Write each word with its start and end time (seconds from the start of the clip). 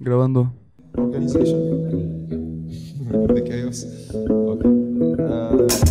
Grabando. 0.00 0.52
Organization. 0.96 1.58
The 3.34 3.42
chaos. 3.46 3.84
Okay. 4.14 4.70
Uh, 5.22 5.87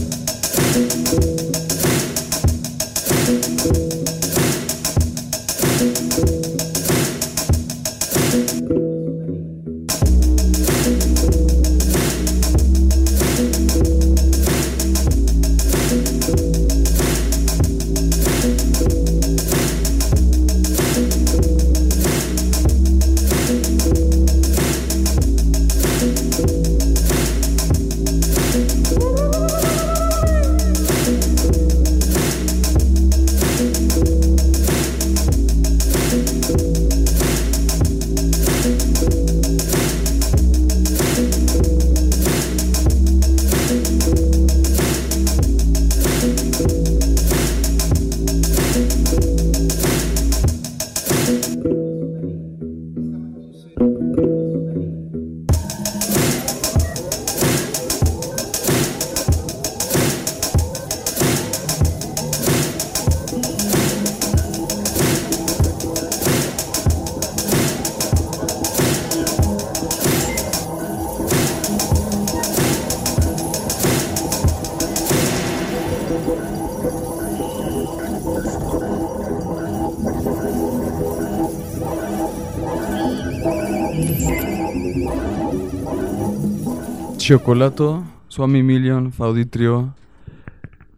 Chocolato, 87.32 88.06
Swami 88.30 88.64
Million, 88.64 89.12
Fauditrio. 89.12 89.94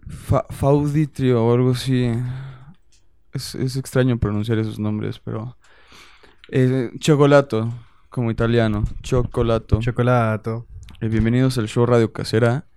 Fa- 0.08 0.45
Fauditrio 0.52 1.44
o 1.44 1.55
algo 1.55 1.72
así. 1.72 2.08
Es, 3.33 3.55
es 3.55 3.75
extraño 3.77 4.19
pronunciar 4.19 4.59
esos 4.59 4.77
nombres, 4.77 5.17
pero. 5.17 5.57
Eh, 6.52 6.91
Chocolato, 7.00 7.73
como 8.09 8.30
italiano. 8.30 8.83
Chocolato. 9.02 9.80
Chocolato. 9.80 10.67
Eh, 11.02 11.07
bienvenidos 11.07 11.57
al 11.57 11.67
show 11.67 11.88
Radio 11.88 12.13
Casera. 12.13 12.67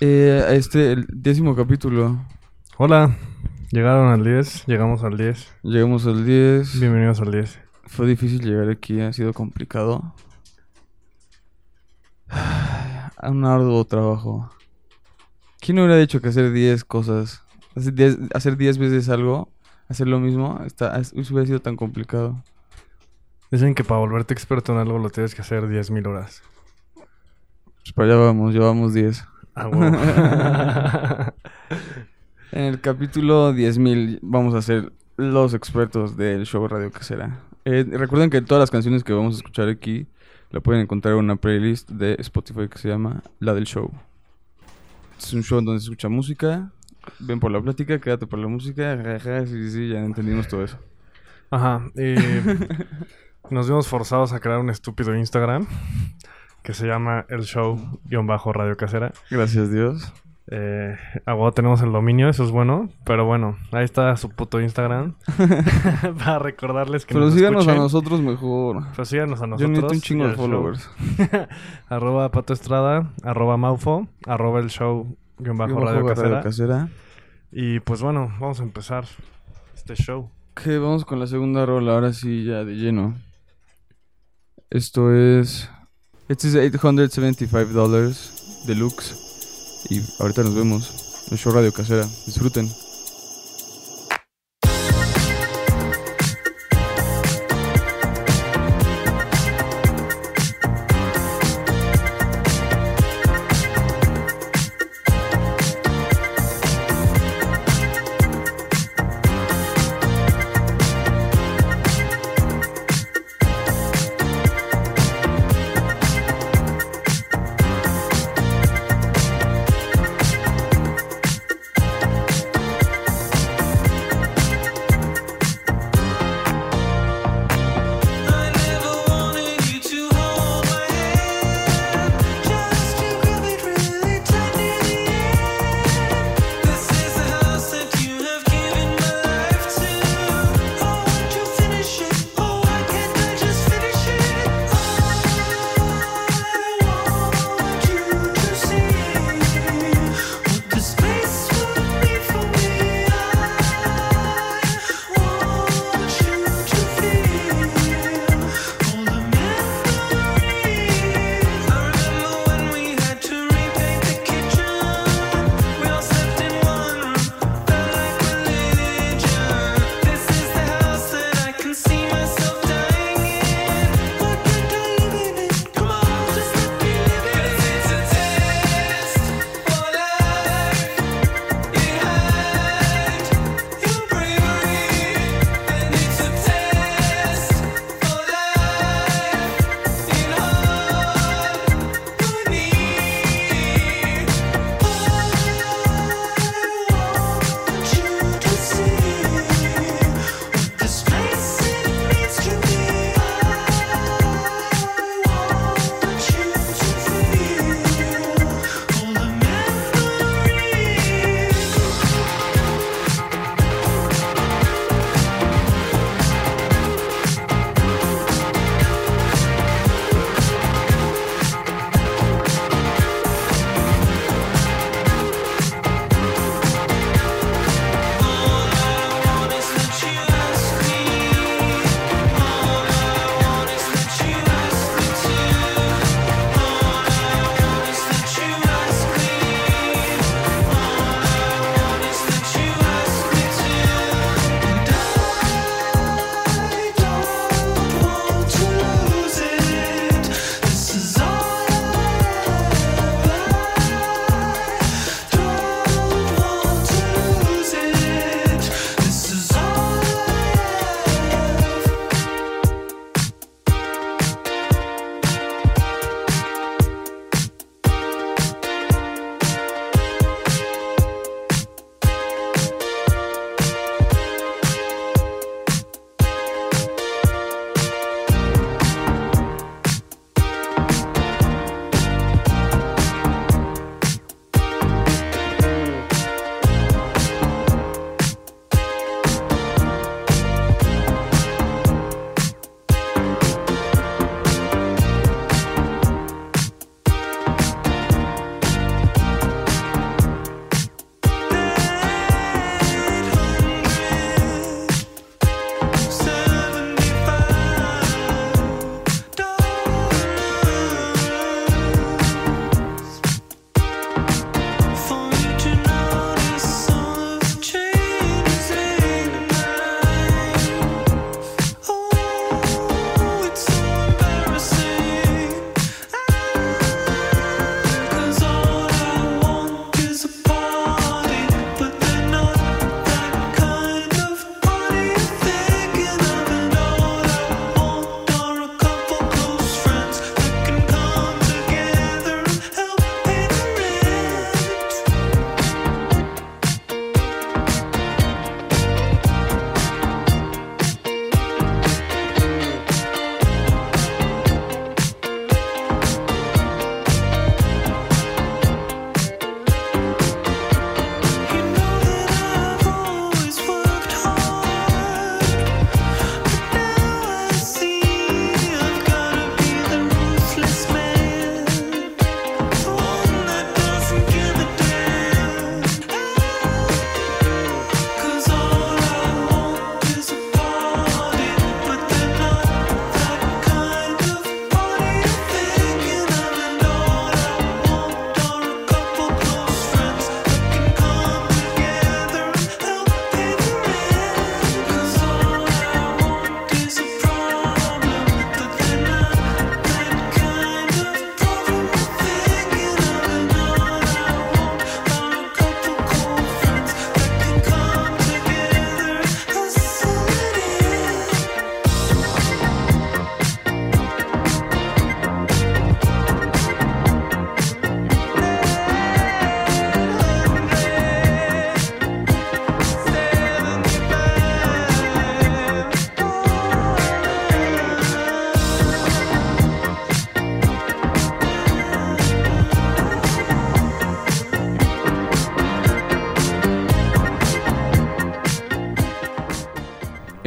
Eh, 0.00 0.42
a 0.48 0.54
este, 0.54 0.92
el 0.92 1.06
décimo 1.12 1.54
capítulo. 1.54 2.24
Hola. 2.78 3.14
Llegaron 3.72 4.08
al 4.08 4.24
10. 4.24 4.64
Llegamos 4.64 5.04
al 5.04 5.18
10. 5.18 5.54
Llegamos 5.64 6.06
al 6.06 6.24
10. 6.24 6.80
Bienvenidos 6.80 7.20
al 7.20 7.30
10. 7.30 7.60
Fue 7.84 8.06
difícil 8.06 8.40
llegar 8.40 8.70
aquí, 8.70 9.02
ha 9.02 9.12
sido 9.12 9.34
complicado. 9.34 10.14
Un 13.22 13.44
arduo 13.44 13.84
trabajo. 13.84 14.50
¿Quién 15.60 15.78
hubiera 15.78 15.96
dicho 15.96 16.20
que 16.20 16.28
hacer 16.28 16.52
10 16.52 16.84
cosas, 16.84 17.42
hacer 17.74 17.94
10 17.94 18.18
hacer 18.34 18.56
10 18.56 18.78
veces 18.78 19.08
algo, 19.08 19.48
hacer 19.88 20.06
lo 20.06 20.20
mismo, 20.20 20.60
está, 20.64 20.96
es- 20.98 21.12
hubiera 21.12 21.46
sido 21.46 21.60
tan 21.60 21.76
complicado? 21.76 22.42
Dicen 23.50 23.74
que 23.74 23.84
para 23.84 24.00
volverte 24.00 24.34
experto 24.34 24.72
en 24.72 24.78
algo 24.78 24.98
lo 24.98 25.10
tienes 25.10 25.34
que 25.34 25.40
hacer 25.42 25.68
10.000 25.68 26.06
horas. 26.06 26.42
Pues 26.94 27.92
para 27.94 28.08
allá 28.08 28.16
vamos, 28.16 28.52
llevamos 28.52 28.92
10. 28.94 29.24
Ah, 29.54 29.68
huevo. 29.68 29.96
En 32.52 32.62
el 32.64 32.80
capítulo 32.80 33.52
10.000 33.52 34.20
vamos 34.22 34.54
a 34.54 34.62
ser 34.62 34.92
los 35.16 35.52
expertos 35.52 36.16
del 36.16 36.46
show 36.46 36.66
Radio 36.68 36.90
Casera. 36.92 37.40
Eh, 37.66 37.84
recuerden 37.90 38.30
que 38.30 38.40
todas 38.42 38.60
las 38.62 38.70
canciones 38.70 39.02
que 39.02 39.12
vamos 39.12 39.34
a 39.34 39.38
escuchar 39.38 39.68
aquí 39.68 40.06
la 40.50 40.60
pueden 40.60 40.82
encontrar 40.82 41.14
en 41.14 41.18
una 41.18 41.34
playlist 41.34 41.90
de 41.90 42.14
Spotify 42.20 42.68
que 42.68 42.78
se 42.78 42.88
llama 42.88 43.24
La 43.40 43.54
del 43.54 43.64
Show. 43.64 43.90
Es 45.18 45.32
un 45.32 45.42
show 45.42 45.60
donde 45.60 45.80
se 45.80 45.86
escucha 45.86 46.08
música. 46.08 46.70
Ven 47.18 47.40
por 47.40 47.50
la 47.50 47.60
plática, 47.60 47.98
quédate 47.98 48.28
por 48.28 48.38
la 48.38 48.46
música. 48.46 49.18
sí, 49.46 49.70
sí, 49.70 49.88
ya 49.88 49.98
entendimos 49.98 50.46
todo 50.46 50.62
eso. 50.62 50.78
Ajá. 51.50 51.90
Y 51.96 52.14
nos 53.50 53.66
vimos 53.66 53.88
forzados 53.88 54.32
a 54.32 54.38
crear 54.38 54.60
un 54.60 54.70
estúpido 54.70 55.16
Instagram 55.16 55.66
que 56.62 56.72
se 56.72 56.86
llama 56.86 57.26
El 57.28 57.42
Show-Radio 57.42 58.76
Casera. 58.76 59.12
Gracias 59.28 59.72
Dios. 59.72 60.12
Eh, 60.48 60.96
ahora 61.24 61.50
tenemos 61.50 61.82
el 61.82 61.90
dominio, 61.90 62.28
eso 62.28 62.44
es 62.44 62.50
bueno. 62.50 62.88
Pero 63.04 63.24
bueno, 63.24 63.56
ahí 63.72 63.84
está 63.84 64.16
su 64.16 64.30
puto 64.30 64.60
Instagram. 64.60 65.14
para 66.18 66.38
recordarles 66.38 67.04
que 67.04 67.14
Pero 67.14 67.26
nos 67.26 67.34
síganos 67.34 67.66
a 67.66 67.74
nosotros 67.74 68.20
mejor. 68.20 68.84
Pero 68.92 69.04
síganos 69.04 69.42
a 69.42 69.46
nosotros. 69.46 69.60
Yo 69.60 69.68
necesito 69.68 69.94
un 69.94 70.00
chingo 70.00 70.28
de 70.28 70.34
followers. 70.34 70.90
arroba 71.88 72.30
Pato 72.30 72.52
Estrada, 72.52 73.12
arroba 73.22 73.56
Maufo, 73.56 74.08
arroba 74.26 74.60
el 74.60 74.70
show 74.70 75.16
guion 75.38 75.58
bajo 75.58 75.74
Bajo 75.74 75.86
radio 75.86 76.14
Radio 76.14 76.42
casera. 76.42 76.88
Y 77.50 77.80
pues 77.80 78.02
bueno, 78.02 78.32
vamos 78.40 78.60
a 78.60 78.62
empezar 78.62 79.04
este 79.74 79.94
show. 79.94 80.30
Ok, 80.52 80.66
vamos 80.80 81.04
con 81.04 81.18
la 81.20 81.26
segunda 81.26 81.66
rola, 81.66 81.92
ahora 81.92 82.12
sí, 82.12 82.44
ya 82.44 82.64
de 82.64 82.74
lleno. 82.74 83.14
Esto 84.70 85.14
es. 85.14 85.70
Este 86.28 86.48
es 86.48 86.54
875 86.56 87.72
dólares 87.72 88.64
deluxe. 88.66 89.25
Y 89.88 90.02
ahorita 90.18 90.42
nos 90.42 90.54
vemos. 90.54 90.90
El 91.30 91.38
show 91.38 91.52
Radio 91.52 91.72
Casera. 91.72 92.08
Disfruten. 92.26 92.70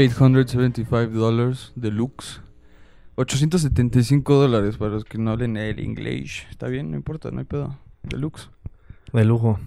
875 0.07 1.07
dólares 1.19 1.73
deluxe. 1.75 2.41
875 3.15 4.33
dólares 4.35 4.77
para 4.77 4.91
los 4.91 5.03
que 5.03 5.17
no 5.17 5.31
hablen 5.31 5.57
el 5.57 5.79
inglés. 5.79 6.45
Está 6.49 6.67
bien, 6.67 6.91
no 6.91 6.97
importa, 6.97 7.31
no 7.31 7.39
hay 7.39 7.45
pedo. 7.45 7.77
Deluxe. 8.03 8.49
De 9.11 9.25
lujo. 9.25 9.59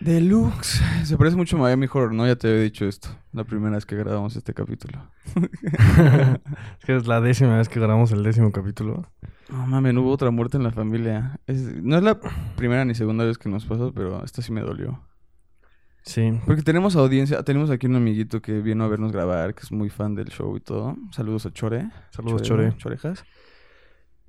Deluxe. 0.00 0.80
Se 1.04 1.18
parece 1.18 1.36
mucho 1.36 1.56
a 1.56 1.60
Miami 1.60 1.86
Horror, 1.92 2.14
¿no? 2.14 2.26
Ya 2.26 2.36
te 2.36 2.48
había 2.48 2.62
dicho 2.62 2.86
esto. 2.86 3.08
La 3.32 3.44
primera 3.44 3.74
vez 3.74 3.84
que 3.84 3.96
grabamos 3.96 4.36
este 4.36 4.54
capítulo. 4.54 4.98
es 5.34 6.84
que 6.86 6.96
es 6.96 7.06
la 7.06 7.20
décima 7.20 7.58
vez 7.58 7.68
que 7.68 7.80
grabamos 7.80 8.12
el 8.12 8.22
décimo 8.22 8.52
capítulo. 8.52 9.06
No 9.50 9.66
mames, 9.66 9.94
hubo 9.96 10.10
otra 10.12 10.30
muerte 10.30 10.56
en 10.56 10.62
la 10.62 10.70
familia. 10.72 11.40
Es- 11.46 11.74
no 11.82 11.96
es 11.96 12.02
la 12.02 12.18
primera 12.56 12.84
ni 12.84 12.94
segunda 12.94 13.24
vez 13.24 13.36
que 13.38 13.48
nos 13.48 13.64
pasa, 13.66 13.90
pero 13.94 14.24
esta 14.24 14.40
sí 14.40 14.52
me 14.52 14.60
dolió. 14.60 15.00
Sí. 16.02 16.38
Porque 16.46 16.62
tenemos 16.62 16.96
audiencia, 16.96 17.42
tenemos 17.42 17.70
aquí 17.70 17.86
un 17.86 17.96
amiguito 17.96 18.40
que 18.40 18.60
vino 18.60 18.84
a 18.84 18.88
vernos 18.88 19.12
grabar, 19.12 19.54
que 19.54 19.62
es 19.62 19.72
muy 19.72 19.90
fan 19.90 20.14
del 20.14 20.28
show 20.28 20.56
y 20.56 20.60
todo. 20.60 20.96
Saludos 21.10 21.46
a 21.46 21.52
Chore. 21.52 21.90
Saludos, 22.10 22.42
Chore. 22.42 22.74
Chorejas. 22.76 23.24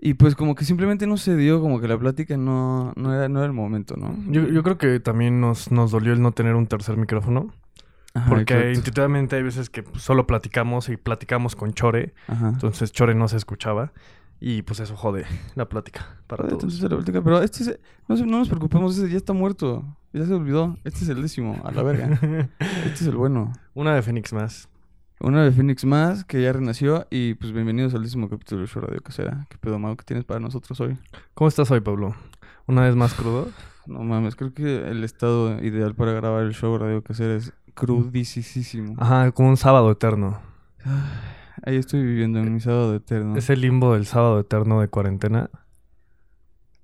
Y 0.01 0.13
pues 0.13 0.35
como 0.35 0.55
que 0.55 0.63
simplemente 0.63 1.07
no 1.07 1.17
se 1.17 1.35
dio, 1.35 1.61
como 1.61 1.81
que 1.81 1.87
la 1.87 1.97
plática 1.97 2.37
no, 2.37 2.93
no, 2.95 3.13
era, 3.13 3.27
no 3.27 3.39
era 3.39 3.47
el 3.47 3.53
momento, 3.53 3.97
¿no? 3.97 4.15
Yo, 4.31 4.47
yo 4.47 4.63
creo 4.63 4.77
que 4.77 4.99
también 4.99 5.41
nos, 5.41 5.71
nos 5.71 5.91
dolió 5.91 6.13
el 6.13 6.21
no 6.21 6.31
tener 6.31 6.55
un 6.55 6.67
tercer 6.67 6.95
micrófono. 6.95 7.53
Ajá, 8.13 8.29
Porque 8.29 8.53
exacto. 8.53 8.79
intuitivamente 8.79 9.35
hay 9.35 9.43
veces 9.43 9.69
que 9.69 9.83
pues, 9.83 10.01
solo 10.01 10.25
platicamos 10.25 10.89
y 10.89 10.97
platicamos 10.97 11.55
con 11.55 11.73
Chore. 11.73 12.13
Ajá. 12.27 12.49
Entonces 12.49 12.91
Chore 12.91 13.13
no 13.13 13.27
se 13.27 13.37
escuchaba. 13.37 13.91
Y 14.41 14.61
pues 14.61 14.79
eso 14.79 14.95
jode 14.95 15.25
la 15.55 15.67
plática 15.67 16.15
para 16.27 16.47
todos. 16.47 16.81
la 16.81 16.89
plática, 16.89 17.21
pero 17.21 17.41
este 17.41 17.63
es- 17.63 17.79
no, 18.07 18.15
nos 18.37 18.47
preocupemos, 18.49 18.97
ese 18.97 19.09
ya 19.09 19.17
está 19.17 19.33
muerto. 19.33 19.83
Ya 20.13 20.25
se 20.25 20.33
olvidó. 20.33 20.77
Este 20.83 21.03
es 21.03 21.09
el 21.09 21.21
décimo, 21.21 21.61
a 21.63 21.71
la 21.71 21.83
verga. 21.83 22.19
este 22.59 22.93
es 22.93 23.01
el 23.07 23.15
bueno. 23.15 23.51
Una 23.75 23.93
de 23.93 24.01
Fénix 24.01 24.33
más. 24.33 24.69
Una 25.21 25.43
de 25.43 25.51
Phoenix 25.51 25.83
más 25.83 26.23
que 26.23 26.41
ya 26.41 26.53
renació 26.53 27.05
y 27.09 27.33
pues 27.33 27.51
bienvenidos 27.51 27.93
al 27.93 28.03
décimo 28.03 28.29
capítulo 28.29 28.61
de 28.61 28.67
Show 28.67 28.81
Radio 28.81 29.01
Casera. 29.01 29.45
¿Qué 29.49 29.57
pedo, 29.57 29.77
Mau? 29.77 29.93
¿Qué 29.97 30.05
tienes 30.05 30.23
para 30.23 30.39
nosotros 30.39 30.79
hoy? 30.79 30.97
¿Cómo 31.33 31.49
estás 31.49 31.69
hoy, 31.71 31.81
Pablo? 31.81 32.15
¿Una 32.67 32.83
vez 32.83 32.95
más 32.95 33.13
crudo? 33.13 33.49
No 33.85 33.99
mames, 34.03 34.37
creo 34.37 34.53
que 34.53 34.87
el 34.89 35.03
estado 35.03 35.61
ideal 35.61 35.93
para 35.93 36.13
grabar 36.13 36.43
el 36.45 36.53
show 36.53 36.77
Radio 36.77 37.03
Casera 37.03 37.35
es 37.35 37.51
crudísimo. 37.73 38.95
Ajá, 38.97 39.31
como 39.33 39.49
un 39.49 39.57
sábado 39.57 39.91
eterno. 39.91 40.39
Ahí 41.65 41.77
estoy 41.77 42.03
viviendo 42.03 42.39
en 42.39 42.53
mi 42.53 42.59
sábado 42.59 42.95
eterno. 42.95 43.35
Ese 43.37 43.55
limbo 43.55 43.93
del 43.93 44.05
sábado 44.05 44.39
eterno 44.39 44.81
de 44.81 44.87
cuarentena. 44.87 45.49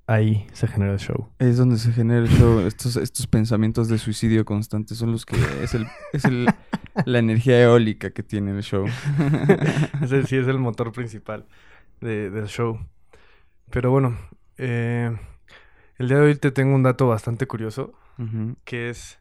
Ahí 0.08 0.46
se 0.54 0.68
genera 0.68 0.94
el 0.94 1.00
show. 1.00 1.30
Es 1.40 1.58
donde 1.58 1.78
se 1.78 1.92
genera 1.92 2.20
el 2.20 2.30
show. 2.30 2.60
Estos, 2.68 2.96
estos 2.98 3.26
pensamientos 3.28 3.88
de 3.88 3.98
suicidio 3.98 4.46
constantes 4.46 4.98
son 5.00 5.12
los 5.12 5.26
que 5.26 5.36
es 5.64 5.74
el, 5.74 5.88
es 6.14 6.26
el, 6.26 6.48
la 7.06 7.20
energía 7.20 7.62
eólica 7.64 8.12
que 8.12 8.22
tiene 8.22 8.52
el 8.52 8.62
show. 8.62 8.86
Ese 10.04 10.24
sí 10.28 10.38
es 10.38 10.48
el 10.48 10.60
motor 10.60 10.92
principal 10.92 11.46
de- 12.02 12.30
del 12.30 12.46
show. 12.48 12.80
Pero 13.72 13.90
bueno, 13.90 14.16
eh, 14.58 15.12
el 15.98 16.08
día 16.08 16.18
de 16.18 16.24
hoy 16.24 16.36
te 16.36 16.52
tengo 16.52 16.76
un 16.76 16.84
dato 16.84 17.08
bastante 17.08 17.48
curioso, 17.48 17.94
que 18.64 18.90
es... 18.92 19.18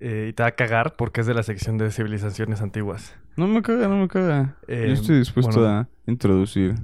eh, 0.00 0.28
y 0.30 0.32
te 0.32 0.42
va 0.42 0.48
a 0.50 0.52
cagar 0.52 0.96
porque 0.96 1.20
es 1.20 1.26
de 1.26 1.34
la 1.34 1.42
sección 1.42 1.78
de 1.78 1.90
civilizaciones 1.90 2.60
antiguas. 2.60 3.14
No 3.36 3.46
me 3.48 3.62
caga, 3.62 3.88
no 3.88 3.96
me 3.96 4.08
caga. 4.08 4.56
Eh, 4.68 4.84
Yo 4.88 4.92
estoy 4.94 5.18
dispuesto 5.18 5.60
bueno. 5.60 5.74
a 5.74 5.88
introducir. 6.06 6.74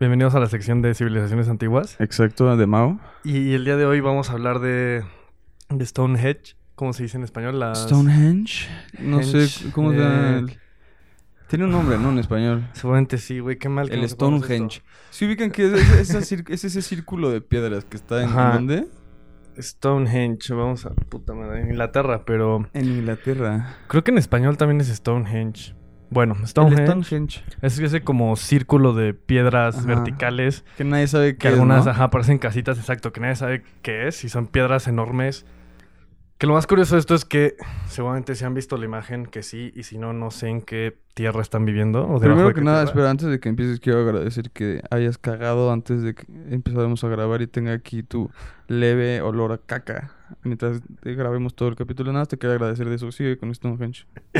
Bienvenidos 0.00 0.34
a 0.34 0.40
la 0.40 0.46
sección 0.46 0.82
de 0.82 0.94
civilizaciones 0.94 1.48
antiguas. 1.48 1.96
Exacto, 2.00 2.54
de 2.56 2.66
Mao. 2.66 3.00
Y 3.24 3.54
el 3.54 3.64
día 3.64 3.76
de 3.76 3.86
hoy 3.86 4.00
vamos 4.00 4.28
a 4.30 4.34
hablar 4.34 4.58
de, 4.60 5.04
de 5.70 5.86
Stonehenge, 5.86 6.56
¿cómo 6.74 6.92
se 6.92 7.04
dice 7.04 7.16
en 7.16 7.24
español? 7.24 7.58
Las- 7.58 7.84
Stonehenge. 7.84 8.68
No 8.98 9.22
sé 9.22 9.70
cómo 9.72 9.92
se 9.92 9.98
llama. 9.98 10.30
eh, 10.30 10.38
el- 10.40 10.58
Tiene 11.48 11.64
un 11.64 11.70
nombre, 11.70 11.96
¿no? 11.98 12.10
En 12.10 12.18
español. 12.18 12.68
Seguramente 12.74 13.18
sí, 13.18 13.38
güey, 13.38 13.56
qué 13.56 13.68
mal 13.68 13.88
que 13.88 13.94
El 13.94 14.02
no 14.02 14.08
Stonehenge. 14.08 14.82
¿Se 15.10 15.26
ubican 15.26 15.50
que 15.50 15.72
es, 15.72 16.10
ese 16.64 16.82
círculo 16.82 17.30
de 17.30 17.40
piedras 17.40 17.84
que 17.84 17.96
está 17.96 18.22
en, 18.22 18.28
¿en 18.30 18.38
Ajá. 18.38 18.52
dónde? 18.54 18.86
Stonehenge, 19.58 20.52
vamos 20.54 20.86
a 20.86 20.90
puta 20.90 21.34
madre, 21.34 21.60
en 21.62 21.70
Inglaterra, 21.70 22.22
pero 22.24 22.68
En 22.72 22.84
Inglaterra. 22.86 23.76
creo 23.88 24.04
que 24.04 24.10
en 24.10 24.18
español 24.18 24.56
también 24.56 24.80
es 24.80 24.88
Stonehenge. 24.88 25.74
Bueno, 26.08 26.36
El 26.38 26.46
Stonehenge 26.46 27.02
Stonehenge. 27.04 27.42
es 27.62 27.78
ese 27.80 28.02
como 28.02 28.36
círculo 28.36 28.92
de 28.94 29.12
piedras 29.12 29.78
Ajá. 29.78 29.86
verticales 29.86 30.64
Que 30.76 30.84
nadie 30.84 31.08
sabe 31.08 31.32
que 31.32 31.38
qué 31.38 31.48
es, 31.48 31.54
algunas 31.54 31.84
¿no? 31.84 31.90
ajá, 31.90 32.10
parecen 32.10 32.38
casitas, 32.38 32.78
exacto, 32.78 33.12
que 33.12 33.20
nadie 33.20 33.34
sabe 33.34 33.64
qué 33.82 34.06
es 34.06 34.22
y 34.24 34.28
son 34.28 34.46
piedras 34.46 34.86
enormes. 34.86 35.46
Que 36.38 36.46
lo 36.46 36.52
más 36.52 36.66
curioso 36.66 36.96
de 36.96 37.00
esto 37.00 37.14
es 37.14 37.24
que 37.24 37.56
seguramente 37.88 38.34
se 38.34 38.44
han 38.44 38.52
visto 38.52 38.76
la 38.76 38.84
imagen 38.84 39.24
que 39.24 39.42
sí 39.42 39.72
y 39.74 39.84
si 39.84 39.96
no, 39.96 40.12
no 40.12 40.30
sé 40.30 40.48
en 40.48 40.60
qué 40.60 40.98
tierra 41.14 41.40
están 41.40 41.64
viviendo 41.64 42.06
o 42.06 42.20
Primero 42.20 42.48
de 42.48 42.54
que 42.54 42.60
nada, 42.60 42.80
tierra. 42.80 42.90
espera, 42.90 43.10
antes 43.10 43.28
de 43.28 43.40
que 43.40 43.48
empieces, 43.48 43.80
quiero 43.80 44.00
agradecer 44.00 44.50
que 44.50 44.82
hayas 44.90 45.16
cagado 45.16 45.72
antes 45.72 46.02
de 46.02 46.14
que 46.14 46.26
empezáramos 46.50 47.02
a 47.04 47.08
grabar 47.08 47.40
y 47.40 47.46
tenga 47.46 47.72
aquí 47.72 48.02
tu 48.02 48.30
leve 48.68 49.22
olor 49.22 49.52
a 49.52 49.58
caca. 49.58 50.12
Mientras 50.42 50.82
grabemos 51.02 51.54
todo 51.54 51.70
el 51.70 51.76
capítulo, 51.76 52.12
nada, 52.12 52.26
te 52.26 52.36
quiero 52.36 52.52
agradecer 52.54 52.86
de 52.86 52.96
eso. 52.96 53.10
Sigue 53.12 53.38
con 53.38 53.54
Stonehenge. 53.54 54.06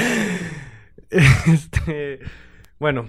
Este, 1.09 2.19
bueno, 2.81 3.09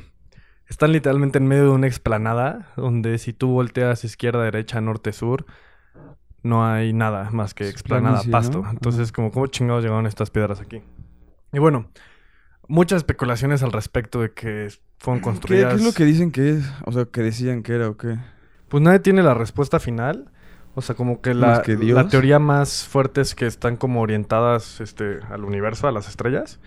están 0.68 0.92
literalmente 0.92 1.40
en 1.40 1.48
medio 1.48 1.64
de 1.64 1.70
una 1.70 1.88
explanada 1.88 2.72
donde 2.76 3.18
si 3.18 3.34
tú 3.34 3.50
volteas 3.50 4.04
izquierda, 4.04 4.44
derecha, 4.44 4.80
norte, 4.82 5.14
sur, 5.14 5.46
no 6.48 6.66
hay 6.66 6.94
nada 6.94 7.30
más 7.32 7.54
que 7.54 7.68
explanada, 7.70 8.22
planicie, 8.22 8.32
pasto. 8.32 8.62
¿no? 8.64 8.70
Entonces, 8.70 9.12
como 9.12 9.32
cómo 9.32 9.48
chingados 9.48 9.84
llegaron 9.84 10.08
estas 10.08 10.30
piedras 10.30 10.60
aquí. 10.62 10.82
Y 11.54 11.60
bueno, 11.60 11.90
muchas 12.68 12.98
especulaciones 12.98 13.64
al 13.64 13.72
respecto 13.72 14.22
de 14.22 14.32
que 14.32 14.70
fueron 15.00 15.20
¿Qué, 15.20 15.24
construidas. 15.24 15.74
qué 15.74 15.80
es 15.80 15.86
lo 15.86 15.94
que 15.94 16.06
dicen 16.06 16.32
que 16.32 16.50
es? 16.52 16.72
O 16.86 16.92
sea, 16.92 17.06
que 17.06 17.22
decían 17.22 17.64
que 17.64 17.74
era 17.74 17.90
o 17.90 17.98
qué. 17.98 18.18
Pues 18.70 18.84
nadie 18.84 19.00
tiene 19.00 19.24
la 19.24 19.34
respuesta 19.34 19.80
final. 19.80 20.32
O 20.76 20.82
sea, 20.82 20.94
como 20.94 21.22
que 21.22 21.34
la, 21.34 21.64
que 21.64 21.76
la 21.76 22.08
teoría 22.08 22.38
más 22.38 22.86
fuerte 22.88 23.22
es 23.22 23.34
que 23.34 23.48
están 23.48 23.78
como 23.78 24.00
orientadas 24.00 24.80
este, 24.80 25.22
al 25.32 25.44
universo, 25.44 25.88
a 25.88 25.92
las 25.92 26.08
estrellas. 26.08 26.60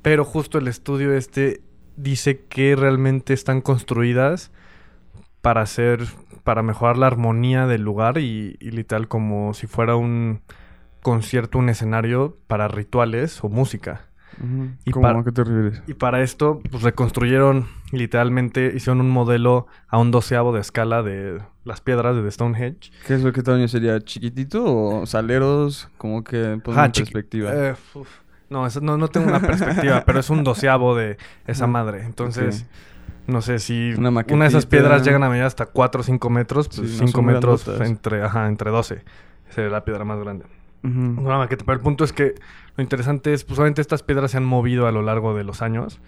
Pero 0.00 0.24
justo 0.24 0.56
el 0.56 0.68
estudio 0.68 1.12
este 1.12 1.60
dice 1.96 2.46
que 2.48 2.74
realmente 2.76 3.34
están 3.34 3.60
construidas 3.60 4.52
para 5.42 5.60
hacer, 5.60 6.00
para 6.44 6.62
mejorar 6.62 6.96
la 6.96 7.06
armonía 7.08 7.66
del 7.66 7.82
lugar 7.82 8.16
y, 8.18 8.56
y 8.60 8.70
literal 8.70 9.08
como 9.08 9.52
si 9.54 9.66
fuera 9.66 9.96
un 9.96 10.40
concierto, 11.02 11.58
un 11.58 11.68
escenario 11.68 12.38
para 12.46 12.68
rituales 12.68 13.42
o 13.44 13.48
música. 13.48 14.06
Y 14.86 14.92
¿Cómo? 14.92 15.02
para- 15.02 15.18
¿A 15.20 15.24
qué 15.24 15.30
te 15.32 15.44
refieres? 15.44 15.82
Y 15.86 15.94
para 15.94 16.22
esto, 16.22 16.60
pues 16.70 16.82
reconstruyeron 16.82 17.66
literalmente, 17.92 18.72
hicieron 18.74 19.00
un 19.02 19.10
modelo 19.10 19.66
a 19.88 19.98
un 19.98 20.10
doceavo 20.10 20.52
de 20.54 20.60
escala 20.60 21.02
de 21.02 21.40
las 21.64 21.80
piedras 21.82 22.16
de 22.16 22.30
Stonehenge. 22.30 22.90
¿Qué 23.06 23.14
es 23.14 23.22
lo 23.22 23.32
que 23.32 23.42
tamaño 23.42 23.68
sería? 23.68 24.00
¿Chiquitito 24.00 24.64
o 24.64 25.06
saleros? 25.06 25.90
Como 25.98 26.24
que 26.24 26.52
en 26.52 26.62
chiqui- 26.62 26.92
perspectiva. 26.94 27.50
Eh. 27.52 27.74
No, 28.48 28.66
no, 28.80 28.96
no 28.98 29.08
tengo 29.08 29.28
una 29.28 29.40
perspectiva, 29.40 30.02
pero 30.06 30.20
es 30.20 30.30
un 30.30 30.44
doceavo 30.44 30.96
de 30.96 31.18
esa 31.46 31.66
madre. 31.66 32.04
Entonces, 32.04 32.66
no 33.26 33.40
sé 33.42 33.58
si 33.58 33.92
Una 33.96 34.08
una, 34.08 34.22
de 34.22 34.46
esas 34.46 34.66
piedras 34.66 35.04
llegan 35.04 35.22
a 35.22 35.28
medir 35.30 35.44
hasta 35.44 35.66
4 35.66 36.00
o 36.00 36.04
5 36.04 36.30
metros, 36.30 36.68
pues 36.68 36.90
Sí, 36.90 36.96
no 37.00 37.06
5 37.06 37.10
son 37.10 37.24
metros 37.26 37.64
grandotas. 37.64 37.88
entre, 37.88 38.22
ajá, 38.22 38.48
entre 38.48 38.70
12. 38.70 39.02
Sería 39.50 39.70
la 39.70 39.84
piedra 39.84 40.04
más 40.04 40.18
grande. 40.18 40.44
Ujú. 40.82 41.20
Una 41.20 41.38
maqueta, 41.38 41.64
pero 41.64 41.76
el 41.76 41.82
punto 41.82 42.04
es 42.04 42.12
que 42.12 42.34
lo 42.76 42.82
interesante 42.82 43.32
es, 43.32 43.44
pues 43.44 43.58
obviamente 43.58 43.80
estas 43.80 44.02
piedras 44.02 44.30
se 44.32 44.38
han 44.38 44.44
movido 44.44 44.86
a 44.86 44.92
lo 44.92 45.02
largo 45.02 45.34
de 45.34 45.44
los 45.44 45.62
años. 45.62 46.00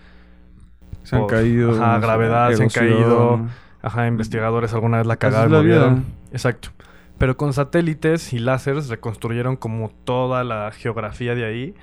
Se 1.03 1.17
han 1.17 1.27
caído. 1.27 1.73
ajá, 1.73 1.99
gravedad, 1.99 2.53
se 2.53 2.63
han 2.63 2.69
caído. 2.71 3.41
Ajá, 3.83 4.07
investigadores 4.07 4.73
alguna 4.73 4.97
vez 4.99 5.07
la 5.07 5.17
cagaron, 5.17 5.53
la 5.53 5.61
vida. 5.61 5.99
Exacto. 6.33 6.71
Pero 7.19 7.37
con 7.37 7.53
satélites 7.53 8.33
y 8.33 8.39
láseres 8.39 8.89
reconstruyeron 8.89 9.57
como 9.57 9.91
toda 9.91 10.43
la 10.43 10.73
geografía 10.73 11.35
de 11.35 11.45
ahí 11.45 11.75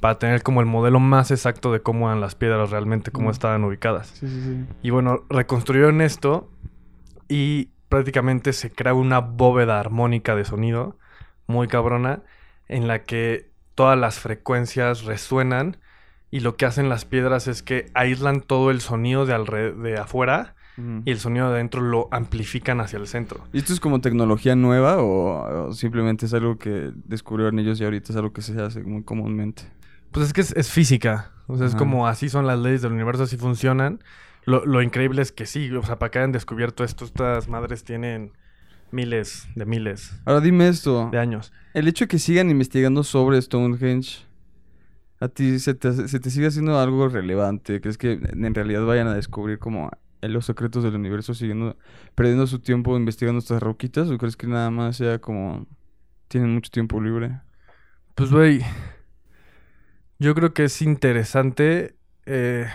para 0.00 0.18
tener 0.18 0.42
como 0.42 0.60
el 0.60 0.66
modelo 0.66 0.98
más 1.00 1.30
exacto 1.30 1.72
de 1.72 1.80
cómo 1.80 2.08
eran 2.08 2.20
las 2.20 2.34
piedras 2.34 2.70
realmente, 2.70 3.10
cómo 3.10 3.28
Mm. 3.28 3.32
estaban 3.32 3.64
ubicadas. 3.64 4.08
Sí, 4.08 4.26
sí, 4.28 4.42
sí. 4.42 4.64
Y 4.82 4.90
bueno, 4.90 5.24
reconstruyeron 5.28 6.00
esto 6.00 6.50
y 7.28 7.70
prácticamente 7.88 8.52
se 8.52 8.70
crea 8.70 8.94
una 8.94 9.18
bóveda 9.20 9.78
armónica 9.80 10.34
de 10.34 10.44
sonido 10.44 10.96
muy 11.46 11.68
cabrona 11.68 12.22
en 12.68 12.86
la 12.88 13.02
que 13.02 13.50
todas 13.74 13.98
las 13.98 14.18
frecuencias 14.20 15.04
resuenan 15.04 15.76
y 16.30 16.40
lo 16.40 16.56
que 16.56 16.64
hacen 16.66 16.88
las 16.88 17.04
piedras 17.04 17.48
es 17.48 17.62
que 17.62 17.86
aíslan 17.94 18.40
todo 18.40 18.70
el 18.70 18.80
sonido 18.80 19.26
de, 19.26 19.72
de 19.72 19.98
afuera 19.98 20.54
y 21.04 21.10
el 21.10 21.18
sonido 21.18 21.48
de 21.48 21.56
adentro 21.56 21.82
lo 21.82 22.08
amplifican 22.10 22.80
hacia 22.80 22.98
el 22.98 23.06
centro. 23.06 23.40
¿Y 23.52 23.58
esto 23.58 23.74
es 23.74 23.80
como 23.80 24.00
tecnología 24.00 24.56
nueva 24.56 24.96
o, 25.02 25.66
o 25.68 25.72
simplemente 25.74 26.24
es 26.24 26.32
algo 26.32 26.56
que 26.56 26.92
descubrieron 27.04 27.58
ellos 27.58 27.78
y 27.80 27.84
ahorita 27.84 28.12
es 28.12 28.16
algo 28.16 28.32
que 28.32 28.40
se 28.40 28.58
hace 28.62 28.82
muy 28.82 29.02
comúnmente? 29.02 29.64
Pues 30.12 30.26
es 30.26 30.32
que 30.32 30.40
es, 30.40 30.52
es 30.52 30.70
física. 30.70 31.32
O 31.46 31.56
sea, 31.56 31.66
es 31.66 31.74
como 31.74 32.06
así 32.06 32.28
son 32.28 32.46
las 32.46 32.58
leyes 32.58 32.82
del 32.82 32.92
universo, 32.92 33.24
así 33.24 33.36
funcionan. 33.36 34.00
Lo, 34.44 34.64
lo 34.64 34.82
increíble 34.82 35.20
es 35.22 35.32
que 35.32 35.46
sí, 35.46 35.70
o 35.72 35.82
sea, 35.82 35.98
para 35.98 36.10
que 36.10 36.18
hayan 36.18 36.32
descubierto 36.32 36.84
esto, 36.84 37.04
estas 37.04 37.48
madres 37.48 37.84
tienen 37.84 38.32
miles 38.92 39.46
de 39.54 39.66
miles 39.66 40.20
Ahora 40.24 40.40
dime 40.40 40.68
esto. 40.68 41.08
de 41.10 41.18
años. 41.18 41.52
El 41.74 41.86
hecho 41.88 42.04
de 42.04 42.08
que 42.08 42.18
sigan 42.18 42.50
investigando 42.50 43.04
sobre 43.04 43.40
Stonehenge 43.40 44.26
¿A 45.20 45.28
ti 45.28 45.58
se 45.58 45.74
te, 45.74 46.08
se 46.08 46.18
te 46.18 46.30
sigue 46.30 46.46
haciendo 46.46 46.78
algo 46.78 47.08
relevante? 47.08 47.80
¿Crees 47.82 47.98
que 47.98 48.12
en 48.12 48.54
realidad 48.54 48.86
vayan 48.86 49.06
a 49.06 49.14
descubrir 49.14 49.58
como 49.58 49.90
los 50.22 50.46
secretos 50.46 50.82
del 50.82 50.94
universo 50.94 51.34
siguiendo, 51.34 51.76
perdiendo 52.14 52.46
su 52.46 52.60
tiempo 52.60 52.96
investigando 52.96 53.38
estas 53.38 53.62
roquitas? 53.62 54.08
¿O 54.08 54.16
crees 54.16 54.36
que 54.36 54.46
nada 54.46 54.70
más 54.70 54.96
sea 54.96 55.18
como 55.18 55.66
tienen 56.28 56.54
mucho 56.54 56.70
tiempo 56.70 57.02
libre? 57.02 57.38
Pues, 58.14 58.30
güey, 58.30 58.62
yo 60.20 60.34
creo 60.34 60.54
que 60.54 60.64
es 60.64 60.80
interesante 60.82 61.96
eh, 62.26 62.68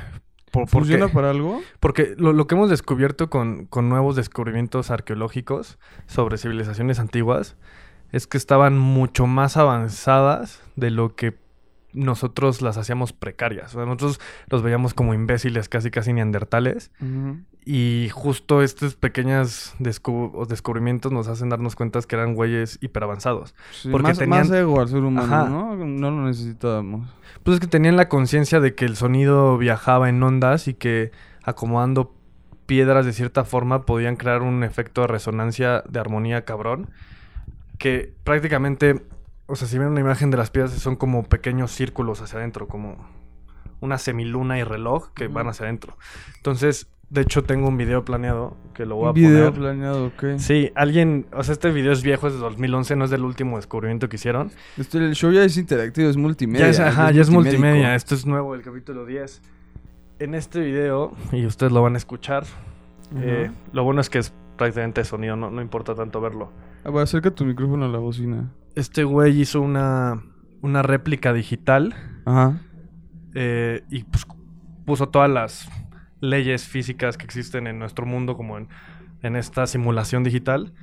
por, 0.51 0.63
porque, 0.63 0.71
¿Funciona 0.71 1.07
para 1.07 1.29
algo? 1.29 1.61
porque 1.79 2.15
lo, 2.17 2.33
lo 2.33 2.47
que 2.47 2.55
hemos 2.55 2.69
descubierto 2.69 3.29
con, 3.29 3.67
con 3.67 3.87
nuevos 3.87 4.17
descubrimientos 4.17 4.91
arqueológicos 4.91 5.79
sobre 6.07 6.37
civilizaciones 6.37 6.99
antiguas 6.99 7.55
es 8.11 8.27
que 8.27 8.37
estaban 8.37 8.77
mucho 8.77 9.27
más 9.27 9.57
avanzadas 9.57 10.61
de 10.75 10.91
lo 10.91 11.15
que 11.15 11.37
nosotros 11.95 12.61
las 12.61 12.77
hacíamos 12.77 13.13
precarias. 13.13 13.73
O 13.73 13.77
sea, 13.79 13.85
nosotros 13.85 14.19
los 14.49 14.61
veíamos 14.61 14.93
como 14.93 15.13
imbéciles, 15.13 15.69
casi 15.69 15.89
casi 15.91 16.13
neandertales. 16.13 16.91
Y 17.65 18.09
justo 18.13 18.61
estos 18.61 18.95
pequeños 18.95 19.73
descu- 19.79 20.29
o 20.35 20.45
descubrimientos 20.45 21.11
nos 21.11 21.27
hacen 21.27 21.49
darnos 21.49 21.75
cuenta 21.75 21.99
que 22.01 22.15
eran 22.15 22.35
güeyes 22.35 22.77
hiperavanzados. 22.81 23.55
Sí, 23.71 23.89
Porque 23.89 24.09
más, 24.09 24.19
tenían- 24.19 24.41
más 24.41 24.51
ego 24.51 24.79
al 24.81 24.87
ser 24.89 25.03
humano, 25.03 25.33
Ajá. 25.35 25.49
¿no? 25.49 25.75
No 25.75 26.11
lo 26.11 26.25
necesitábamos. 26.27 27.09
Pues 27.43 27.55
es 27.55 27.61
que 27.61 27.67
tenían 27.67 27.95
la 27.95 28.07
conciencia 28.09 28.59
de 28.59 28.75
que 28.75 28.85
el 28.85 28.95
sonido 28.95 29.57
viajaba 29.57 30.09
en 30.09 30.21
ondas 30.21 30.67
y 30.67 30.73
que 30.75 31.11
acomodando 31.43 32.13
piedras 32.67 33.05
de 33.05 33.13
cierta 33.13 33.43
forma 33.45 33.85
podían 33.85 34.15
crear 34.15 34.41
un 34.41 34.63
efecto 34.63 35.01
de 35.01 35.07
resonancia 35.07 35.83
de 35.89 35.99
armonía 35.99 36.45
cabrón. 36.45 36.89
Que 37.77 38.13
prácticamente, 38.23 39.03
o 39.47 39.55
sea, 39.55 39.67
si 39.67 39.77
ven 39.77 39.89
una 39.89 39.99
imagen 39.99 40.31
de 40.31 40.37
las 40.37 40.49
piedras 40.49 40.73
son 40.73 40.95
como 40.95 41.23
pequeños 41.23 41.71
círculos 41.71 42.21
hacia 42.21 42.39
adentro, 42.39 42.67
como 42.67 42.97
una 43.81 43.97
semiluna 43.97 44.57
y 44.57 44.63
reloj 44.63 45.09
que 45.13 45.27
van 45.27 45.47
hacia 45.47 45.65
adentro. 45.65 45.97
Entonces, 46.37 46.87
de 47.09 47.21
hecho, 47.21 47.43
tengo 47.43 47.67
un 47.67 47.77
video 47.77 48.03
planeado 48.03 48.57
que 48.73 48.85
lo 48.85 48.95
voy 48.95 49.09
a 49.09 49.11
video 49.11 49.51
poner. 49.51 49.59
planeado, 49.59 50.07
ok. 50.07 50.37
Sí, 50.37 50.71
alguien, 50.75 51.27
o 51.31 51.43
sea, 51.43 51.53
este 51.53 51.69
video 51.71 51.91
es 51.91 52.01
viejo, 52.01 52.27
es 52.27 52.33
de 52.33 52.39
2011, 52.39 52.95
no 52.95 53.05
es 53.05 53.11
del 53.11 53.23
último 53.23 53.57
descubrimiento 53.57 54.09
que 54.09 54.15
hicieron. 54.15 54.51
Este, 54.77 54.97
el 54.97 55.13
show 55.13 55.31
ya 55.31 55.43
es 55.43 55.55
interactivo, 55.57 56.09
es 56.09 56.17
multimedia. 56.17 56.65
Ya 56.65 56.71
es, 56.71 56.79
ajá, 56.79 57.11
ya 57.11 57.21
es 57.21 57.29
multimedia. 57.29 57.93
Esto 57.93 58.15
es 58.15 58.25
nuevo, 58.25 58.55
el 58.55 58.63
capítulo 58.63 59.05
10. 59.05 59.41
En 60.17 60.33
este 60.33 60.61
video, 60.61 61.11
y 61.31 61.45
ustedes 61.45 61.71
lo 61.71 61.81
van 61.81 61.93
a 61.93 61.97
escuchar, 61.97 62.45
eh, 63.17 63.51
lo 63.71 63.83
bueno 63.83 64.01
es 64.01 64.09
que 64.09 64.17
es 64.17 64.33
prácticamente 64.57 65.03
sonido, 65.03 65.35
no, 65.35 65.51
no 65.51 65.61
importa 65.61 65.93
tanto 65.93 66.21
verlo. 66.21 66.51
A 66.83 66.89
ver, 66.89 67.03
acerca 67.03 67.29
tu 67.31 67.45
micrófono 67.45 67.85
a 67.85 67.89
la 67.89 67.99
bocina. 67.99 68.49
Este 68.75 69.03
güey 69.03 69.39
hizo 69.39 69.61
una, 69.61 70.21
una 70.61 70.81
réplica 70.81 71.33
digital 71.33 71.95
Ajá. 72.25 72.59
eh, 73.33 73.83
y 73.89 74.03
pues, 74.03 74.25
puso 74.85 75.09
todas 75.09 75.29
las 75.29 75.69
leyes 76.21 76.65
físicas 76.65 77.17
que 77.17 77.25
existen 77.25 77.67
en 77.67 77.79
nuestro 77.79 78.05
mundo 78.05 78.35
como 78.35 78.57
en, 78.57 78.67
en 79.21 79.35
esta 79.35 79.67
simulación 79.67 80.23
digital. 80.23 80.73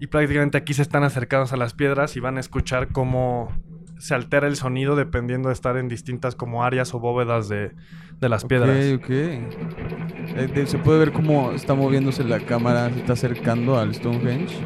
Y 0.00 0.06
prácticamente 0.06 0.56
aquí 0.58 0.72
se 0.74 0.82
están 0.82 1.02
acercando 1.04 1.52
a 1.52 1.56
las 1.56 1.74
piedras 1.74 2.16
y 2.16 2.20
van 2.20 2.36
a 2.36 2.40
escuchar 2.40 2.88
cómo 2.88 3.52
se 3.98 4.14
altera 4.14 4.46
el 4.46 4.56
sonido 4.56 4.96
dependiendo 4.96 5.50
de 5.50 5.52
estar 5.52 5.76
en 5.76 5.88
distintas 5.88 6.34
como 6.34 6.64
áreas 6.64 6.94
o 6.94 7.00
bóvedas 7.00 7.50
de, 7.50 7.72
de 8.18 8.28
las 8.30 8.46
piedras. 8.46 8.94
Ok, 8.94 9.04
ok. 9.04 9.10
Eh, 9.10 10.64
se 10.66 10.78
puede 10.78 10.98
ver 11.00 11.12
cómo 11.12 11.52
está 11.52 11.74
moviéndose 11.74 12.24
la 12.24 12.40
cámara, 12.40 12.88
se 12.90 13.00
está 13.00 13.12
acercando 13.12 13.78
al 13.78 13.94
Stonehenge. 13.94 14.56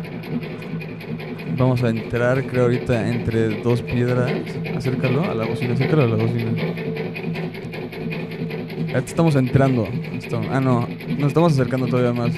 Vamos 1.56 1.82
a 1.82 1.88
entrar, 1.90 2.44
creo, 2.44 2.64
ahorita 2.64 3.08
entre 3.08 3.60
dos 3.62 3.82
piedras. 3.82 4.30
Acércalo 4.76 5.22
a 5.24 5.34
la 5.34 5.44
bocina, 5.46 5.74
acércalo 5.74 6.02
a 6.02 6.06
la 6.08 6.16
bocina. 6.16 6.50
Ahorita 8.88 8.98
estamos 9.06 9.34
entrando. 9.36 9.88
Esto- 10.16 10.40
Ah, 10.50 10.60
no, 10.60 10.88
nos 11.18 11.28
estamos 11.28 11.52
acercando 11.52 11.86
todavía 11.86 12.12
más. 12.12 12.32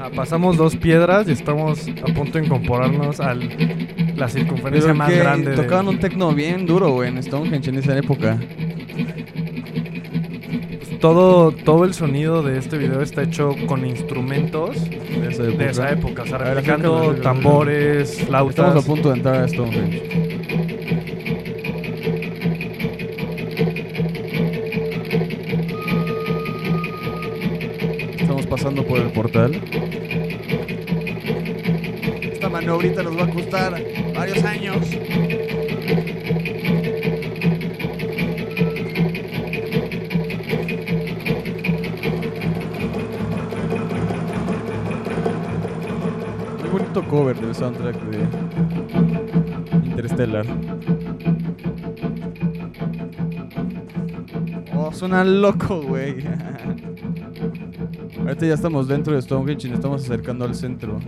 Ah, 0.00 0.10
pasamos 0.14 0.56
dos 0.56 0.76
piedras 0.76 1.28
y 1.28 1.32
estamos 1.32 1.88
a 2.02 2.12
punto 2.12 2.38
de 2.38 2.44
incorporarnos 2.44 3.20
a 3.20 3.34
la 3.34 4.28
circunferencia 4.28 4.88
Pero 4.92 4.94
más 4.94 5.10
que 5.10 5.18
grande. 5.18 5.50
de- 5.50 5.56
tocaban 5.56 5.88
un 5.88 5.98
tecno 5.98 6.32
bien 6.32 6.66
duro, 6.66 6.90
güey, 6.90 7.08
en 7.08 7.22
Stonehenge 7.22 7.70
en 7.70 7.78
esa 7.78 7.96
época. 7.96 8.38
Todo, 11.06 11.52
todo 11.52 11.84
el 11.84 11.94
sonido 11.94 12.42
de 12.42 12.58
este 12.58 12.78
video 12.78 13.00
está 13.00 13.22
hecho 13.22 13.54
con 13.66 13.86
instrumentos 13.86 14.74
De 14.90 15.28
esa 15.28 15.44
época. 15.44 15.64
de 15.64 15.70
esa 15.70 15.90
época, 15.90 16.22
o 16.22 16.26
sea, 16.26 16.34
A 16.36 16.38
ver, 16.38 16.48
replicando 16.56 16.96
acércalo, 16.96 17.10
acércalo. 17.12 17.22
tambores, 17.22 18.20
flautas. 18.22 18.56
Estamos 18.66 18.84
a 18.84 18.86
punto 18.88 19.08
de 19.10 19.16
entrar 19.16 19.36
a 19.36 19.48
Stonehenge. 19.48 20.02
Estamos 28.18 28.46
pasando 28.46 28.84
por 28.84 28.98
el 28.98 29.10
portal. 29.12 29.60
Esta 32.32 32.48
maniobrita 32.48 33.02
nos 33.02 33.16
va 33.16 33.24
a 33.24 33.30
costar 33.30 33.82
varios 34.14 34.42
años. 34.44 34.78
Bonito 46.96 47.10
cover 47.10 47.38
del 47.38 47.54
soundtrack 47.54 47.96
de 48.10 48.26
Interstellar. 49.90 50.46
Oh, 54.74 54.90
suena 54.92 55.22
loco, 55.24 55.82
güey. 55.82 56.16
Ahorita 58.18 58.46
ya 58.46 58.54
estamos 58.54 58.88
dentro 58.88 59.14
de 59.14 59.22
Stonehenge 59.22 59.66
y 59.66 59.70
nos 59.70 59.78
estamos 59.78 60.02
acercando 60.04 60.44
al 60.46 60.54
centro. 60.54 60.98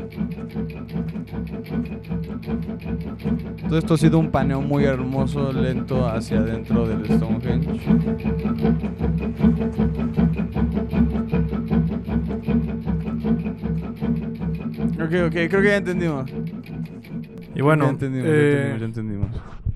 Todo 3.68 3.78
esto 3.78 3.94
ha 3.94 3.98
sido 3.98 4.18
un 4.18 4.30
paneo 4.30 4.60
muy 4.60 4.84
hermoso, 4.84 5.52
lento 5.52 6.06
hacia 6.06 6.38
adentro 6.38 6.86
del 6.86 7.04
Stonehenge. 7.06 7.80
Ok, 15.08 15.26
ok, 15.26 15.32
creo 15.32 15.62
que 15.62 15.68
ya 15.68 15.76
entendimos. 15.76 16.30
Y 17.54 17.62
bueno, 17.62 17.84
ya 17.84 17.90
entendimos, 17.90 18.28
ya 18.28 18.34
eh, 18.34 18.70
entendimos, 18.72 18.80
ya 18.80 18.84
entendimos. 18.86 19.28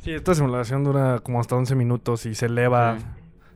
sí, 0.03 0.11
esta 0.13 0.35
simulación 0.35 0.85
dura 0.85 1.19
como 1.21 1.41
hasta 1.41 1.57
11 1.57 1.75
minutos 1.75 2.27
y 2.27 2.35
se 2.35 2.47
eleva 2.47 2.99
Sí. 2.99 3.05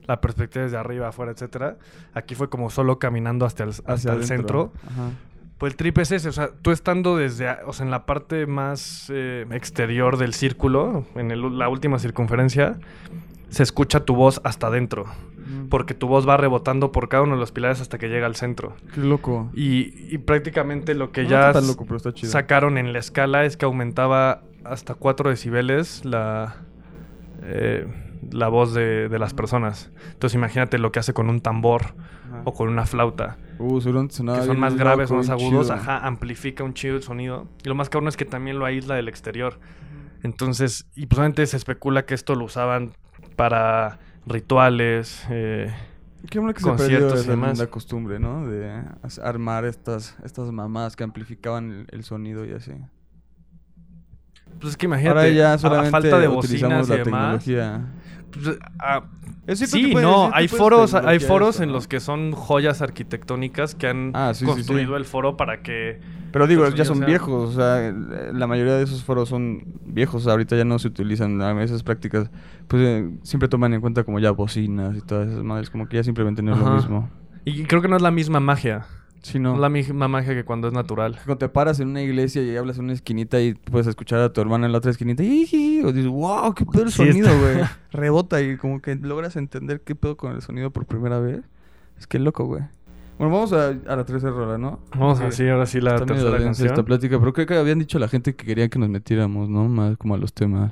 la 0.07 0.19
perspectiva 0.21 0.63
desde 0.63 0.77
arriba, 0.77 1.07
afuera, 1.09 1.31
etcétera. 1.31 1.77
Aquí 2.13 2.35
fue 2.35 2.49
como 2.49 2.69
solo 2.69 2.99
caminando 2.99 3.45
hasta 3.45 3.63
el, 3.63 3.69
hasta 3.69 3.93
Hacia 3.93 4.11
el 4.13 4.17
adentro. 4.23 4.71
centro. 4.71 4.73
Ajá. 4.89 5.09
Pues 5.57 5.73
el 5.73 5.77
trip 5.77 5.97
es 5.97 6.11
ese, 6.11 6.29
o 6.29 6.31
sea, 6.31 6.49
tú 6.61 6.69
estando 6.71 7.17
desde, 7.17 7.49
o 7.65 7.73
sea, 7.73 7.83
en 7.85 7.89
la 7.91 8.05
parte 8.05 8.45
más 8.45 9.07
eh, 9.11 9.45
exterior 9.51 10.17
del 10.17 10.33
círculo, 10.35 11.05
en 11.15 11.31
el- 11.31 11.57
la 11.57 11.67
última 11.67 11.97
circunferencia, 11.97 12.77
se 13.49 13.63
escucha 13.63 14.01
tu 14.05 14.15
voz 14.15 14.41
hasta 14.43 14.67
adentro, 14.67 15.05
porque 15.69 15.93
tu 15.93 16.07
voz 16.07 16.27
va 16.27 16.37
rebotando 16.37 16.91
por 16.91 17.09
cada 17.09 17.23
uno 17.23 17.33
de 17.35 17.39
los 17.39 17.51
pilares 17.51 17.79
hasta 17.81 17.97
que 17.97 18.07
llega 18.09 18.25
al 18.25 18.35
centro. 18.35 18.75
Qué 18.93 19.01
loco. 19.01 19.49
Y, 19.53 20.13
y 20.13 20.17
prácticamente 20.19 20.93
lo 20.95 21.11
que 21.11 21.23
No 21.23 21.29
ya 21.29 21.39
está 21.47 21.53
tan 21.53 21.63
s- 21.63 21.71
loco, 21.71 21.85
pero 21.85 21.97
está 21.97 22.13
chido. 22.13 22.31
sacaron 22.31 22.77
en 22.77 22.91
la 22.93 22.99
escala 22.99 23.45
es 23.45 23.55
que 23.57 23.65
aumentaba 23.65 24.41
hasta 24.65 24.95
4 24.95 25.29
decibeles 25.29 26.03
la, 26.05 26.57
eh, 27.43 27.87
la 28.31 28.47
voz 28.49 28.73
de, 28.73 29.07
de 29.09 29.19
las 29.19 29.33
personas. 29.33 29.91
Entonces 30.11 30.35
imagínate 30.35 30.77
lo 30.77 30.91
que 30.91 30.99
hace 30.99 31.13
con 31.13 31.29
un 31.29 31.39
tambor 31.39 31.81
Ajá. 32.27 32.41
o 32.45 32.53
con 32.53 32.67
una 32.69 32.85
flauta 32.85 33.37
Uh, 33.59 33.77
que 33.79 33.81
son 33.81 34.59
más 34.59 34.75
graves 34.75 35.09
o 35.09 35.15
loco, 35.15 35.27
más 35.27 35.35
bien 35.37 35.47
agudos, 35.49 35.65
chido. 35.67 35.79
ajá, 35.79 36.05
amplifica 36.05 36.63
un 36.63 36.75
chido 36.75 36.95
el 36.95 37.01
sonido. 37.01 37.47
Y 37.63 37.69
lo 37.69 37.73
más 37.73 37.89
cabrón 37.89 38.07
es 38.09 38.15
que 38.15 38.23
también 38.25 38.59
lo 38.59 38.65
aísla 38.65 38.93
del 38.93 39.07
exterior. 39.07 39.59
Entonces, 40.21 40.85
y 40.95 41.07
pues 41.07 41.17
obviamente 41.17 41.43
se 41.47 41.57
especula 41.57 42.05
que 42.05 42.13
esto 42.13 42.35
lo 42.35 42.45
usaban 42.45 42.91
para 43.37 43.99
rituales. 44.25 45.23
eh, 45.29 45.73
Qué 46.29 46.39
bueno 46.39 46.53
que 46.53 46.59
se 46.59 46.65
perdió 46.71 46.77
conciertos 46.99 47.19
y 47.19 47.21
esa 47.21 47.31
demás. 47.31 47.51
linda 47.57 47.67
costumbre, 47.71 48.19
¿no? 48.19 48.45
De 48.47 48.83
armar 49.23 49.63
estas, 49.63 50.17
estas 50.25 50.51
mamás 50.51 50.97
que 50.97 51.05
amplificaban 51.05 51.71
el, 51.71 51.87
el 51.91 52.03
sonido 52.03 52.43
y 52.43 52.51
así. 52.51 52.73
pues 54.59 54.71
es 54.71 54.77
que 54.77 54.87
imagínate, 54.87 55.19
Ahora 55.19 55.29
ya 55.29 55.51
a- 55.51 55.53
a, 55.53 55.57
solamente 55.57 55.91
falta 55.91 56.19
de 56.19 56.27
utilizamos 56.27 56.77
bocinas 56.79 56.87
y 56.87 56.89
la 56.91 56.97
demás. 57.05 57.43
tecnología. 57.45 57.85
Pues, 58.31 58.57
ah, 58.79 59.03
sí, 59.53 59.93
no, 59.93 60.29
hay 60.33 60.47
foros, 60.47 60.93
hay 60.93 61.19
foros 61.19 61.51
esto, 61.55 61.63
en 61.63 61.69
¿no? 61.69 61.75
los 61.75 61.87
que 61.87 61.99
son 61.99 62.31
joyas 62.33 62.81
arquitectónicas 62.81 63.75
que 63.75 63.87
han 63.87 64.11
Ah, 64.13 64.33
sí, 64.33 64.45
construido 64.45 64.89
sí. 64.91 64.97
el 64.97 65.05
foro 65.05 65.37
para 65.37 65.61
que 65.61 65.99
Pero 66.31 66.47
digo, 66.47 66.67
ya 66.69 66.83
son 66.85 66.97
sea- 66.97 67.07
viejos, 67.07 67.51
o 67.51 67.59
sea, 67.59 67.91
la 68.33 68.47
mayoría 68.47 68.73
de 68.73 68.83
esos 68.83 69.03
foros 69.03 69.29
son 69.29 69.63
viejos, 69.85 70.27
ahorita 70.27 70.55
ya 70.57 70.65
no 70.65 70.77
se 70.79 70.87
utilizan 70.89 71.41
a 71.41 71.63
esas 71.63 71.83
prácticas, 71.83 72.29
pues 72.67 72.83
eh, 72.83 73.09
siempre 73.23 73.47
toman 73.47 73.73
en 73.73 73.81
cuenta 73.81 74.03
como 74.03 74.19
ya 74.19 74.31
bocinas 74.31 74.97
y 74.97 75.01
todas 75.01 75.29
esas 75.29 75.43
madres, 75.43 75.69
como 75.69 75.87
que 75.87 75.97
ya 75.97 76.03
simplemente 76.03 76.41
no 76.41 76.53
es 76.53 76.59
lo 76.59 76.69
mismo. 76.71 77.09
y 77.45 77.63
creo 77.63 77.81
que 77.81 77.87
no 77.87 77.95
es 77.95 78.01
la 78.01 78.11
misma 78.11 78.39
magia. 78.41 78.85
Sí, 79.27 79.39
no. 79.39 79.57
La 79.57 79.67
misma 79.67 80.07
magia 80.07 80.33
que 80.33 80.45
cuando 80.45 80.69
es 80.69 80.73
natural. 80.73 81.19
Cuando 81.25 81.37
te 81.37 81.49
paras 81.49 81.81
en 81.81 81.89
una 81.89 82.01
iglesia 82.01 82.41
y 82.41 82.55
hablas 82.55 82.77
en 82.77 82.85
una 82.85 82.93
esquinita 82.93 83.41
y 83.41 83.55
puedes 83.55 83.85
escuchar 83.85 84.21
a 84.21 84.31
tu 84.31 84.39
hermana 84.39 84.67
en 84.67 84.71
la 84.71 84.77
otra 84.77 84.89
esquinita 84.89 85.21
y 85.21 85.81
o 85.83 85.91
dices, 85.91 86.09
wow, 86.09 86.53
qué 86.53 86.65
pedo 86.65 86.83
el 86.83 86.91
Sí, 86.91 87.05
sonido, 87.05 87.27
güey. 87.37 87.57
Rebota 87.91 88.41
y 88.41 88.55
como 88.55 88.81
que 88.81 88.95
logras 88.95 89.35
entender 89.35 89.81
qué 89.81 89.95
pedo 89.95 90.15
con 90.15 90.31
el 90.31 90.41
sonido 90.41 90.71
por 90.71 90.85
primera 90.85 91.19
vez. 91.19 91.41
Es 91.97 92.07
que 92.07 92.19
loco, 92.19 92.45
güey. 92.45 92.63
Bueno, 93.17 93.33
vamos 93.33 93.51
a, 93.51 93.67
a 93.67 93.95
la 93.97 94.05
tercera 94.05 94.31
rola, 94.31 94.57
¿no? 94.57 94.79
Vamos 94.97 95.19
a 95.19 95.29
sí, 95.29 95.45
ahora 95.49 95.65
sí 95.65 95.81
la 95.81 95.97
tercera 96.05 96.37
canción. 96.37 96.69
esta 96.69 96.83
plática, 96.83 97.19
pero 97.19 97.33
creo 97.33 97.47
que 97.47 97.55
habían 97.57 97.79
dicho 97.79 97.99
la 97.99 98.07
gente 98.07 98.33
que 98.33 98.45
quería 98.45 98.69
que 98.69 98.79
nos 98.79 98.87
metiéramos, 98.87 99.49
¿no? 99.49 99.67
Más 99.67 99.97
como 99.97 100.15
a 100.15 100.17
los 100.17 100.31
temas. 100.31 100.71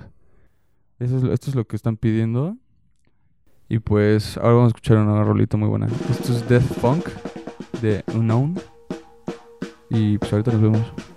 Eso 0.97 1.17
es, 1.17 1.23
esto 1.25 1.49
es 1.49 1.55
lo 1.57 1.67
que 1.67 1.75
están 1.75 1.97
pidiendo. 1.97 2.55
Y 3.67 3.79
pues 3.79 4.37
ahora 4.37 4.53
vamos 4.53 4.65
a 4.65 4.67
escuchar 4.67 4.95
una 4.95 5.25
rolita 5.25 5.57
muy 5.57 5.67
buena. 5.67 5.87
Esto 6.09 6.31
es 6.31 6.47
Death 6.47 6.63
Funk 6.79 7.09
de 7.81 8.03
Unknown. 8.13 8.59
Y 9.89 10.17
pues 10.17 10.31
ahorita 10.33 10.51
nos 10.51 10.61
vemos. 10.61 11.14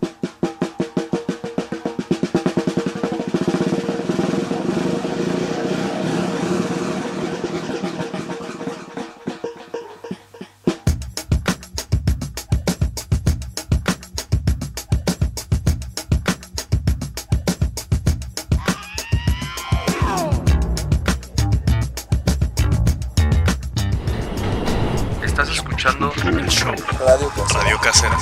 Show. 27.18 27.58
Radio 27.58 27.76
Casera. 27.78 28.16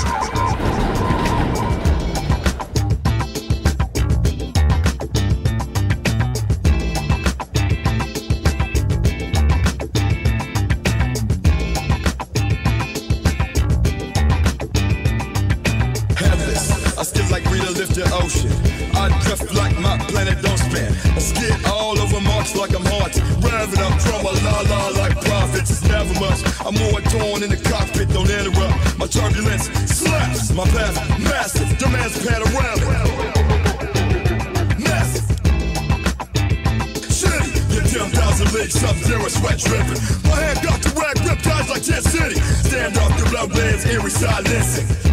Headless, 16.16 16.98
I 16.98 17.02
skip 17.02 17.30
like 17.30 17.44
Rita 17.50 17.70
lift 17.72 17.94
the 17.94 18.04
ocean. 18.14 18.50
I 18.96 19.08
drift 19.22 19.54
like 19.54 19.78
my 19.78 19.98
planet 20.08 20.42
don't 20.42 20.58
spin. 20.58 20.92
I 21.14 21.18
skid 21.18 21.54
all 21.66 21.98
over 21.98 22.20
Mars 22.20 22.56
like 22.56 22.74
I'm 22.74 22.84
haunted. 22.84 23.22
Revving 23.44 23.82
up 23.84 23.98
drummer 24.00 24.32
la 24.42 24.60
la 24.62 24.88
like 25.00 25.20
prophets. 25.24 25.70
It's 25.70 25.82
never 25.84 26.14
much. 26.18 26.40
I'm 26.64 26.74
more 26.74 27.00
torn 27.02 27.42
in 27.42 27.50
the 27.50 27.60
cockpit, 27.68 28.08
don't 28.08 28.30
interrupt. 28.30 28.55
My 29.06 29.12
turbulence 29.12 29.68
slaps. 29.86 30.52
My 30.52 30.64
path 30.64 30.96
massive. 31.20 31.78
Demands 31.78 32.18
panoramic. 32.26 32.82
Massive. 34.80 35.22
City, 37.08 37.60
you're 37.72 37.84
10,000 37.84 38.52
leagues, 38.52 38.74
sub-zero 38.74 39.28
sweat 39.28 39.58
dripping. 39.60 40.02
My 40.28 40.40
hand 40.42 40.58
got 40.60 40.82
the 40.82 40.90
rag, 41.00 41.20
rip 41.24 41.40
guys 41.40 41.70
like 41.70 41.84
10 41.84 42.02
City. 42.02 42.40
Stand 42.68 42.98
up, 42.98 43.16
the 43.16 43.30
blood 43.30 43.52
lands, 43.54 43.86
eerie 43.86 44.10
silencing. 44.10 45.05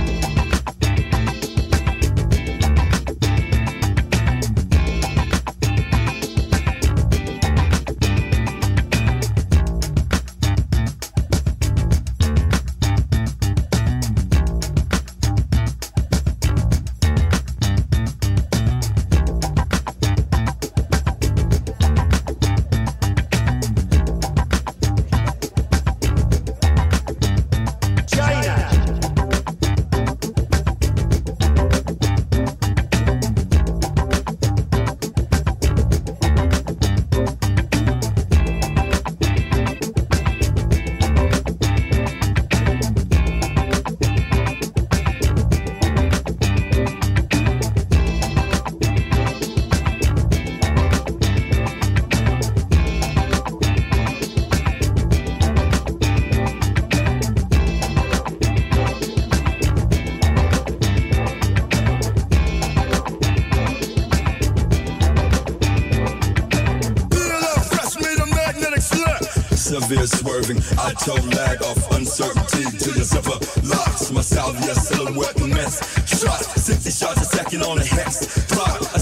I 70.83 70.91
toe 70.95 71.15
lag 71.31 71.63
off 71.63 71.91
uncertainty 71.95 72.63
to 72.77 72.91
your 72.91 73.07
zipper 73.07 73.39
locks. 73.63 74.11
My 74.11 74.19
salvia 74.19 74.75
silhouette 74.75 75.39
mess. 75.47 75.79
Shot, 76.05 76.43
60 76.43 76.91
shots 76.91 77.21
a 77.21 77.25
second 77.25 77.63
on 77.63 77.77
a 77.77 77.85
hex. 77.85 78.45
Clock, 78.51 78.92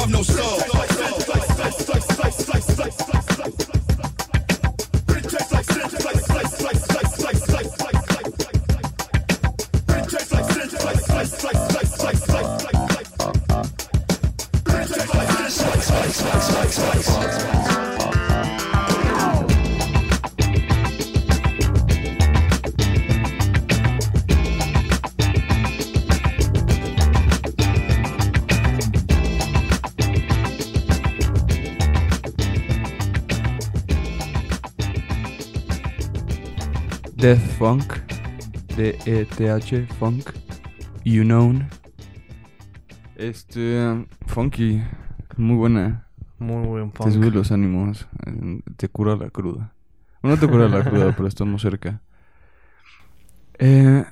don't 0.00 0.10
blame 0.10 0.22
me, 0.22 0.24
I've 0.24 0.36
no 0.36 0.74
soul. 0.74 0.89
Funk. 37.60 37.92
D-E-T-H 38.74 39.86
Funk. 39.98 40.30
You 41.04 41.24
Known. 41.24 41.68
Este. 43.16 44.06
Funky. 44.26 44.80
Muy 45.36 45.56
buena. 45.56 46.06
Muy 46.38 46.66
buen 46.66 46.90
Te 46.92 47.10
sube 47.12 47.24
funk. 47.26 47.34
los 47.34 47.52
ánimos. 47.52 48.08
eh, 48.26 48.60
Te 48.78 48.88
cura 48.88 49.14
la 49.16 49.28
cruda. 49.28 49.74
No 50.22 50.38
te 50.38 50.48
cura 50.48 50.68
la 50.68 50.82
cruda, 50.88 51.14
pero 51.14 51.28
estamos 51.28 51.60
cerca. 51.60 52.00
Eh, 53.58 54.04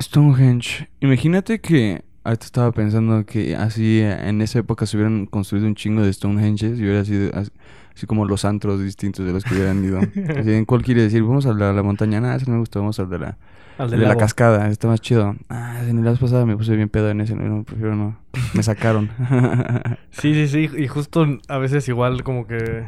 Stonehenge. 0.00 0.88
Imagínate 1.00 1.60
que. 1.60 2.04
Ahorita 2.22 2.44
estaba 2.46 2.70
pensando 2.70 3.24
que 3.26 3.56
así 3.56 4.00
en 4.00 4.42
esa 4.42 4.60
época 4.60 4.86
se 4.86 4.96
hubieran 4.96 5.26
construido 5.26 5.66
un 5.66 5.74
chingo 5.74 6.02
de 6.02 6.12
Stonehenges 6.12 6.78
y 6.78 6.82
hubiera 6.82 7.04
sido 7.04 7.30
así, 7.36 7.50
así 7.96 8.06
como 8.06 8.24
los 8.26 8.44
antros 8.44 8.80
distintos 8.80 9.26
de 9.26 9.32
los 9.32 9.42
que 9.44 9.54
hubieran 9.54 9.82
ido. 9.84 9.98
Así, 9.98 10.52
¿En 10.52 10.64
cuál 10.66 10.82
quiere 10.82 11.02
decir? 11.02 11.22
Vamos 11.22 11.46
a 11.46 11.54
la, 11.54 11.72
la 11.72 11.82
montaña. 11.82 12.20
Nada, 12.20 12.36
ese 12.36 12.46
no 12.46 12.52
me 12.52 12.58
gusta. 12.60 12.78
Vamos 12.78 13.00
al 13.00 13.08
de 13.08 13.18
la, 13.18 13.38
Al 13.78 13.90
de 13.90 13.96
del 13.96 14.06
la 14.08 14.16
cascada. 14.16 14.68
Está 14.68 14.86
más 14.86 15.00
chido. 15.00 15.34
Ah, 15.48 15.80
en 15.86 16.04
la 16.04 16.10
vez 16.10 16.20
pasada 16.20 16.44
me 16.46 16.56
puse 16.56 16.76
bien 16.76 16.88
pedo 16.90 17.08
en 17.10 17.20
ese. 17.22 17.34
No, 17.34 17.44
no, 17.44 17.64
prefiero 17.64 17.96
no. 17.96 18.18
Me 18.54 18.62
sacaron. 18.62 19.10
Sí, 20.10 20.32
sí, 20.34 20.48
sí. 20.48 20.70
Y 20.78 20.86
justo 20.88 21.26
a 21.48 21.58
veces 21.58 21.88
igual 21.88 22.22
como 22.22 22.46
que... 22.46 22.84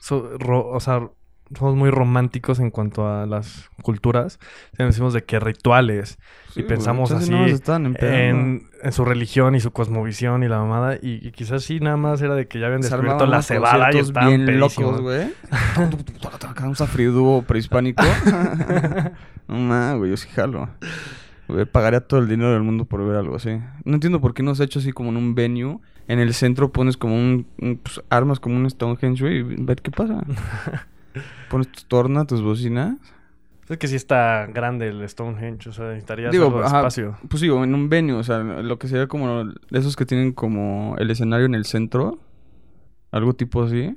so- 0.00 0.36
ro- 0.38 0.68
o 0.68 0.80
sea, 0.80 1.08
somos 1.56 1.76
muy 1.76 1.90
románticos 1.90 2.58
en 2.60 2.70
cuanto 2.70 3.08
a 3.08 3.26
las 3.26 3.70
culturas. 3.82 4.38
Decimos 4.78 5.12
de 5.12 5.24
que 5.24 5.40
rituales. 5.40 6.18
Sí, 6.50 6.60
y 6.60 6.62
pensamos 6.64 7.10
chance 7.10 7.32
así 7.32 7.32
empedando. 7.32 7.98
en, 7.98 8.62
en 8.82 8.92
su 8.92 9.04
religión 9.04 9.54
y 9.54 9.60
su 9.60 9.70
cosmovisión 9.70 10.42
y 10.42 10.48
la 10.48 10.58
mamada. 10.58 10.96
Y, 10.96 11.26
y 11.26 11.32
quizás 11.32 11.62
sí, 11.64 11.80
nada 11.80 11.96
más 11.96 12.20
era 12.22 12.34
de 12.34 12.46
que 12.46 12.58
ya 12.58 12.66
habían 12.66 12.82
descubierto 12.82 13.26
la 13.26 13.42
cebada 13.42 13.92
y 13.92 13.98
estaban 13.98 14.28
bien 14.28 14.46
pedísimos. 14.46 15.00
locos, 15.00 15.00
güey. 15.00 15.32
Un 16.66 16.76
safriduo 16.76 17.42
prehispánico. 17.42 18.02
no 19.48 19.98
güey, 19.98 20.10
yo 20.10 20.16
sí 20.16 20.28
jalo. 20.28 20.68
Pagaría 21.70 22.00
todo 22.00 22.20
el 22.20 22.28
dinero 22.28 22.52
del 22.52 22.62
mundo 22.62 22.84
por 22.84 23.04
ver 23.06 23.16
algo 23.16 23.36
así. 23.36 23.60
No 23.84 23.94
entiendo 23.94 24.20
por 24.20 24.32
qué 24.32 24.42
no 24.42 24.54
se 24.54 24.62
ha 24.62 24.66
hecho 24.66 24.78
así 24.78 24.92
como 24.92 25.10
en 25.10 25.16
un 25.16 25.34
venue. 25.34 25.78
En 26.08 26.18
el 26.18 26.34
centro 26.34 26.72
pones 26.72 26.96
como 26.96 27.14
un... 27.14 27.46
un, 27.60 27.76
pues, 27.76 28.00
armas 28.10 28.40
como 28.40 28.56
un 28.56 28.68
Stonehenge, 28.68 29.22
güey, 29.22 29.38
y 29.38 29.42
ver 29.42 29.80
qué 29.82 29.90
pasa. 29.90 30.24
pones 31.48 31.68
tu 31.70 31.82
torna, 31.88 32.24
tus 32.26 32.42
bocinas. 32.42 32.96
Es 33.68 33.78
que 33.78 33.88
sí 33.88 33.96
está 33.96 34.46
grande 34.46 34.88
el 34.88 35.08
Stonehenge, 35.08 35.68
o 35.68 35.72
sea, 35.72 35.86
necesitarías 35.88 36.32
Digo, 36.32 36.46
algo 36.46 36.58
de 36.60 36.66
ajá, 36.66 36.78
espacio. 36.78 37.16
Pues 37.28 37.40
digo, 37.40 37.62
en 37.64 37.74
un 37.74 37.88
venue, 37.88 38.14
o 38.16 38.22
sea, 38.24 38.38
lo 38.40 38.78
que 38.78 38.88
sería 38.88 39.06
como 39.06 39.44
esos 39.70 39.96
que 39.96 40.04
tienen 40.04 40.32
como 40.32 40.96
el 40.98 41.10
escenario 41.10 41.46
en 41.46 41.54
el 41.54 41.64
centro, 41.64 42.18
algo 43.10 43.34
tipo 43.34 43.62
así, 43.62 43.96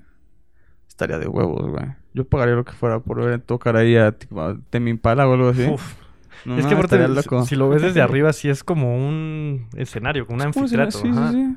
estaría 0.87 1.17
de 1.19 1.27
huevos, 1.27 1.69
güey. 1.71 1.85
Yo 2.13 2.25
pagaría 2.25 2.55
lo 2.55 2.63
que 2.63 2.71
fuera 2.73 2.99
por 2.99 3.23
ver 3.25 3.41
tocar 3.41 3.75
ahí 3.75 3.97
a, 3.97 4.13
tipo, 4.13 4.41
a 4.41 4.57
Temi 4.69 4.91
Impala 4.91 5.27
o 5.27 5.33
algo 5.33 5.49
así. 5.49 5.65
Uf. 5.67 5.95
No, 6.45 6.57
es 6.59 6.65
que 6.67 6.73
aparte, 6.75 6.97
si- 7.21 7.29
si 7.47 7.55
lo 7.55 7.67
ves 7.69 7.81
desde 7.81 8.01
arriba, 8.03 8.31
sí 8.33 8.49
es 8.49 8.63
como 8.63 8.95
un 8.95 9.67
escenario, 9.75 10.25
como 10.27 10.37
un 10.37 10.43
anfiteatro. 10.43 10.91
Sí, 11.01 11.11
sí, 11.11 11.19
sí. 11.31 11.55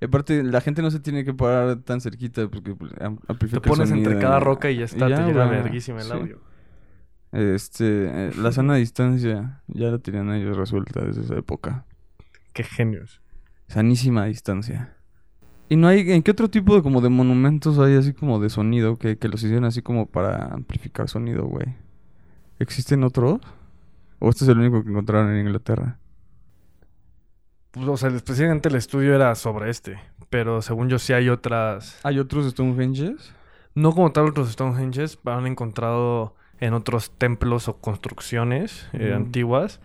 Y 0.00 0.06
aparte, 0.06 0.42
la 0.42 0.60
gente 0.60 0.80
no 0.82 0.90
se 0.90 0.98
tiene 1.00 1.24
que 1.24 1.34
parar 1.34 1.76
tan 1.82 2.00
cerquita 2.00 2.48
porque 2.48 2.74
pues, 2.74 2.92
am- 3.00 3.18
Te 3.18 3.32
amplifica 3.32 3.56
el 3.58 3.62
pones 3.76 3.90
entre 3.90 4.18
cada 4.18 4.40
roca 4.40 4.70
y 4.70 4.78
ya 4.78 4.84
está, 4.86 5.08
y 5.10 5.14
te 5.14 5.22
llega 5.24 5.46
verguísima 5.46 5.98
el 6.00 6.06
Sí. 6.06 6.12
audio. 6.12 6.40
Este, 7.32 7.84
eh, 8.28 8.32
la 8.36 8.50
sana 8.52 8.74
distancia 8.76 9.62
ya 9.68 9.90
la 9.90 9.98
tenían 9.98 10.32
ellos 10.32 10.56
resuelta 10.56 11.04
desde 11.04 11.22
esa 11.22 11.36
época. 11.36 11.84
Qué 12.52 12.62
genios. 12.64 13.20
Sanísima 13.68 14.24
distancia. 14.24 14.96
¿Y 15.68 15.76
no 15.76 15.86
hay, 15.86 16.10
en 16.10 16.22
qué 16.24 16.32
otro 16.32 16.48
tipo 16.50 16.74
de 16.74 16.82
como 16.82 17.00
de 17.00 17.08
monumentos 17.10 17.78
hay 17.78 17.94
así 17.94 18.12
como 18.12 18.40
de 18.40 18.50
sonido 18.50 18.96
que, 18.96 19.18
que 19.18 19.28
los 19.28 19.40
hicieron 19.44 19.64
así 19.64 19.82
como 19.82 20.06
para 20.06 20.46
amplificar 20.46 21.08
sonido, 21.08 21.44
güey? 21.44 21.66
¿Existen 22.58 23.04
otros? 23.04 23.38
¿O 24.18 24.28
este 24.30 24.44
es 24.44 24.48
el 24.50 24.58
único 24.58 24.82
que 24.82 24.90
encontraron 24.90 25.30
en 25.30 25.46
Inglaterra? 25.46 25.98
Pues, 27.72 27.86
o 27.88 27.96
sea, 27.96 28.08
específicamente 28.10 28.68
el 28.68 28.74
estudio 28.76 29.14
era 29.14 29.34
sobre 29.34 29.70
este. 29.70 29.98
Pero 30.28 30.62
según 30.62 30.88
yo 30.88 30.98
sí 30.98 31.12
hay 31.12 31.28
otras... 31.28 31.98
¿Hay 32.04 32.18
otros 32.18 32.48
Stonehenges? 32.50 33.32
No 33.74 33.92
como 33.92 34.12
tal 34.12 34.26
otros 34.26 34.50
Stonehenges, 34.52 35.18
han 35.24 35.46
encontrado 35.46 36.34
en 36.60 36.74
otros 36.74 37.10
templos 37.16 37.68
o 37.68 37.76
construcciones 37.78 38.88
eh, 38.92 39.12
antiguas. 39.14 39.80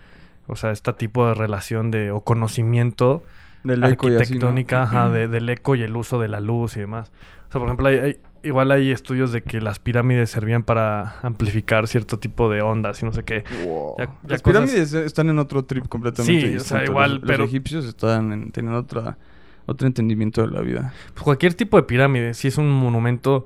O 0.48 0.56
sea, 0.56 0.72
este 0.72 0.94
tipo 0.94 1.28
de 1.28 1.34
relación 1.34 1.90
de... 1.92 2.12
o 2.12 2.22
conocimiento 2.22 3.24
Del 3.64 3.84
arquitectónica 3.84 5.10
de- 5.10 5.28
del 5.28 5.50
eco 5.50 5.76
y 5.76 5.82
el 5.84 5.96
uso 5.96 6.20
de 6.20 6.28
la 6.28 6.40
luz 6.40 6.78
y 6.78 6.82
demás. 6.82 7.12
O 7.50 7.52
sea, 7.52 7.60
por 7.60 7.68
ejemplo, 7.68 7.88
hay- 7.88 7.98
hay- 8.00 8.20
igual 8.46 8.72
hay 8.72 8.92
estudios 8.92 9.32
de 9.32 9.42
que 9.44 9.60
las 9.60 9.80
pirámides 9.80 10.30
servían 10.30 10.64
para 10.64 11.20
amplificar 11.22 11.88
cierto 11.88 12.20
tipo 12.20 12.50
de 12.50 12.62
ondas 12.62 13.02
y 13.02 13.06
no 13.06 13.12
sé 13.12 13.24
qué. 13.24 13.44
Wow. 13.66 13.96
Ya- 13.98 14.06
ya 14.06 14.12
Las 14.28 14.42
cosas- 14.42 14.62
pirámides 14.70 14.94
están 14.94 15.30
en 15.30 15.40
otro 15.40 15.66
trip 15.66 15.88
completamente 15.88 16.50
Sí, 16.52 16.56
o 16.56 16.60
sea, 16.60 16.84
igual, 16.86 17.14
los, 17.16 17.22
los 17.22 17.28
pero- 17.32 17.44
egipcios 17.46 17.86
están 17.86 18.32
en, 18.32 18.52
tienen 18.52 18.74
otra, 18.74 19.18
otro 19.66 19.88
entendimiento 19.88 20.42
de 20.42 20.48
la 20.52 20.62
vida. 20.62 20.94
Pues 21.14 21.24
cualquier 21.24 21.54
tipo 21.56 21.78
de 21.78 21.84
pirámide, 21.84 22.34
si 22.34 22.48
es 22.48 22.58
un 22.58 22.70
monumento, 22.72 23.46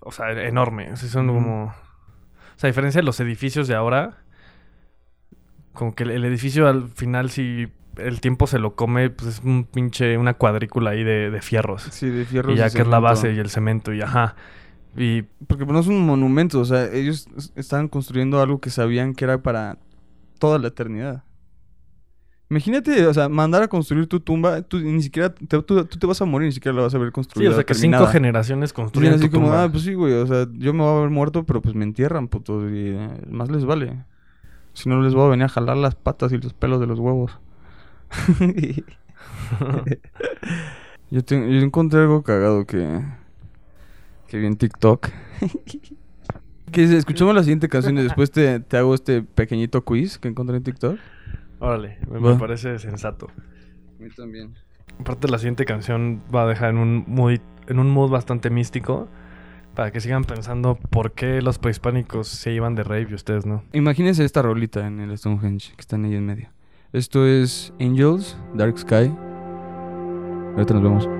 o 0.00 0.10
sea, 0.12 0.30
enorme. 0.32 0.92
O 0.92 0.96
sea, 0.96 1.08
son 1.08 1.26
como... 1.28 1.64
O 1.66 2.58
sea, 2.60 2.68
a 2.68 2.70
diferencia 2.72 3.00
de 3.00 3.04
los 3.06 3.20
edificios 3.20 3.68
de 3.68 3.74
ahora, 3.74 4.18
como 5.72 5.94
que 5.94 6.02
el, 6.04 6.10
el 6.10 6.24
edificio 6.24 6.66
al 6.68 6.88
final, 6.88 7.30
si 7.30 7.68
el 8.06 8.20
tiempo 8.20 8.46
se 8.46 8.58
lo 8.58 8.74
come, 8.74 9.10
pues 9.10 9.38
es 9.38 9.44
un 9.44 9.64
pinche, 9.64 10.16
una 10.18 10.34
cuadrícula 10.34 10.90
ahí 10.90 11.04
de, 11.04 11.30
de 11.30 11.42
fierros. 11.42 11.82
Sí, 11.90 12.08
de 12.10 12.24
fierros 12.24 12.54
Y 12.54 12.56
ya 12.56 12.68
y 12.68 12.70
que 12.70 12.82
es 12.82 12.88
la 12.88 12.98
base 13.00 13.32
y 13.32 13.38
el 13.38 13.50
cemento 13.50 13.92
y 13.92 14.02
ajá. 14.02 14.36
Y 14.96 15.22
Porque 15.46 15.64
pues, 15.64 15.72
no 15.74 15.80
es 15.80 15.86
un 15.86 16.04
monumento, 16.06 16.60
o 16.60 16.64
sea, 16.64 16.86
ellos 16.92 17.28
es- 17.36 17.52
estaban 17.56 17.88
construyendo 17.88 18.40
algo 18.42 18.60
que 18.60 18.70
sabían 18.70 19.14
que 19.14 19.24
era 19.24 19.42
para 19.42 19.78
toda 20.38 20.58
la 20.58 20.68
eternidad. 20.68 21.24
Imagínate, 22.50 23.06
o 23.06 23.14
sea, 23.14 23.28
mandar 23.28 23.62
a 23.62 23.68
construir 23.68 24.08
tu 24.08 24.18
tumba, 24.18 24.60
tú 24.62 24.80
ni 24.80 25.00
siquiera, 25.02 25.32
te, 25.32 25.46
tú, 25.62 25.84
tú 25.84 25.98
te 25.98 26.06
vas 26.06 26.20
a 26.20 26.24
morir, 26.24 26.46
ni 26.48 26.52
siquiera 26.52 26.74
la 26.76 26.82
vas 26.82 26.94
a 26.94 26.98
ver 26.98 27.10
sí, 27.10 27.12
construida. 27.12 27.50
o 27.50 27.54
sea, 27.54 27.64
que 27.64 27.74
terminada. 27.74 28.06
cinco 28.06 28.12
generaciones 28.12 28.72
Y 28.72 28.74
construyen 28.74 29.12
así 29.12 29.28
tu 29.28 29.30
como, 29.30 29.46
tumba. 29.46 29.64
ah, 29.64 29.68
pues 29.70 29.84
sí, 29.84 29.94
güey, 29.94 30.14
o 30.14 30.26
sea, 30.26 30.46
yo 30.54 30.72
me 30.74 30.80
voy 30.82 30.92
a 30.94 30.98
haber 30.98 31.10
muerto, 31.10 31.44
pero 31.46 31.62
pues 31.62 31.74
me 31.76 31.84
entierran, 31.84 32.26
putos, 32.28 32.64
y 32.72 32.88
eh, 32.88 33.22
más 33.30 33.50
les 33.50 33.64
vale. 33.64 34.04
Si 34.74 34.88
no 34.88 35.00
les 35.02 35.14
voy 35.14 35.26
a 35.26 35.30
venir 35.30 35.46
a 35.46 35.48
jalar 35.48 35.76
las 35.76 35.94
patas 35.96 36.32
y 36.32 36.38
los 36.38 36.54
pelos 36.54 36.80
de 36.80 36.86
los 36.88 36.98
huevos. 36.98 37.38
Yo, 41.10 41.20
encontré 41.30 42.00
algo 42.00 42.22
cagado 42.22 42.66
que, 42.66 43.02
que 44.26 44.38
vi 44.38 44.46
en 44.46 44.56
TikTok. 44.56 45.08
que 46.72 46.82
dice, 46.82 46.96
escuchamos 46.96 47.34
la 47.34 47.42
siguiente 47.42 47.68
canción 47.68 47.98
y 47.98 48.02
después 48.02 48.30
te, 48.30 48.60
te 48.60 48.76
hago 48.76 48.94
este 48.94 49.22
pequeñito 49.22 49.84
quiz 49.84 50.18
que 50.18 50.28
encontré 50.28 50.56
en 50.56 50.62
TikTok. 50.62 50.98
Órale, 51.58 51.98
me 52.08 52.36
parece 52.36 52.78
sensato. 52.78 53.28
A 53.28 54.02
mí 54.02 54.08
también. 54.10 54.54
Aparte 54.98 55.28
la 55.28 55.38
siguiente 55.38 55.64
canción 55.64 56.22
va 56.34 56.44
a 56.44 56.46
dejar 56.46 56.70
en 56.70 56.78
un 56.78 57.04
mood, 57.06 57.38
en 57.66 57.78
un 57.78 57.90
mood 57.90 58.10
bastante 58.10 58.50
místico 58.50 59.08
para 59.74 59.92
que 59.92 60.00
sigan 60.00 60.24
pensando 60.24 60.76
por 60.76 61.12
qué 61.12 61.40
los 61.42 61.58
prehispánicos 61.58 62.28
se 62.28 62.52
iban 62.52 62.74
de 62.74 62.82
rave 62.82 63.06
y 63.10 63.14
ustedes 63.14 63.46
no. 63.46 63.62
Imagínense 63.72 64.24
esta 64.24 64.42
rolita 64.42 64.86
en 64.86 65.00
el 65.00 65.16
Stonehenge 65.16 65.74
que 65.74 65.80
están 65.80 66.04
ahí 66.04 66.14
en 66.14 66.26
medio. 66.26 66.48
Esto 66.92 67.24
es 67.24 67.72
Angels, 67.78 68.36
Dark 68.54 68.76
Sky. 68.76 69.12
Ahorita 70.56 70.74
nos 70.74 70.82
vemos. 70.82 71.19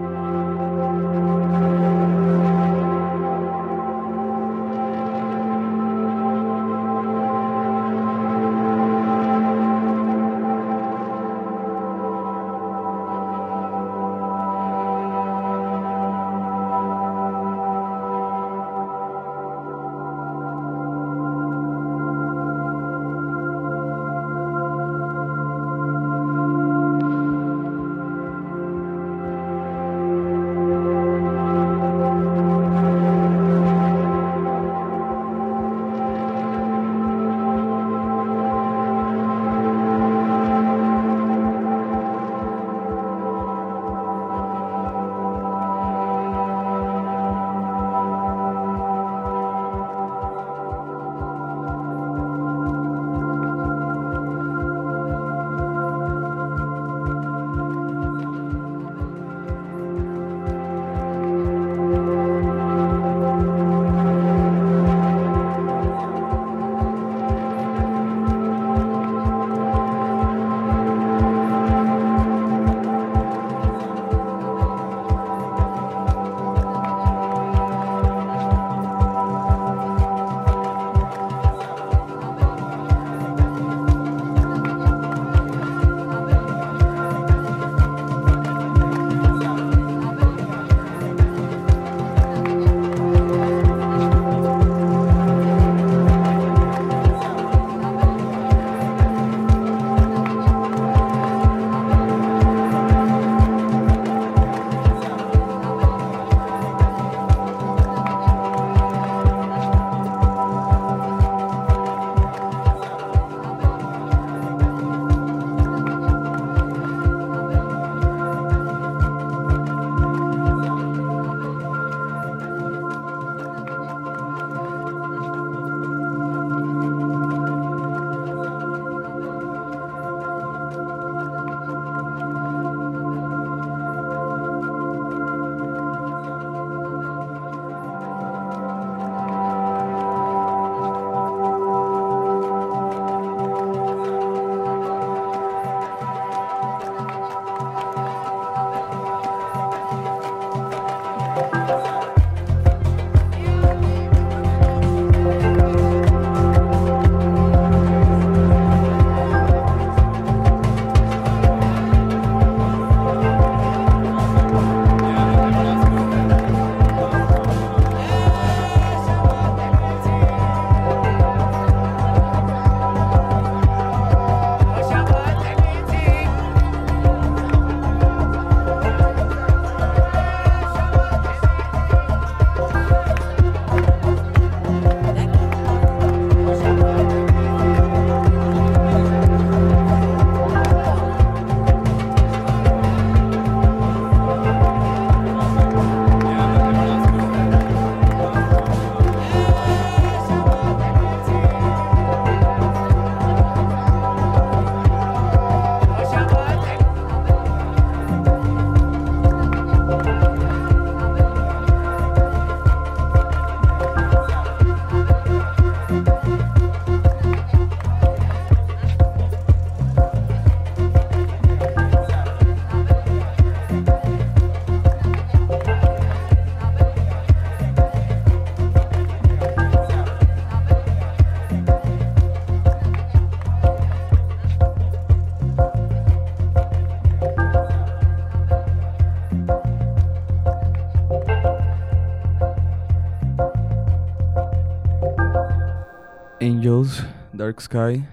Angels, 246.54 247.06
Dark 247.32 247.60
Sky. 247.60 248.04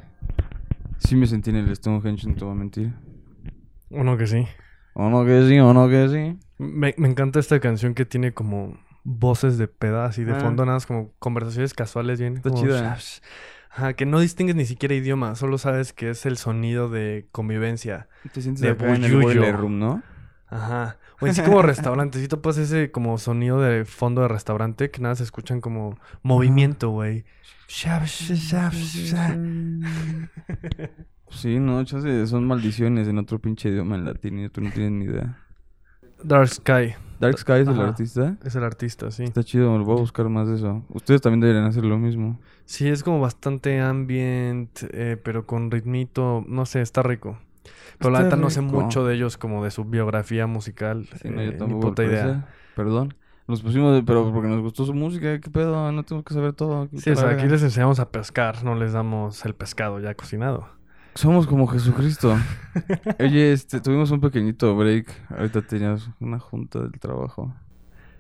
Sí 1.00 1.16
me 1.16 1.26
sentí 1.26 1.50
en 1.50 1.56
el 1.56 1.76
Stonehenge, 1.76 2.28
no 2.28 2.36
te 2.36 2.46
voy 2.46 2.54
a 2.54 2.56
mentir. 2.56 2.94
Uno 3.90 4.16
que 4.16 4.28
sí. 4.28 4.46
O 4.94 5.10
no 5.10 5.26
que 5.26 5.48
sí, 5.48 5.60
o 5.60 5.74
no 5.74 5.90
que 5.90 6.08
sí. 6.08 6.40
Me, 6.60 6.94
me 6.98 7.08
encanta 7.08 7.40
esta 7.40 7.60
canción 7.60 7.94
que 7.96 8.06
tiene 8.06 8.34
como 8.34 8.78
voces 9.04 9.58
de 9.58 9.68
pedas 9.68 10.18
y 10.20 10.24
de 10.24 10.34
Ah. 10.34 10.40
fondo 10.40 10.66
nada 10.66 10.76
más 10.76 10.86
como 10.86 11.12
conversaciones 11.20 11.74
casuales 11.74 12.20
bien. 12.20 12.38
Está 12.38 12.50
como 12.52 12.62
chida. 12.62 12.98
Ajá, 13.72 13.94
que 13.94 14.06
no 14.06 14.20
distingues 14.20 14.56
ni 14.56 14.66
siquiera 14.66 14.94
idioma, 14.96 15.36
solo 15.36 15.58
sabes 15.58 15.94
que 15.94 16.10
es 16.12 16.26
el 16.26 16.38
sonido 16.38 16.90
de 16.90 17.28
convivencia. 17.32 18.08
Te 18.34 18.42
sientes 18.42 18.62
De 18.62 18.70
acá 18.70 18.94
en 18.96 19.04
el 19.04 19.14
boyullo. 19.16 19.40
boiler 19.42 19.56
room, 19.58 19.80
¿no? 19.80 20.04
Ajá. 20.48 20.98
O 21.20 21.26
así 21.26 21.42
como 21.42 21.62
restaurantecito, 21.62 22.42
pues 22.42 22.58
ese 22.58 22.92
como 22.92 23.18
sonido 23.18 23.60
de 23.60 23.86
fondo 23.86 24.22
de 24.22 24.28
restaurante 24.28 24.92
que 24.92 25.02
nada 25.02 25.16
se 25.16 25.24
escuchan 25.24 25.62
como 25.62 25.98
movimiento, 26.22 26.90
güey. 26.90 27.26
Sí, 31.30 31.60
no, 31.60 31.84
chance, 31.84 32.28
son 32.28 32.48
maldiciones 32.48 33.10
en 33.10 33.18
otro 33.18 33.40
pinche 33.40 33.68
idioma 33.68 33.96
en 33.96 34.06
latín 34.06 34.40
y 34.40 34.48
tú 34.48 34.62
no 34.62 34.72
tienes 34.72 34.92
ni 34.94 35.06
idea. 35.06 35.38
Dark 36.24 36.48
Sky 36.48 36.96
Dark 37.20 37.38
Sky 37.38 37.54
es 37.54 37.68
el 37.68 37.82
artista. 37.82 38.38
es 38.44 38.56
el 38.56 38.64
artista, 38.64 39.12
sí. 39.12 39.24
Está 39.24 39.44
chido, 39.44 39.76
me 39.76 39.84
voy 39.84 39.98
a 39.98 40.02
buscar 40.02 40.30
más 40.30 40.48
de 40.48 40.56
eso. 40.56 40.86
Ustedes 40.90 41.22
también 41.22 41.42
deberían 41.42 41.66
hacer 41.66 41.84
lo 41.84 41.98
mismo. 41.98 42.40
Sí, 42.66 42.88
es 42.88 43.04
como 43.04 43.20
bastante 43.20 43.80
ambient, 43.80 44.70
eh, 44.92 45.18
pero 45.22 45.48
con 45.48 45.72
ritmito, 45.72 46.44
no 46.48 46.66
sé, 46.66 46.82
está 46.82 47.02
rico. 47.02 47.40
Pero 47.98 48.12
la 48.12 48.20
Está 48.20 48.36
neta 48.36 48.38
no 48.38 48.50
sé 48.50 48.62
mucho 48.62 49.06
de 49.06 49.16
ellos 49.16 49.38
como 49.38 49.64
de 49.64 49.72
su 49.72 49.84
biografía 49.86 50.46
musical. 50.48 51.08
Sí, 51.22 51.30
no, 51.30 51.42
eh, 51.42 51.46
yo 51.48 51.52
ni 51.54 51.58
tampoco. 51.58 51.88
puta 51.90 52.04
por 52.04 52.12
idea. 52.12 52.48
Perdón. 52.76 53.16
Nos 53.48 53.62
pusimos, 53.62 53.96
de- 53.96 54.04
pero 54.04 54.32
porque 54.34 54.50
nos 54.50 54.62
gustó 54.62 54.86
su 54.86 54.94
música, 54.94 55.40
¿qué 55.40 55.50
pedo? 55.50 55.92
No 55.92 56.04
tenemos 56.04 56.26
que 56.26 56.34
saber 56.34 56.54
todo. 56.54 56.90
Sí, 56.98 57.10
o 57.12 57.16
sea, 57.16 57.30
aquí 57.30 57.48
les 57.48 57.64
enseñamos 57.64 58.00
a 58.00 58.12
pescar, 58.12 58.64
no 58.64 58.76
les 58.76 58.92
damos 58.94 59.46
el 59.46 59.56
pescado 59.56 60.00
ya 60.00 60.14
cocinado. 60.16 60.68
Somos 61.16 61.48
como 61.48 61.66
Jesucristo. 61.68 62.36
Oye, 63.20 63.54
este, 63.54 63.80
tuvimos 63.82 64.12
un 64.12 64.20
pequeñito 64.22 64.76
break. 64.76 65.08
Ahorita 65.32 65.62
tenías 65.64 66.10
una 66.20 66.40
junta 66.40 66.80
del 66.82 66.92
trabajo. 67.00 67.54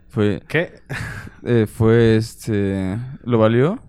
Fue, 0.07 0.41
¿Qué? 0.47 0.81
eh, 1.43 1.67
fue 1.67 2.15
este, 2.15 2.97
¿lo 3.23 3.37
valió? 3.37 3.79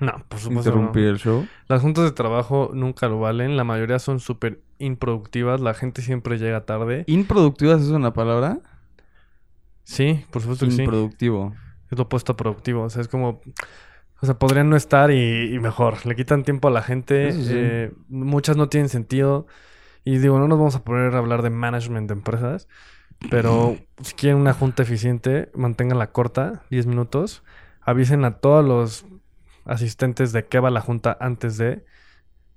No, 0.00 0.12
por 0.28 0.40
supuesto. 0.40 0.70
no. 0.70 0.76
Interrumpir 0.76 1.04
el 1.04 1.18
show. 1.18 1.46
Las 1.68 1.82
juntas 1.82 2.04
de 2.04 2.10
trabajo 2.12 2.70
nunca 2.74 3.08
lo 3.08 3.20
valen, 3.20 3.56
la 3.56 3.62
mayoría 3.64 3.98
son 4.00 4.18
súper 4.18 4.60
improductivas, 4.82 5.60
la 5.60 5.74
gente 5.74 6.02
siempre 6.02 6.38
llega 6.38 6.64
tarde. 6.64 7.04
¿Improductivas 7.06 7.82
es 7.82 7.88
una 7.88 8.12
palabra? 8.12 8.60
Sí, 9.84 10.24
por 10.30 10.42
supuesto 10.42 10.66
que 10.66 10.72
sí. 10.72 10.82
Improductivo. 10.82 11.54
Es 11.90 11.98
lo 11.98 12.04
opuesto 12.04 12.32
a 12.32 12.36
productivo. 12.36 12.82
O 12.82 12.90
sea, 12.90 13.02
es 13.02 13.08
como. 13.08 13.40
O 14.20 14.26
sea, 14.26 14.38
podrían 14.38 14.70
no 14.70 14.76
estar 14.76 15.10
y, 15.10 15.54
y 15.54 15.58
mejor. 15.58 16.06
Le 16.06 16.14
quitan 16.14 16.44
tiempo 16.44 16.68
a 16.68 16.70
la 16.70 16.82
gente. 16.82 17.32
Sí. 17.32 17.50
eh, 17.52 17.92
muchas 18.08 18.56
no 18.56 18.68
tienen 18.68 18.88
sentido. 18.88 19.46
Y 20.04 20.18
digo, 20.18 20.38
no 20.38 20.48
nos 20.48 20.58
vamos 20.58 20.76
a 20.76 20.84
poner 20.84 21.14
a 21.14 21.18
hablar 21.18 21.42
de 21.42 21.50
management 21.50 22.08
de 22.08 22.14
empresas. 22.14 22.68
Pero 23.30 23.76
si 24.02 24.14
quieren 24.14 24.38
una 24.40 24.52
junta 24.52 24.82
eficiente, 24.82 25.50
manténganla 25.54 26.12
corta, 26.12 26.62
10 26.70 26.86
minutos. 26.86 27.42
Avisen 27.80 28.24
a 28.24 28.38
todos 28.38 28.64
los 28.64 29.06
asistentes 29.64 30.32
de 30.32 30.46
qué 30.46 30.60
va 30.60 30.70
la 30.70 30.80
junta 30.80 31.16
antes 31.20 31.56
de. 31.56 31.84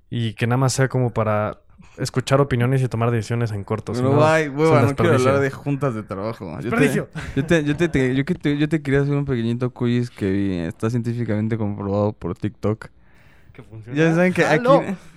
Y 0.09 0.33
que 0.35 0.45
nada 0.47 0.57
más 0.57 0.73
sea 0.73 0.88
como 0.88 1.13
para 1.13 1.64
escuchar 1.98 2.41
opiniones 2.41 2.82
y 2.82 2.88
tomar 2.88 3.12
decisiones 3.12 3.52
en 3.52 3.63
corto. 3.63 3.93
Pero 3.93 4.12
no, 4.12 4.17
hueva, 4.17 4.93
quiero 4.95 5.13
hablar 5.15 5.39
de 5.39 5.50
juntas 5.52 5.95
de 5.95 6.04
trabajo. 6.04 6.45
Yo 6.45 6.58
te, 6.58 6.63
¡Desperdicio! 6.69 7.10
yo 7.36 7.45
te, 7.45 7.63
yo 7.63 7.76
te, 7.78 7.88
te- 7.89 8.15
yo 8.15 8.26
que 8.26 8.36
te- 8.36 8.58
yo 8.58 8.67
te 8.69 8.82
quería 8.82 9.02
hacer 9.02 9.13
un 9.15 9.26
pequeñito 9.26 9.69
quiz 9.71 10.10
que 10.10 10.30
vi- 10.32 10.58
está 10.60 10.89
científicamente 10.89 11.58
comprobado 11.58 12.13
por 12.13 12.36
TikTok. 12.36 12.88
Que 13.54 13.63
funciona. 13.63 13.98
Ya 13.98 14.13
saben 14.13 14.34
que 14.34 14.43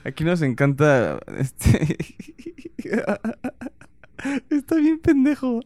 aquí, 0.04 0.22
nos 0.24 0.42
encanta 0.42 1.18
este 1.38 1.96
Está 4.50 4.76
bien 4.76 4.98
pendejo. 5.00 5.60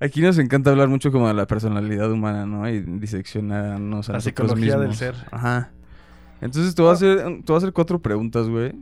Aquí 0.00 0.20
nos 0.20 0.36
encanta 0.38 0.70
hablar 0.70 0.88
mucho 0.88 1.12
como 1.12 1.28
de 1.28 1.34
la 1.34 1.46
personalidad 1.46 2.10
humana, 2.10 2.44
¿no? 2.46 2.68
Y 2.68 2.80
diseccionarnos 2.80 4.08
a 4.08 4.12
La 4.12 4.18
nosotros 4.18 4.24
psicología 4.50 4.78
del 4.78 4.94
ser. 4.94 5.14
Aja. 5.30 5.70
Entonces 6.40 6.74
te 6.74 6.82
voy 6.82 6.90
a 6.90 6.94
hacer 6.94 7.18
te 7.18 7.44
voy 7.46 7.54
a 7.54 7.58
hacer 7.58 7.72
cuatro 7.72 8.00
preguntas, 8.00 8.48
güey. 8.48 8.72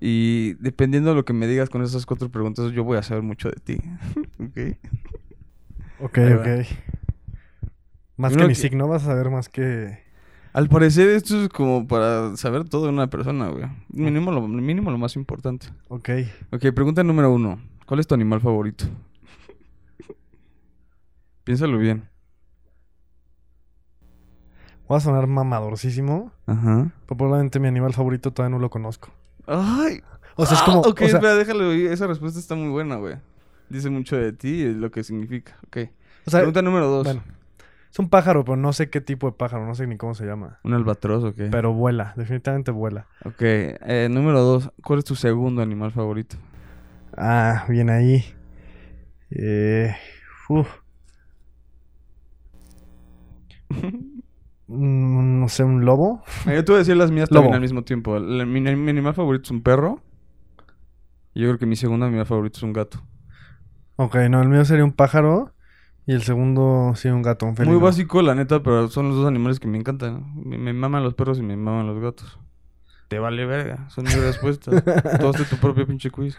Y 0.00 0.54
dependiendo 0.54 1.10
de 1.10 1.16
lo 1.16 1.24
que 1.24 1.32
me 1.34 1.46
digas 1.46 1.68
con 1.68 1.82
esas 1.82 2.06
cuatro 2.06 2.30
preguntas, 2.30 2.72
yo 2.72 2.84
voy 2.84 2.96
a 2.96 3.02
saber 3.02 3.22
mucho 3.22 3.50
de 3.50 3.56
ti. 3.62 3.76
¿Ok? 4.40 4.76
Ok, 6.00 6.18
ok. 6.38 6.46
Más 8.16 8.32
Primero 8.32 8.46
que 8.46 8.48
mi 8.48 8.54
que- 8.54 8.54
signo, 8.54 8.88
vas 8.88 9.06
a 9.06 9.14
ver 9.14 9.30
más 9.30 9.48
que... 9.48 9.98
Al 10.52 10.68
parecer 10.68 11.08
esto 11.10 11.44
es 11.44 11.48
como 11.48 11.86
para 11.86 12.36
saber 12.36 12.68
todo 12.68 12.84
de 12.84 12.88
una 12.88 13.08
persona, 13.08 13.48
güey. 13.50 13.66
Mínimo 13.88 14.32
lo, 14.32 14.48
mínimo 14.48 14.90
lo 14.90 14.98
más 14.98 15.14
importante. 15.16 15.68
Ok. 15.88 16.08
Ok, 16.50 16.66
pregunta 16.74 17.04
número 17.04 17.32
uno. 17.32 17.60
¿Cuál 17.86 18.00
es 18.00 18.06
tu 18.08 18.14
animal 18.14 18.40
favorito? 18.40 18.86
Piénsalo 21.44 21.78
bien. 21.78 22.08
Voy 24.88 24.96
a 24.96 25.00
sonar 25.00 25.28
mamadorcísimo, 25.28 26.32
Ajá. 26.46 26.90
pero 27.06 27.16
probablemente 27.16 27.60
mi 27.60 27.68
animal 27.68 27.92
favorito 27.92 28.32
todavía 28.32 28.56
no 28.56 28.60
lo 28.60 28.70
conozco. 28.70 29.10
Ay. 29.52 30.00
O 30.36 30.46
sea, 30.46 30.56
es 30.56 30.62
Ah, 30.62 30.66
como... 30.66 30.80
Ok, 30.80 31.00
o 31.02 31.08
sea, 31.08 31.16
espera, 31.18 31.34
déjalo. 31.34 31.72
Esa 31.72 32.06
respuesta 32.06 32.38
está 32.38 32.54
muy 32.54 32.68
buena, 32.70 32.96
güey. 32.96 33.16
Dice 33.68 33.90
mucho 33.90 34.16
de 34.16 34.32
ti 34.32 34.48
y 34.62 34.74
lo 34.74 34.90
que 34.90 35.02
significa. 35.04 35.56
Ok. 35.66 35.76
o 36.26 36.30
sea, 36.30 36.40
pregunta 36.40 36.62
número 36.62 36.86
dos. 36.86 37.04
bueno, 37.04 37.22
es 37.90 37.98
un 37.98 38.08
pájaro, 38.08 38.44
pero 38.44 38.56
no 38.56 38.72
sé 38.72 38.88
qué 38.90 39.00
tipo 39.00 39.26
de 39.30 39.36
pájaro, 39.36 39.66
no 39.66 39.74
sé 39.74 39.86
ni 39.86 39.96
cómo 39.96 40.14
se 40.14 40.24
llama. 40.24 40.60
¿Un 40.64 40.74
albatros 40.74 41.24
o 41.24 41.34
qué? 41.34 41.48
Pero 41.50 41.72
vuela, 41.72 42.14
definitivamente 42.16 42.70
vuela. 42.70 43.06
Ok. 43.24 43.36
eh, 43.42 44.08
número 44.10 44.40
dos. 44.42 44.70
¿Cuál 44.82 45.00
es 45.00 45.04
tu 45.04 45.14
segundo 45.16 45.62
animal 45.62 45.90
favorito? 45.92 46.36
Ah, 47.16 47.64
bien 47.68 47.90
ahí. 47.90 48.24
Eh, 49.30 49.94
uf. 50.48 50.68
No 54.72 55.48
sé, 55.48 55.64
un 55.64 55.84
lobo. 55.84 56.22
Eh, 56.46 56.54
Yo 56.54 56.64
te 56.64 56.70
voy 56.72 56.76
a 56.76 56.78
decir 56.78 56.96
las 56.96 57.10
mías 57.10 57.28
Lobo. 57.30 57.42
también 57.42 57.54
al 57.54 57.60
mismo 57.60 57.82
tiempo. 57.82 58.16
El- 58.16 58.46
mi, 58.46 58.60
mi 58.60 58.90
animal 58.90 59.14
favorito 59.14 59.44
es 59.44 59.50
un 59.50 59.62
perro. 59.62 60.00
Y 61.34 61.40
yo 61.40 61.48
creo 61.48 61.58
que 61.58 61.66
mi 61.66 61.74
segundo 61.76 62.06
animal 62.06 62.26
favorito 62.26 62.58
es 62.58 62.62
un 62.62 62.72
gato. 62.72 63.02
Ok, 63.96 64.14
no, 64.30 64.40
el 64.40 64.48
mío 64.48 64.64
sería 64.64 64.84
un 64.84 64.92
pájaro. 64.92 65.52
Y 66.06 66.12
el 66.12 66.22
segundo, 66.22 66.92
sí, 66.94 67.08
un 67.08 67.22
gato, 67.22 67.46
un 67.46 67.56
felino. 67.56 67.74
Muy 67.76 67.82
básico, 67.84 68.22
la 68.22 68.34
neta, 68.34 68.62
pero 68.62 68.88
son 68.88 69.08
los 69.08 69.16
dos 69.16 69.26
animales 69.26 69.58
que 69.60 69.68
me 69.68 69.76
encantan. 69.78 70.32
Me, 70.36 70.56
me 70.56 70.72
maman 70.72 71.02
los 71.02 71.14
perros 71.14 71.38
y 71.38 71.42
me 71.42 71.56
maman 71.56 71.86
los 71.86 72.00
gatos. 72.00 72.38
Te 73.08 73.18
vale 73.18 73.44
verga, 73.46 73.88
son 73.90 74.04
mis 74.04 74.16
respuestas. 74.20 74.82
Tú 75.20 75.28
haces 75.28 75.48
tu 75.50 75.56
propio 75.56 75.84
pinche 75.86 76.10
quiz. 76.12 76.38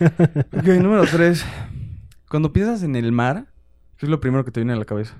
Ok, 0.00 0.66
número 0.80 1.04
tres. 1.04 1.44
Cuando 2.30 2.52
piensas 2.52 2.82
en 2.82 2.96
el 2.96 3.12
mar, 3.12 3.46
¿qué 3.98 4.06
es 4.06 4.10
lo 4.10 4.20
primero 4.20 4.44
que 4.44 4.50
te 4.50 4.60
viene 4.60 4.72
a 4.72 4.76
la 4.76 4.84
cabeza? 4.86 5.16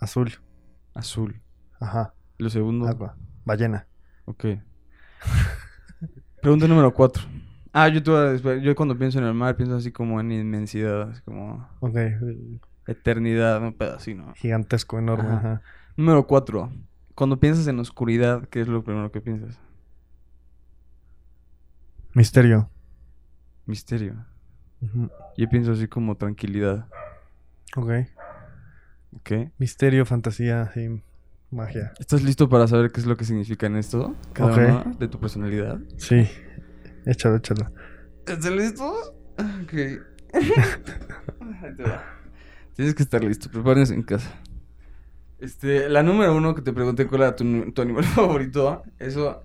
Azul. 0.00 0.32
Azul. 0.94 1.40
Ajá. 1.78 2.14
Lo 2.38 2.50
segundo. 2.50 2.86
Agua. 2.88 3.16
Ballena. 3.44 3.86
Ok. 4.24 4.44
Pregunta 6.42 6.66
número 6.66 6.92
cuatro. 6.94 7.22
Ah, 7.72 7.88
yo, 7.88 8.00
despe- 8.00 8.60
yo 8.62 8.74
cuando 8.74 8.98
pienso 8.98 9.18
en 9.18 9.24
el 9.26 9.34
mar 9.34 9.56
pienso 9.56 9.76
así 9.76 9.92
como 9.92 10.18
en 10.20 10.32
inmensidad, 10.32 11.10
así 11.10 11.22
como 11.22 11.68
Ok. 11.80 11.96
eternidad, 12.86 13.62
un 13.62 13.72
pedacito. 13.74 14.32
Gigantesco, 14.36 14.98
enorme. 14.98 15.28
Ajá. 15.28 15.36
Ajá. 15.36 15.62
Número 15.96 16.26
cuatro. 16.26 16.72
Cuando 17.14 17.38
piensas 17.38 17.66
en 17.68 17.78
oscuridad, 17.78 18.48
¿qué 18.48 18.62
es 18.62 18.68
lo 18.68 18.82
primero 18.82 19.12
que 19.12 19.20
piensas? 19.20 19.58
Misterio. 22.14 22.70
Misterio. 23.66 24.24
Yo 25.36 25.48
pienso 25.48 25.72
así 25.72 25.86
como 25.86 26.16
tranquilidad. 26.16 26.86
Ok. 27.76 27.90
¿Ok? 29.16 29.32
Misterio, 29.58 30.04
fantasía, 30.06 30.70
sí. 30.74 31.02
Magia. 31.50 31.92
¿Estás 31.98 32.22
listo 32.22 32.48
para 32.48 32.68
saber 32.68 32.92
qué 32.92 33.00
es 33.00 33.06
lo 33.06 33.16
que 33.16 33.24
significa 33.24 33.66
en 33.66 33.76
esto? 33.76 34.14
Cada 34.32 34.54
uno 34.84 34.96
de 34.98 35.08
tu 35.08 35.18
personalidad. 35.18 35.80
Sí. 35.96 36.28
Échalo, 37.06 37.36
échalo. 37.36 37.70
¿Estás 38.26 38.52
listo? 38.52 38.88
Ok. 39.36 39.72
Ahí 40.32 41.74
te 41.76 41.82
va. 41.82 42.04
Tienes 42.76 42.94
que 42.94 43.02
estar 43.02 43.22
listo. 43.24 43.50
Prepárense 43.50 43.94
en 43.94 44.02
casa. 44.02 44.30
Este, 45.40 45.88
la 45.88 46.02
número 46.02 46.36
uno 46.36 46.54
que 46.54 46.62
te 46.62 46.72
pregunté 46.72 47.06
cuál 47.06 47.22
era 47.22 47.34
tu, 47.36 47.72
tu 47.72 47.82
animal 47.82 48.04
favorito. 48.14 48.82
Eso. 48.98 49.42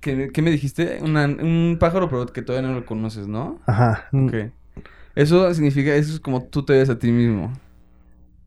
¿Qué, 0.00 0.30
qué 0.32 0.40
me 0.42 0.50
dijiste? 0.50 1.00
Una- 1.02 1.26
un 1.26 1.76
pájaro, 1.78 2.08
pero 2.08 2.26
que 2.26 2.42
todavía 2.42 2.68
no 2.68 2.74
lo 2.74 2.86
conoces, 2.86 3.28
¿no? 3.28 3.60
Ajá. 3.66 4.08
Ok. 4.12 4.34
Eso 5.14 5.52
significa, 5.52 5.94
eso 5.94 6.14
es 6.14 6.20
como 6.20 6.44
tú 6.44 6.64
te 6.64 6.72
ves 6.72 6.88
a 6.88 6.98
ti 6.98 7.12
mismo. 7.12 7.52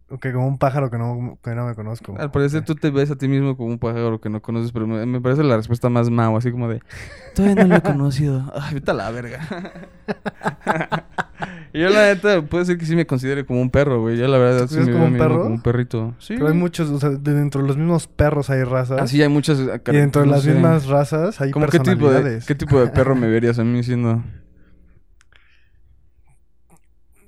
Ok, 0.08 0.28
como 0.34 0.48
un 0.48 0.60
pájaro 0.60 0.92
que 0.92 1.00
no, 1.00 1.40
que 1.44 1.56
no 1.56 1.66
me 1.66 1.74
conozco. 1.74 2.16
Al 2.20 2.30
parecer 2.30 2.64
tú 2.64 2.76
te 2.76 2.92
ves 2.92 3.10
a 3.10 3.16
ti 3.16 3.28
mismo 3.28 3.58
como 3.58 3.70
un 3.70 3.80
pájaro 3.80 4.22
que 4.22 4.30
no 4.30 4.40
conoces, 4.40 4.72
pero 4.72 4.86
me, 4.86 5.04
me 5.08 5.20
parece 5.20 5.42
la 5.44 5.58
respuesta 5.58 5.90
más 5.90 6.12
mao, 6.12 6.38
así 6.38 6.52
como 6.52 6.70
de... 6.70 6.80
Todavía 7.34 7.64
no 7.64 7.70
lo 7.70 7.76
he 7.78 7.82
conocido. 7.82 8.52
Ay, 8.56 8.76
vete 8.76 8.92
a 8.92 8.94
la 8.94 9.10
verga. 9.10 9.40
Yo, 11.74 11.90
la 11.90 12.06
neta, 12.14 12.42
puede 12.44 12.66
ser 12.66 12.78
que 12.78 12.86
sí 12.86 12.96
me 12.96 13.08
considere 13.08 13.46
como 13.46 13.62
un 13.62 13.70
perro, 13.72 14.00
güey. 14.02 14.16
Yo, 14.16 14.28
la 14.28 14.38
verdad, 14.38 14.68
sí 14.68 14.76
¿Eres 14.76 14.88
me 14.88 14.94
como 14.94 15.06
veo 15.06 15.14
un 15.14 15.18
perro? 15.18 15.42
como 15.42 15.56
un 15.56 15.62
perrito. 15.62 16.14
Sí. 16.20 16.36
Pero 16.36 16.48
hay 16.50 16.54
muchos, 16.54 16.90
o 16.92 17.00
sea, 17.00 17.10
de 17.10 17.34
dentro 17.34 17.62
de 17.62 17.68
los 17.68 17.76
mismos 17.76 18.08
perros 18.08 18.50
hay 18.52 18.64
razas. 18.64 19.02
Así 19.02 19.22
hay 19.22 19.28
muchas. 19.28 19.58
y 19.60 19.92
dentro 19.92 20.22
de 20.22 20.28
no 20.28 20.34
las 20.34 20.44
sé. 20.44 20.52
mismas 20.54 20.86
razas 20.86 21.42
hay 21.42 21.50
¿Cómo 21.52 21.66
qué 21.66 21.80
tipo, 21.80 21.90
de, 21.90 21.96
personalidades. 21.98 22.46
qué 22.46 22.56
tipo 22.56 22.80
de 22.80 22.88
perro 22.88 23.16
me 23.16 23.28
verías 23.28 23.58
a 23.60 23.64
mí 23.64 23.84
siendo? 23.84 24.24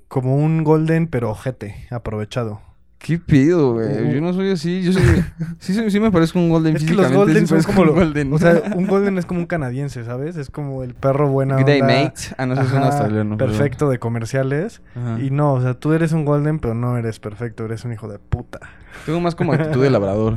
Como 0.06 0.36
un 0.36 0.64
golden, 0.64 1.08
pero 1.08 1.30
ojete, 1.30 1.86
aprovechado. 1.90 2.62
¿Qué 2.98 3.16
pido, 3.18 3.74
güey? 3.74 4.12
Yo 4.12 4.20
no 4.20 4.32
soy 4.32 4.50
así. 4.50 4.82
Yo 4.82 4.92
soy... 4.92 5.02
sí, 5.60 5.72
sí, 5.72 5.90
sí 5.90 6.00
me 6.00 6.10
parezco 6.10 6.38
un 6.40 6.48
golden 6.50 6.76
Es 6.76 6.84
que 6.84 6.94
los 6.94 7.12
golden 7.12 7.46
sí 7.46 7.60
son 7.60 7.62
como... 7.74 7.92
golden. 7.92 8.32
O 8.32 8.38
sea, 8.38 8.60
un 8.76 8.86
golden 8.88 9.18
es 9.18 9.24
como 9.24 9.38
un 9.40 9.46
canadiense, 9.46 10.04
¿sabes? 10.04 10.36
Es 10.36 10.50
como 10.50 10.82
el 10.82 10.94
perro 10.94 11.28
buena 11.28 11.56
Good 11.58 11.64
day, 11.66 11.80
mate. 11.80 12.20
Ah, 12.36 12.46
no, 12.46 12.54
ese 12.54 12.64
es 12.64 12.72
un 12.72 12.78
australiano. 12.82 13.36
pero- 13.36 13.50
Perfecto 13.52 13.88
de 13.88 13.98
comerciales. 14.00 14.82
Ajá. 14.96 15.20
Y 15.22 15.30
no, 15.30 15.54
o 15.54 15.60
sea, 15.60 15.74
tú 15.74 15.92
eres 15.92 16.12
un 16.12 16.24
golden, 16.24 16.58
pero 16.58 16.74
no 16.74 16.96
eres 16.98 17.20
perfecto. 17.20 17.64
Eres 17.64 17.84
un 17.84 17.92
hijo 17.92 18.08
de 18.08 18.18
puta. 18.18 18.58
Tengo 19.06 19.20
más 19.20 19.36
como 19.36 19.52
actitud 19.52 19.82
de 19.82 19.90
labrador. 19.90 20.36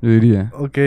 Yo 0.00 0.10
diría. 0.10 0.50
Ok. 0.54 0.78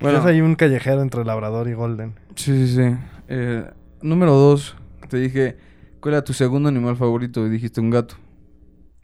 Bueno. 0.00 0.18
Quizás 0.18 0.26
hay 0.26 0.40
un 0.40 0.54
callejero 0.54 1.02
entre 1.02 1.24
labrador 1.24 1.66
y 1.68 1.72
golden. 1.72 2.14
Sí, 2.36 2.66
sí, 2.68 2.76
sí. 2.76 2.96
Eh, 3.26 3.68
número 4.02 4.32
dos. 4.34 4.76
Te 5.08 5.16
dije, 5.16 5.56
¿cuál 5.98 6.14
era 6.14 6.22
tu 6.22 6.32
segundo 6.32 6.68
animal 6.68 6.96
favorito? 6.96 7.44
Y 7.44 7.50
dijiste 7.50 7.80
un 7.80 7.90
gato. 7.90 8.14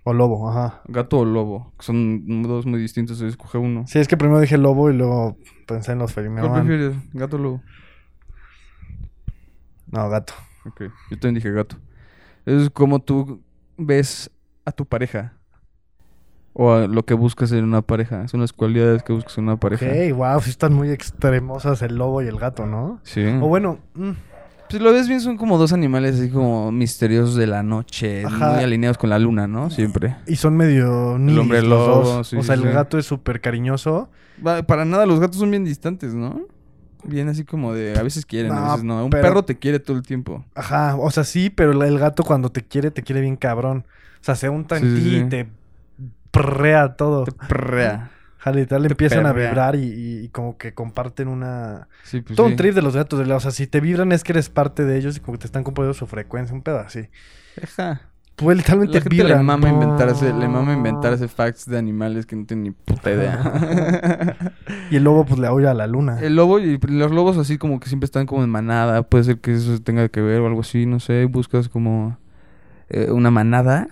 O 0.07 0.13
lobo, 0.13 0.49
ajá. 0.51 0.83
Gato 0.87 1.21
o 1.21 1.25
lobo. 1.25 1.73
Son 1.79 2.43
dos 2.43 2.67
muy 2.67 2.79
distintos. 2.79 3.21
Escoge 3.23 3.57
uno. 3.59 3.85
Sí, 3.87 3.99
es 3.99 4.07
que 4.07 4.17
primero 4.19 4.39
dije 4.41 4.59
lobo 4.59 4.91
y 4.91 4.95
luego 4.95 5.39
pensé 5.67 5.93
en 5.93 5.99
los 5.99 6.13
¿Cuál 6.13 6.27
felinos. 6.27 6.51
prefieres? 6.51 6.95
¿Gato 7.15 7.37
o 7.37 7.39
lobo? 7.39 7.63
No, 9.91 10.09
gato. 10.09 10.35
Ok. 10.67 10.83
Yo 11.11 11.19
también 11.19 11.37
dije 11.37 11.51
gato. 11.51 11.77
Es 12.45 12.69
como 12.71 13.01
tú 13.01 13.43
ves 13.79 14.31
a 14.65 14.73
tu 14.73 14.85
pareja. 14.87 15.35
O 16.53 16.73
a 16.73 16.87
lo 16.87 17.05
que 17.05 17.15
buscas 17.15 17.51
en 17.53 17.65
una 17.65 17.83
pareja. 17.83 18.29
Son 18.29 18.41
las 18.41 18.53
cualidades 18.53 19.03
que 19.03 19.13
buscas 19.13 19.39
en 19.39 19.45
una 19.45 19.57
pareja. 19.57 19.87
Ok, 19.87 20.17
wow, 20.17 20.41
sí 20.41 20.51
están 20.51 20.73
muy 20.75 20.91
extremosas 20.91 21.83
el 21.83 21.97
lobo 21.97 22.23
y 22.23 22.29
el 22.29 22.39
gato, 22.39 22.67
¿no? 22.67 23.01
Sí. 23.03 23.25
O 23.41 23.49
bueno, 23.49 23.79
mm, 23.95 24.11
Si 24.75 24.81
lo 24.81 24.93
ves 24.93 25.07
bien, 25.07 25.21
son 25.21 25.37
como 25.37 25.57
dos 25.57 25.73
animales 25.73 26.19
así 26.19 26.31
como 26.31 26.73
misteriosos 26.73 27.37
de 27.37 27.47
la 27.47 27.63
noche. 27.63 28.25
Ajá. 28.25 28.55
Muy 28.55 28.65
alineados 28.65 28.99
con 28.99 29.09
la 29.09 29.21
luna, 29.21 29.47
¿no? 29.47 29.71
Siempre. 29.71 30.17
y 30.27 30.35
son 30.35 30.57
medio 30.57 31.17
ninis 31.17 31.39
hombre 31.39 31.63
los 31.63 31.69
lobo, 31.71 32.01
dos. 32.03 32.27
sí, 32.29 32.37
o 32.37 32.43
sea, 32.43 32.57
sí, 32.57 32.63
el 32.65 32.73
gato 32.73 32.99
es 32.99 33.07
súper 33.07 33.41
cariñoso. 33.41 34.09
Para 34.67 34.85
nada, 34.85 35.07
los 35.07 35.21
gatos 35.21 35.37
son 35.39 35.53
bien 35.53 35.65
distantes, 35.65 36.13
¿no? 36.15 36.41
Bien 37.05 37.29
así 37.29 37.45
como 37.45 37.73
de... 37.73 37.97
A 37.97 38.03
veces 38.03 38.27
quieren, 38.27 38.51
a 38.51 38.71
veces 38.71 38.83
no. 38.83 39.05
Un 39.05 39.11
pero- 39.11 39.23
perro 39.23 39.45
te 39.45 39.59
quiere 39.59 39.79
todo 39.79 39.97
el 39.97 40.03
tiempo. 40.03 40.45
Ajá, 40.57 40.97
o 40.97 41.09
sea, 41.13 41.23
sí, 41.23 41.51
pero 41.51 41.71
el- 41.71 41.83
el 41.83 41.99
gato 42.01 42.25
cuando 42.25 42.51
te 42.51 42.63
quiere, 42.63 42.91
te 42.91 43.03
quiere 43.03 43.21
bien 43.21 43.37
cabrón. 43.37 43.85
O 44.21 44.25
sea, 44.25 44.35
se 44.35 44.49
unta 44.49 44.77
en 44.79 44.97
Sí, 44.97 45.03
ti 45.05 45.17
y 45.19 45.25
te 45.29 45.49
prrea 46.33 46.97
todo. 46.97 47.25
Te 47.25 47.33
prrea. 47.33 48.11
Ajá, 48.47 48.53
literal 48.57 48.83
te 48.83 48.89
empiezan 48.93 49.25
a 49.25 49.33
vibrar 49.33 49.75
y, 49.75 49.85
y- 49.85 50.19
y 50.25 50.29
como 50.29 50.59
que 50.59 50.75
comparten 50.75 51.29
una... 51.29 51.89
Sí, 52.03 52.21
pues 52.21 52.37
todo 52.37 52.47
sí. 52.47 52.53
un 52.53 52.57
trip 52.59 52.75
de 52.75 52.83
los 52.83 52.95
gatos. 52.95 53.19
de 53.19 53.25
la- 53.25 53.37
O 53.37 53.41
sea, 53.41 53.51
si 53.53 53.67
te 53.67 53.81
vibran 53.81 54.13
es 54.13 54.23
que 54.23 54.33
eres 54.33 54.51
parte 54.51 54.85
de 54.85 54.99
ellos 54.99 55.17
y 55.17 55.21
como 55.21 55.33
que 55.33 55.39
te 55.41 55.47
están 55.47 55.65
compartiendo 55.65 55.95
su 55.95 56.07
frecuencia, 56.07 56.55
un 56.55 56.61
pedo 56.63 56.79
así. 56.81 57.09
Ajá. 57.63 58.03
Pues 58.37 58.57
literalmente 58.57 58.95
La 58.99 59.01
gente 59.03 59.17
vibran. 59.17 59.39
le 59.39 59.43
mama 59.45 59.69
No. 59.69 59.75
inventarse, 59.75 60.33
le 60.35 60.49
mama 60.49 60.73
inventarse 60.75 61.29
facts 61.29 61.67
de 61.67 61.79
animales 61.79 62.27
que 62.27 62.35
no 62.37 62.45
tienen 62.45 62.65
ni 62.65 62.71
puta 62.73 63.13
idea. 63.13 64.51
Y 64.91 64.97
el 64.97 65.05
lobo 65.05 65.25
pues 65.25 65.39
le 65.41 65.47
aúlla 65.47 65.71
a 65.71 65.75
la 65.75 65.87
luna. 65.87 66.19
El 66.21 66.37
lobo 66.37 66.59
y 66.59 66.79
los 66.79 67.11
lobos 67.13 67.39
así 67.39 67.57
como 67.59 67.81
que 67.81 67.89
siempre 67.89 68.05
están 68.07 68.27
como 68.27 68.43
en 68.45 68.51
manada. 68.51 69.03
Puede 69.05 69.25
ser 69.25 69.39
que 69.39 69.55
eso 69.55 69.81
tenga 69.81 70.09
que 70.09 70.21
ver 70.21 70.41
o 70.41 70.47
algo 70.49 70.61
así, 70.61 70.85
no 70.85 71.01
sé. 71.01 71.25
Buscas 71.27 71.69
como 71.69 72.19
eh, 72.91 73.11
una 73.11 73.31
manada. 73.31 73.89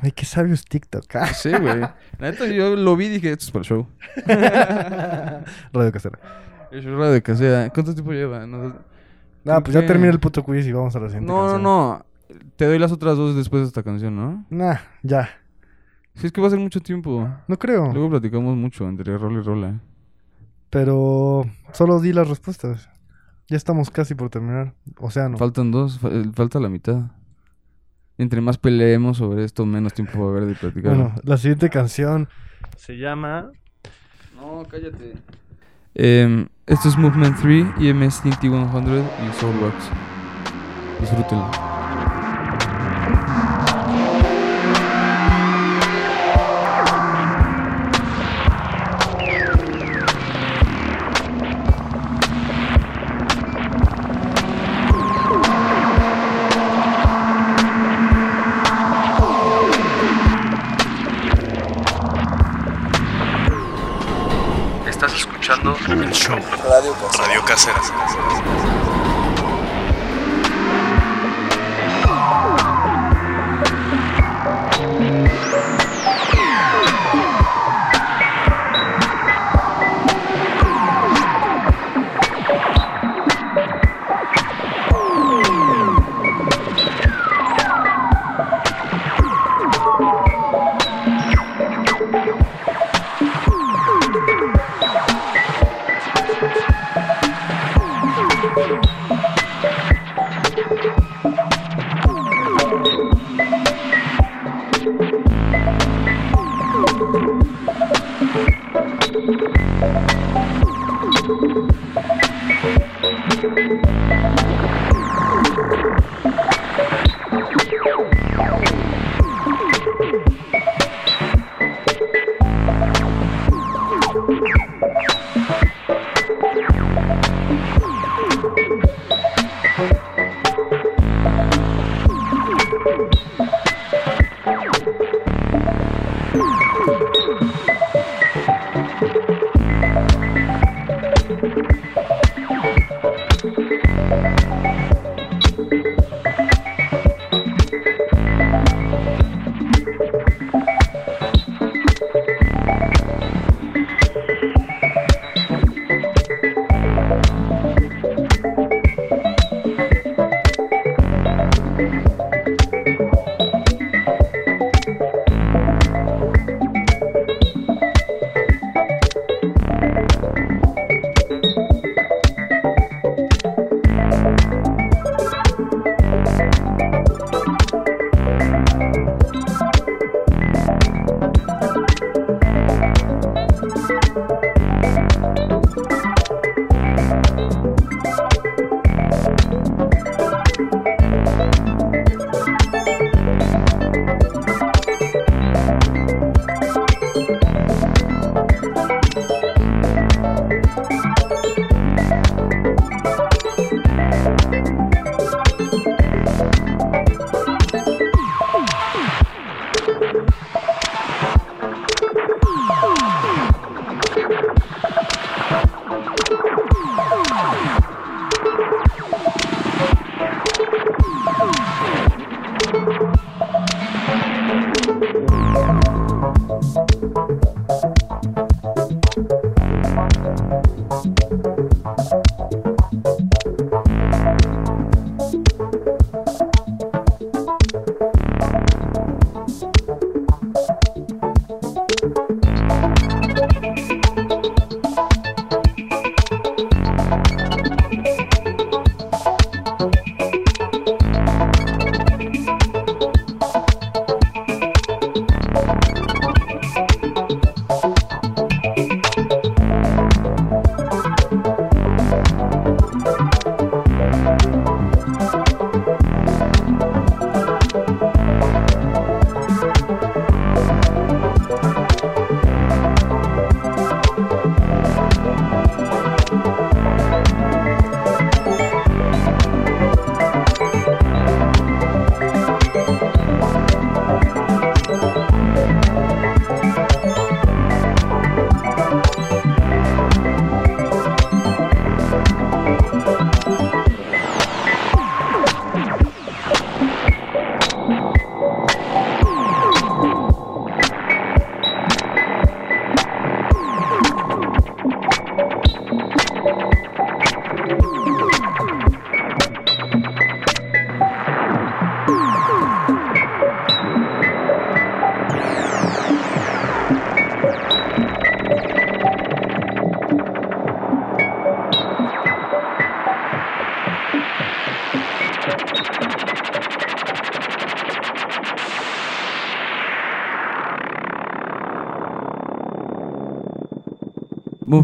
Ay, 0.00 0.12
qué 0.12 0.24
sabio 0.24 0.54
es 0.54 0.64
TikTok. 0.64 1.04
No 1.14 1.26
sé, 1.28 1.58
güey. 1.58 1.80
La 1.80 1.94
neta, 2.18 2.46
yo 2.46 2.76
lo 2.76 2.96
vi 2.96 3.06
y 3.06 3.08
dije, 3.10 3.30
esto 3.32 3.44
es 3.46 3.50
para 3.50 3.60
el 3.62 3.66
show. 3.66 3.86
Radio 5.72 5.92
Casera. 5.92 6.18
De 6.70 7.22
casera. 7.22 7.70
¿Cuánto 7.70 7.94
tiempo 7.94 8.12
lleva? 8.12 8.46
No, 8.46 8.74
Ah, 9.46 9.60
pues 9.60 9.74
ya 9.74 9.86
termina 9.86 10.10
el 10.10 10.18
puto 10.18 10.42
quiz 10.42 10.66
y 10.66 10.72
vamos 10.72 10.96
a 10.96 11.00
la 11.00 11.08
siguiente 11.08 11.30
no, 11.30 11.36
no, 11.36 11.42
canción. 11.42 11.62
no. 11.62 12.06
Te 12.56 12.64
doy 12.64 12.78
las 12.78 12.90
otras 12.90 13.16
dos 13.16 13.36
después 13.36 13.62
de 13.62 13.68
esta 13.68 13.82
canción, 13.82 14.16
¿no? 14.16 14.44
Nah, 14.50 14.76
ya. 15.02 15.28
Sí, 16.14 16.26
es 16.26 16.32
que 16.32 16.40
va 16.40 16.46
a 16.46 16.50
ser 16.50 16.58
mucho 16.58 16.80
tiempo. 16.80 17.28
No 17.46 17.58
creo. 17.58 17.92
Luego 17.92 18.10
platicamos 18.10 18.56
mucho 18.56 18.88
entre 18.88 19.16
rol 19.18 19.34
y 19.34 19.42
rola. 19.42 19.80
Pero 20.70 21.44
solo 21.72 22.00
di 22.00 22.12
las 22.12 22.28
respuestas. 22.28 22.88
Ya 23.48 23.56
estamos 23.56 23.90
casi 23.90 24.14
por 24.14 24.30
terminar. 24.30 24.72
Océano. 24.98 25.36
Faltan 25.36 25.70
dos, 25.70 26.00
eh, 26.04 26.24
falta 26.34 26.58
la 26.58 26.68
mitad. 26.70 27.02
Entre 28.16 28.40
más 28.40 28.58
peleemos 28.58 29.18
sobre 29.18 29.44
esto, 29.44 29.66
menos 29.66 29.92
tiempo 29.92 30.20
va 30.20 30.26
a 30.26 30.30
haber 30.30 30.46
de 30.46 30.54
platicar. 30.54 30.94
Bueno, 30.94 31.14
la 31.24 31.36
siguiente 31.36 31.68
canción 31.68 32.28
se 32.76 32.96
llama... 32.96 33.50
No, 34.36 34.62
cállate. 34.68 35.14
Em, 35.94 36.48
esto 36.66 36.88
es 36.88 36.96
Movement 36.96 37.36
3, 37.40 37.66
EMS 37.80 38.22
TNT 38.22 38.40
100 38.40 38.52
y 38.52 39.32
Soul 39.40 39.60
Rocks. 39.60 39.90
Disfrútenlo. 41.00 41.50
Escuchando 65.44 65.76
el 66.02 66.10
show 66.12 66.38
Radio 67.18 67.44
Casera. 67.44 67.82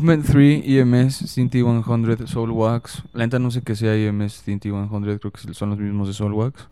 Movement 0.01 0.25
3, 0.25 0.63
EMS, 0.65 1.31
Cinti 1.31 1.63
100, 1.63 2.27
Soulwax. 2.27 3.03
La 3.13 3.27
neta 3.27 3.39
no 3.39 3.51
sé 3.51 3.61
qué 3.61 3.77
sea 3.77 3.95
EMS, 3.95 4.43
Cinti 4.43 4.71
100, 4.71 4.89
creo 4.89 5.31
que 5.31 5.53
son 5.53 5.71
los 5.71 5.79
mismos 5.79 6.09
de 6.09 6.15
Soulwax. 6.15 6.69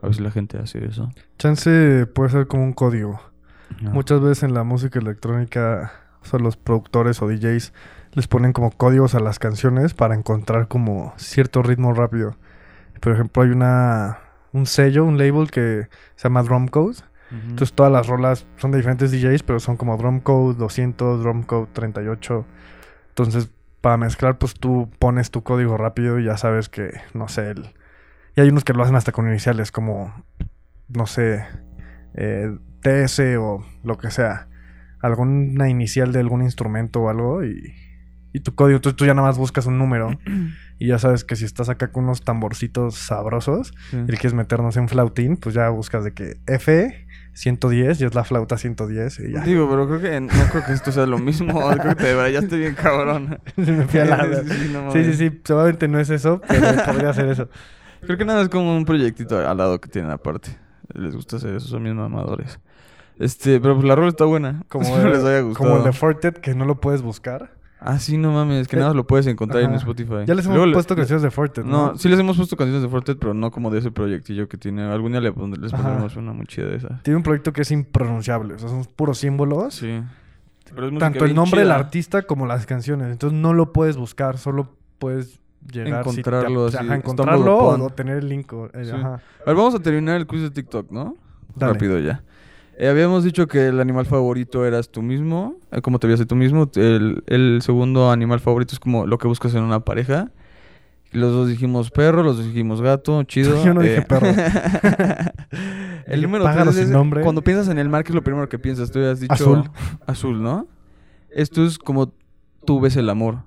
A 0.00 0.06
ver 0.06 0.14
si 0.14 0.22
la 0.22 0.30
gente 0.30 0.58
hace 0.58 0.82
eso. 0.86 1.10
Chance 1.38 2.06
puede 2.06 2.30
ser 2.30 2.46
como 2.46 2.64
un 2.64 2.72
código. 2.72 3.20
No. 3.82 3.90
Muchas 3.90 4.22
veces 4.22 4.44
en 4.44 4.54
la 4.54 4.64
música 4.64 4.98
electrónica, 4.98 5.92
o 6.22 6.24
sea, 6.24 6.38
los 6.38 6.56
productores 6.56 7.20
o 7.20 7.28
DJs 7.28 7.74
les 8.14 8.26
ponen 8.26 8.54
como 8.54 8.70
códigos 8.70 9.14
a 9.14 9.20
las 9.20 9.38
canciones 9.38 9.92
para 9.92 10.14
encontrar 10.14 10.66
como 10.66 11.12
cierto 11.18 11.62
ritmo 11.62 11.92
rápido. 11.92 12.36
Por 13.00 13.12
ejemplo, 13.12 13.42
hay 13.42 13.50
una 13.50 14.18
un 14.52 14.64
sello, 14.64 15.04
un 15.04 15.18
label 15.18 15.50
que 15.50 15.88
se 16.16 16.22
llama 16.24 16.42
Drum 16.42 16.68
Code. 16.68 16.96
Entonces 17.32 17.72
todas 17.72 17.90
las 17.90 18.06
rolas 18.08 18.46
son 18.56 18.70
de 18.72 18.78
diferentes 18.78 19.10
DJs, 19.10 19.42
pero 19.42 19.58
son 19.58 19.76
como 19.76 19.96
Drum 19.96 20.20
Code 20.20 20.54
200, 20.58 21.22
Drum 21.22 21.42
Code 21.44 21.68
38. 21.72 22.44
Entonces, 23.08 23.50
para 23.80 23.96
mezclar, 23.96 24.38
pues 24.38 24.54
tú 24.54 24.90
pones 24.98 25.30
tu 25.30 25.42
código 25.42 25.76
rápido 25.76 26.18
y 26.18 26.24
ya 26.24 26.36
sabes 26.36 26.68
que, 26.68 26.90
no 27.14 27.28
sé, 27.28 27.50
el... 27.50 27.70
y 28.36 28.40
hay 28.42 28.48
unos 28.48 28.64
que 28.64 28.72
lo 28.74 28.82
hacen 28.82 28.96
hasta 28.96 29.12
con 29.12 29.28
iniciales, 29.28 29.72
como, 29.72 30.12
no 30.88 31.06
sé, 31.06 31.44
eh, 32.14 32.56
TS 32.80 33.20
o 33.38 33.64
lo 33.82 33.96
que 33.98 34.10
sea. 34.10 34.48
Alguna 35.00 35.68
inicial 35.68 36.12
de 36.12 36.20
algún 36.20 36.42
instrumento 36.42 37.00
o 37.00 37.08
algo 37.08 37.44
y, 37.44 37.74
y 38.32 38.40
tu 38.40 38.54
código. 38.54 38.76
Entonces 38.76 38.96
tú 38.96 39.04
ya 39.06 39.14
nada 39.14 39.26
más 39.28 39.38
buscas 39.38 39.66
un 39.66 39.78
número 39.78 40.10
y 40.78 40.88
ya 40.88 40.98
sabes 40.98 41.24
que 41.24 41.34
si 41.36 41.44
estás 41.44 41.68
acá 41.68 41.90
con 41.92 42.04
unos 42.04 42.22
tamborcitos 42.22 42.94
sabrosos 42.96 43.72
Sí. 43.90 43.96
y 43.96 44.10
le 44.10 44.16
quieres 44.16 44.34
meternos 44.34 44.76
en 44.76 44.88
flautín, 44.88 45.36
pues 45.36 45.54
ya 45.54 45.68
buscas 45.70 46.04
de 46.04 46.12
que 46.14 46.36
F 46.46 47.06
110 47.34 48.00
y 48.00 48.04
es 48.04 48.14
la 48.14 48.24
flauta 48.24 48.58
110 48.58 49.18
y 49.20 49.32
ya. 49.32 49.40
Digo, 49.40 49.68
pero 49.70 49.86
creo 49.88 50.00
que 50.00 50.20
no 50.20 50.28
creo 50.50 50.64
que 50.64 50.72
esto 50.72 50.92
sea 50.92 51.06
lo 51.06 51.18
mismo. 51.18 51.60
creo 51.78 51.96
que 51.96 52.02
te 52.02 52.14
rayaste 52.14 52.56
bien 52.56 52.74
cabrón. 52.74 53.38
Me 53.56 53.86
fui 53.86 54.00
a 54.00 54.04
la- 54.04 54.42
Sí, 54.42 54.48
sí, 54.50 54.70
no 54.72 54.92
Sí, 54.92 55.14
sí, 55.14 55.40
seguramente 55.44 55.88
no 55.88 55.98
es 55.98 56.10
eso, 56.10 56.40
pero 56.46 56.84
podría 56.84 57.12
ser 57.12 57.28
eso. 57.28 57.48
Creo 58.04 58.18
que 58.18 58.24
nada 58.24 58.42
es 58.42 58.48
como 58.48 58.76
un 58.76 58.84
proyectito 58.84 59.38
al 59.48 59.56
lado 59.56 59.80
que 59.80 59.88
tienen 59.88 60.10
aparte. 60.10 60.58
Les 60.92 61.14
gusta 61.14 61.36
hacer 61.36 61.54
eso, 61.54 61.68
son 61.68 61.84
bien 61.84 61.96
mamadores. 61.96 62.58
Este, 63.18 63.60
pero 63.60 63.76
pues 63.76 63.86
la 63.86 63.94
rola 63.94 64.08
está 64.08 64.24
buena. 64.24 64.64
Como, 64.68 64.96
el, 64.98 65.12
les 65.12 65.22
haya 65.22 65.40
gustado. 65.42 65.64
como 65.68 65.76
el 65.78 65.84
de 65.84 65.92
Fortet 65.92 66.40
que 66.40 66.52
no 66.56 66.64
lo 66.64 66.80
puedes 66.80 67.00
buscar. 67.00 67.52
Ah, 67.84 67.98
sí, 67.98 68.16
no 68.16 68.32
mames, 68.32 68.68
que 68.68 68.76
Eh, 68.76 68.80
nada 68.80 68.94
lo 68.94 69.06
puedes 69.06 69.26
encontrar 69.26 69.62
en. 69.64 69.74
Spotify. 69.74 70.24
Ya 70.26 70.34
les 70.34 70.44
hemos 70.46 70.56
Luego 70.56 70.72
puesto 70.72 70.94
le- 70.94 71.00
canciones 71.00 71.22
de 71.22 71.30
Fortet, 71.30 71.64
¿no? 71.64 71.88
No, 71.92 71.98
sí 71.98 72.08
les 72.08 72.18
hemos 72.18 72.36
puesto 72.36 72.56
canciones 72.56 72.82
de 72.82 72.88
Fortet, 72.88 73.18
pero 73.18 73.34
no 73.34 73.50
como 73.50 73.70
de 73.70 73.78
ese 73.80 73.90
proyectillo 73.90 74.48
que 74.48 74.56
tiene. 74.56 74.82
Algún 74.84 75.12
día 75.12 75.20
le 75.20 75.32
pondré- 75.32 75.60
les 75.60 75.72
Ajá. 75.74 75.82
pondremos 75.82 76.16
una 76.16 76.32
muy 76.32 76.46
chida 76.46 76.66
de 76.66 76.76
esas. 76.76 77.02
Tiene 77.02 77.16
un 77.16 77.22
proyecto 77.22 77.52
que 77.52 77.62
es 77.62 77.70
impronunciable, 77.70 78.54
o 78.54 78.58
sea, 78.58 78.68
son 78.68 78.84
puros 78.96 79.18
símbolos. 79.18 79.74
Sí. 79.74 80.00
Pero 80.74 80.88
es 80.88 80.98
Tanto 80.98 81.24
el 81.24 81.34
nombre 81.34 81.60
del 81.60 81.70
artista 81.70 82.22
como 82.22 82.46
las 82.46 82.64
canciones. 82.66 83.10
Entonces 83.12 83.38
no 83.38 83.52
lo 83.52 83.72
puedes 83.72 83.96
buscar, 83.96 84.38
solo 84.38 84.74
puedes 84.98 85.38
llegar 85.70 86.04
si 86.04 86.14
te- 86.16 86.20
Encontrarlo 86.20 86.66
así, 86.66 86.76
ajá, 86.78 86.94
encontrarlo 86.96 87.58
o, 87.58 87.90
tener 87.90 88.18
el 88.18 88.28
link. 88.28 88.52
eh, 88.72 88.84
Sí. 88.84 88.90
ajá. 88.90 89.14
A 89.14 89.44
ver, 89.46 89.54
vamos 89.56 89.74
a 89.74 89.80
terminar 89.80 90.16
el 90.16 90.26
quiz 90.26 90.40
de 90.42 90.50
TikTok, 90.50 90.90
¿no? 90.90 91.16
Dale. 91.54 91.74
Rápido 91.74 91.98
ya. 91.98 92.22
Eh, 92.82 92.88
habíamos 92.88 93.22
dicho 93.22 93.46
que 93.46 93.68
el 93.68 93.78
animal 93.80 94.06
favorito 94.06 94.66
eras 94.66 94.90
tú 94.90 95.02
mismo. 95.02 95.54
eh, 95.70 95.80
¿Cómo 95.82 96.00
te 96.00 96.08
veías 96.08 96.26
tú 96.26 96.34
mismo? 96.34 96.68
El, 96.74 97.22
el 97.28 97.60
segundo 97.62 98.10
animal 98.10 98.40
favorito 98.40 98.74
es 98.74 98.80
como 98.80 99.06
lo 99.06 99.18
que 99.18 99.28
buscas 99.28 99.54
en 99.54 99.62
una 99.62 99.84
pareja. 99.84 100.32
Los 101.12 101.30
dos 101.32 101.48
dijimos 101.48 101.92
perro, 101.92 102.24
los 102.24 102.38
dos 102.38 102.46
dijimos 102.46 102.82
gato, 102.82 103.22
chido. 103.22 103.54
Yo 103.64 103.72
no 103.72 103.82
dije 103.82 104.02
perro. 104.02 104.26
el 106.06 106.20
Dije 106.20 106.22
número 106.22 106.44
tres 106.44 106.76
es 106.76 106.90
nombre. 106.90 107.22
Cuando 107.22 107.42
piensas 107.42 107.68
en 107.68 107.78
el 107.78 107.88
mar, 107.88 108.02
¿qué 108.02 108.10
es 108.10 108.16
lo 108.16 108.24
primero 108.24 108.48
que 108.48 108.58
piensas? 108.58 108.90
Tú 108.90 108.98
has 108.98 109.20
dicho 109.20 109.32
Azul. 109.32 109.70
Azul, 110.04 110.42
¿no? 110.42 110.66
Esto 111.30 111.64
es 111.64 111.78
como 111.78 112.12
tú 112.66 112.80
ves 112.80 112.96
el 112.96 113.08
amor. 113.08 113.44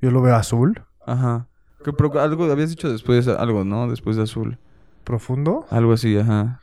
Yo 0.00 0.12
lo 0.12 0.22
veo 0.22 0.36
azul, 0.36 0.80
Ajá. 1.04 1.48
Que, 1.84 1.92
pero 1.92 2.20
algo 2.20 2.44
habías 2.44 2.70
dicho 2.70 2.88
después, 2.92 3.26
algo, 3.26 3.64
¿no? 3.64 3.90
Después 3.90 4.14
de 4.16 4.22
azul. 4.22 4.56
profundo. 5.02 5.66
Algo 5.70 5.94
así, 5.94 6.16
ajá. 6.16 6.60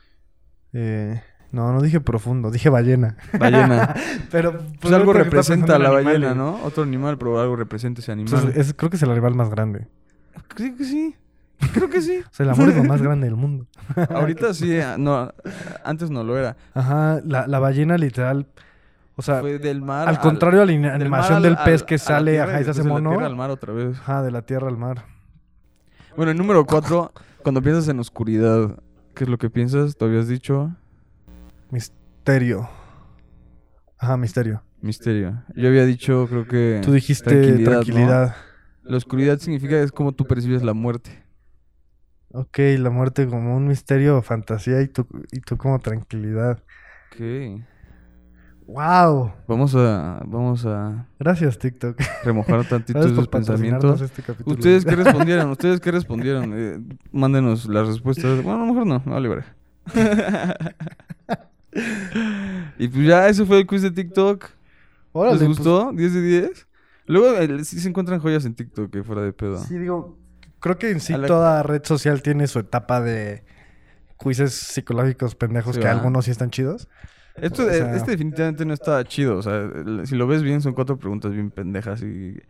Eh, 0.72 1.20
no, 1.52 1.72
no 1.72 1.80
dije 1.82 2.00
profundo, 2.00 2.50
dije 2.50 2.68
ballena. 2.68 3.16
Ballena. 3.38 3.94
Pero 4.30 4.58
Pues 4.80 4.92
algo 4.94 5.12
creo 5.12 5.24
que 5.24 5.38
estaba 5.38 5.56
representa 5.56 5.76
a 5.76 5.78
la 5.78 5.98
en 5.98 6.04
ballena. 6.04 6.34
¿no? 6.34 6.62
Otro 6.64 6.82
animal, 6.82 7.16
pero 7.18 7.40
algo 7.40 7.56
representa 7.56 8.00
ese 8.00 8.12
animal. 8.12 8.32
Entonces, 8.34 8.56
es- 8.68 8.74
creo 8.74 8.90
que 8.90 8.96
es 8.96 9.02
el 9.02 9.10
animal 9.10 9.34
más 9.34 9.48
grande. 9.50 9.86
Sí, 10.56 10.74
que 10.74 10.84
sí. 10.84 11.14
Creo 11.72 11.88
que 11.88 12.02
sí. 12.02 12.18
O 12.30 12.34
sea, 12.34 12.44
el 12.44 12.50
amor 12.50 12.68
es 12.70 12.76
lo 12.76 12.84
más 12.84 13.00
grande 13.06 13.26
del 13.26 13.36
mundo. 13.36 13.66
Ahorita 14.10 14.52
sí, 14.54 14.78
ah, 14.80 14.96
no, 14.98 15.32
antes 15.84 16.10
no 16.10 16.22
lo 16.24 16.36
era. 16.36 16.56
Ajá, 16.74 17.20
la, 17.24 17.46
la 17.46 17.58
ballena 17.58 17.96
literal. 17.96 18.46
O 19.18 19.22
sea, 19.22 19.40
Fue 19.40 19.58
del 19.58 19.80
mar 19.80 20.06
al 20.10 20.20
contrario 20.20 20.60
a 20.60 20.66
la 20.66 20.72
del 20.72 20.84
animación 20.92 21.34
mar 21.36 21.42
del 21.42 21.56
al- 21.56 21.64
pez 21.64 21.80
al- 21.80 21.86
que 21.86 21.96
sale, 21.96 22.32
tierra 22.32 22.50
ajá, 22.52 22.60
y 22.60 22.64
se 22.64 22.70
hace 22.70 22.80
después 22.82 22.84
de 22.84 22.90
la 22.90 22.94
mono. 23.00 23.10
tierra 23.16 23.26
al 23.26 23.36
mar 23.36 23.50
otra 23.50 23.72
vez. 23.72 23.98
Ajá, 23.98 24.22
de 24.22 24.30
la 24.30 24.42
tierra 24.42 24.68
al 24.68 24.76
mar. 24.76 25.04
Bueno, 26.16 26.32
el 26.32 26.36
número 26.38 26.66
cuatro, 26.66 27.12
cuando 27.42 27.62
piensas 27.62 27.88
en 27.88 27.98
oscuridad, 28.00 28.78
¿qué 29.14 29.24
es 29.24 29.30
lo 29.30 29.38
que 29.38 29.48
piensas? 29.48 29.96
¿Te 29.96 30.04
habías 30.04 30.28
dicho? 30.28 30.70
Misterio. 31.70 32.68
Ajá, 33.98 34.16
misterio. 34.16 34.62
Misterio. 34.80 35.42
Yo 35.54 35.68
había 35.68 35.84
dicho, 35.84 36.26
creo 36.28 36.46
que... 36.46 36.80
Tú 36.84 36.92
dijiste 36.92 37.58
tranquilidad. 37.64 38.36
¿no? 38.82 38.90
La 38.90 38.96
oscuridad 38.98 39.38
significa 39.38 39.80
es 39.80 39.90
como 39.90 40.12
tú 40.12 40.26
percibes 40.26 40.62
la 40.62 40.74
muerte. 40.74 41.24
Ok, 42.32 42.58
la 42.78 42.90
muerte 42.90 43.26
como 43.26 43.56
un 43.56 43.66
misterio 43.66 44.18
o 44.18 44.22
fantasía 44.22 44.80
y 44.82 44.88
tú, 44.88 45.06
y 45.32 45.40
tú 45.40 45.56
como 45.56 45.78
tranquilidad. 45.78 46.62
Ok. 47.10 47.62
¡Wow! 48.66 49.32
Vamos 49.46 49.74
a, 49.76 50.20
vamos 50.26 50.66
a 50.66 51.08
Gracias, 51.18 51.58
TikTok. 51.58 51.98
remojar 52.24 52.64
tantito 52.68 53.00
esos 53.00 53.28
pensamientos. 53.28 54.00
este. 54.00 54.22
¿Ustedes 54.44 54.84
qué 54.84 54.96
respondieron? 54.96 55.50
¿Ustedes 55.50 55.80
qué 55.80 55.92
respondieron? 55.92 56.52
Eh, 56.54 56.80
mándenos 57.12 57.66
las 57.66 57.86
respuestas. 57.88 58.42
Bueno, 58.42 58.62
a 58.62 58.66
lo 58.66 58.72
mejor 58.72 58.86
no, 58.86 59.02
no 59.04 59.28
verga. 59.28 59.56
y 62.78 62.88
pues 62.88 63.06
ya, 63.06 63.28
ese 63.28 63.44
fue 63.44 63.58
el 63.60 63.66
quiz 63.66 63.82
de 63.82 63.90
TikTok. 63.90 64.44
Órale, 65.12 65.36
¿Les 65.38 65.46
pues, 65.46 65.58
gustó? 65.58 65.92
¿10 65.92 66.10
de 66.12 66.22
10? 66.22 66.66
Luego 67.06 67.36
eh, 67.38 67.64
sí 67.64 67.80
se 67.80 67.88
encuentran 67.88 68.20
joyas 68.20 68.44
en 68.44 68.54
TikTok, 68.54 68.90
que 68.90 69.02
fuera 69.04 69.22
de 69.22 69.32
pedo. 69.32 69.58
Sí, 69.58 69.78
digo, 69.78 70.18
creo 70.60 70.78
que 70.78 70.90
en 70.90 71.00
sí 71.00 71.12
la- 71.16 71.26
toda 71.26 71.62
red 71.62 71.82
social 71.84 72.22
tiene 72.22 72.46
su 72.48 72.58
etapa 72.58 73.00
de 73.00 73.44
quizzes 74.18 74.52
psicológicos 74.54 75.34
pendejos 75.34 75.76
Sí, 75.76 75.80
que 75.82 75.88
algunos 75.88 76.24
sí 76.24 76.30
están 76.30 76.50
chidos. 76.50 76.88
Esto, 77.36 77.64
O 77.66 77.70
sea- 77.70 77.94
este 77.94 78.12
definitivamente 78.12 78.64
no 78.64 78.72
está 78.74 79.02
chido. 79.04 79.36
O 79.36 79.42
sea, 79.42 79.70
si 80.04 80.16
lo 80.16 80.26
ves 80.26 80.42
bien, 80.42 80.60
son 80.62 80.72
cuatro 80.74 80.96
preguntas 80.98 81.32
bien 81.32 81.50
pendejas 81.50 82.02
y 82.02 82.40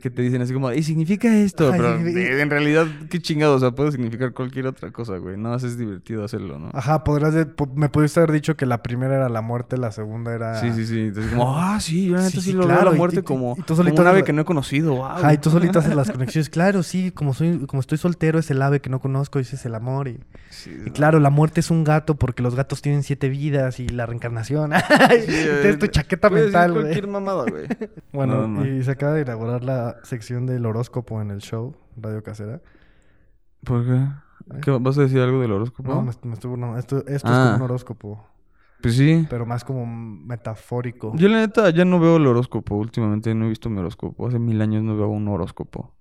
que 0.00 0.10
te 0.10 0.20
dicen 0.20 0.42
así 0.42 0.52
como, 0.52 0.70
¿y 0.70 0.82
significa 0.82 1.34
esto? 1.34 1.70
Ay, 1.72 1.78
Pero 1.80 2.08
y- 2.10 2.18
eh, 2.18 2.40
en 2.42 2.50
realidad, 2.50 2.86
qué 3.08 3.20
chingado. 3.20 3.54
O 3.54 3.58
sea, 3.58 3.70
puede 3.70 3.90
significar 3.92 4.32
cualquier 4.34 4.66
otra 4.66 4.90
cosa, 4.90 5.16
güey. 5.16 5.36
No, 5.38 5.54
es 5.54 5.78
divertido 5.78 6.24
hacerlo, 6.24 6.58
¿no? 6.58 6.70
Ajá, 6.74 7.04
podrías 7.04 7.32
de- 7.32 7.46
po- 7.46 7.70
me 7.74 7.88
pudiste 7.88 8.20
haber 8.20 8.32
dicho 8.32 8.54
que 8.56 8.66
la 8.66 8.82
primera 8.82 9.14
era 9.14 9.28
la 9.30 9.40
muerte, 9.40 9.78
la 9.78 9.92
segunda 9.92 10.34
era... 10.34 10.60
Sí, 10.60 10.72
sí, 10.74 10.86
sí. 10.86 11.00
Entonces, 11.06 11.32
como, 11.32 11.58
ah, 11.58 11.80
sí, 11.80 12.06
yo 12.08 12.18
Sí, 12.28 12.40
sí, 12.42 12.52
lo 12.52 12.64
claro, 12.66 12.90
la 12.90 12.96
muerte 12.96 13.20
y- 13.20 13.22
como, 13.22 13.54
y 13.58 13.62
tú 13.62 13.74
solito 13.76 13.96
como 13.96 14.08
un 14.10 14.14
ave 14.14 14.24
que 14.24 14.32
no 14.34 14.42
he 14.42 14.44
conocido. 14.44 14.94
Wow. 14.96 15.04
Ajá, 15.06 15.32
y 15.32 15.38
tú 15.38 15.48
solito 15.50 15.78
haces 15.78 15.94
las 15.94 16.10
conexiones. 16.12 16.50
Claro, 16.50 16.82
sí, 16.82 17.10
como 17.10 17.32
soy, 17.32 17.66
como 17.66 17.80
estoy 17.80 17.96
soltero 17.96 18.38
es 18.38 18.50
el 18.50 18.60
ave 18.60 18.80
que 18.80 18.90
no 18.90 19.00
conozco, 19.00 19.38
ese 19.38 19.56
es 19.56 19.64
el 19.64 19.74
amor. 19.74 20.08
Y, 20.08 20.20
Sí, 20.50 20.70
y 20.86 20.90
claro, 20.90 21.18
la 21.18 21.30
muerte 21.30 21.60
es 21.60 21.70
un 21.70 21.82
gato 21.82 22.14
porque 22.16 22.42
los 22.42 22.54
gatos 22.54 22.80
tienen 22.82 23.02
siete 23.02 23.28
vidas 23.28 23.80
y 23.80 23.88
la 23.88 24.06
reencarnación. 24.06 24.70
Tienes 25.08 25.78
tu 25.78 25.86
chaqueta 25.88 26.28
puedes 26.28 26.46
decir 26.52 26.58
mental, 26.60 26.72
güey. 26.72 26.82
cualquier 26.84 27.06
mamada, 27.08 27.44
güey. 27.48 27.64
Bueno, 28.12 28.46
No, 28.46 28.48
no. 28.62 28.66
y 28.66 28.82
se 28.84 28.90
acaba 28.92 29.14
de 29.14 29.22
inaugurar 29.22 29.64
la 29.64 29.83
sección 30.02 30.46
del 30.46 30.66
horóscopo 30.66 31.20
en 31.22 31.30
el 31.30 31.40
show 31.40 31.76
Radio 31.96 32.22
Casera. 32.22 32.60
¿Por 33.64 33.84
qué? 33.86 34.06
¿Qué, 34.60 34.70
¿Vas 34.72 34.98
a 34.98 35.02
decir 35.02 35.20
algo 35.20 35.40
del 35.40 35.52
horóscopo? 35.52 35.88
No, 35.94 36.02
me, 36.02 36.12
me 36.22 36.34
esto, 36.34 36.54
esto 36.78 37.04
es 37.06 37.22
Ah. 37.24 37.44
como 37.52 37.56
un 37.56 37.62
horóscopo, 37.62 38.26
Pues 38.82 38.96
sí. 38.96 39.26
pero 39.30 39.46
más 39.46 39.64
como 39.64 39.86
metafórico. 39.86 41.12
Yo 41.16 41.28
la 41.28 41.38
neta 41.38 41.70
ya 41.70 41.84
no 41.84 41.98
veo 41.98 42.16
el 42.16 42.26
horóscopo. 42.26 42.76
Últimamente 42.76 43.34
no 43.34 43.46
he 43.46 43.48
visto 43.48 43.70
mi 43.70 43.78
horóscopo. 43.78 44.26
Hace 44.28 44.38
mil 44.38 44.60
años 44.60 44.82
no 44.82 44.96
veo 44.96 45.08
un 45.08 45.26
horóscopo. 45.28 45.94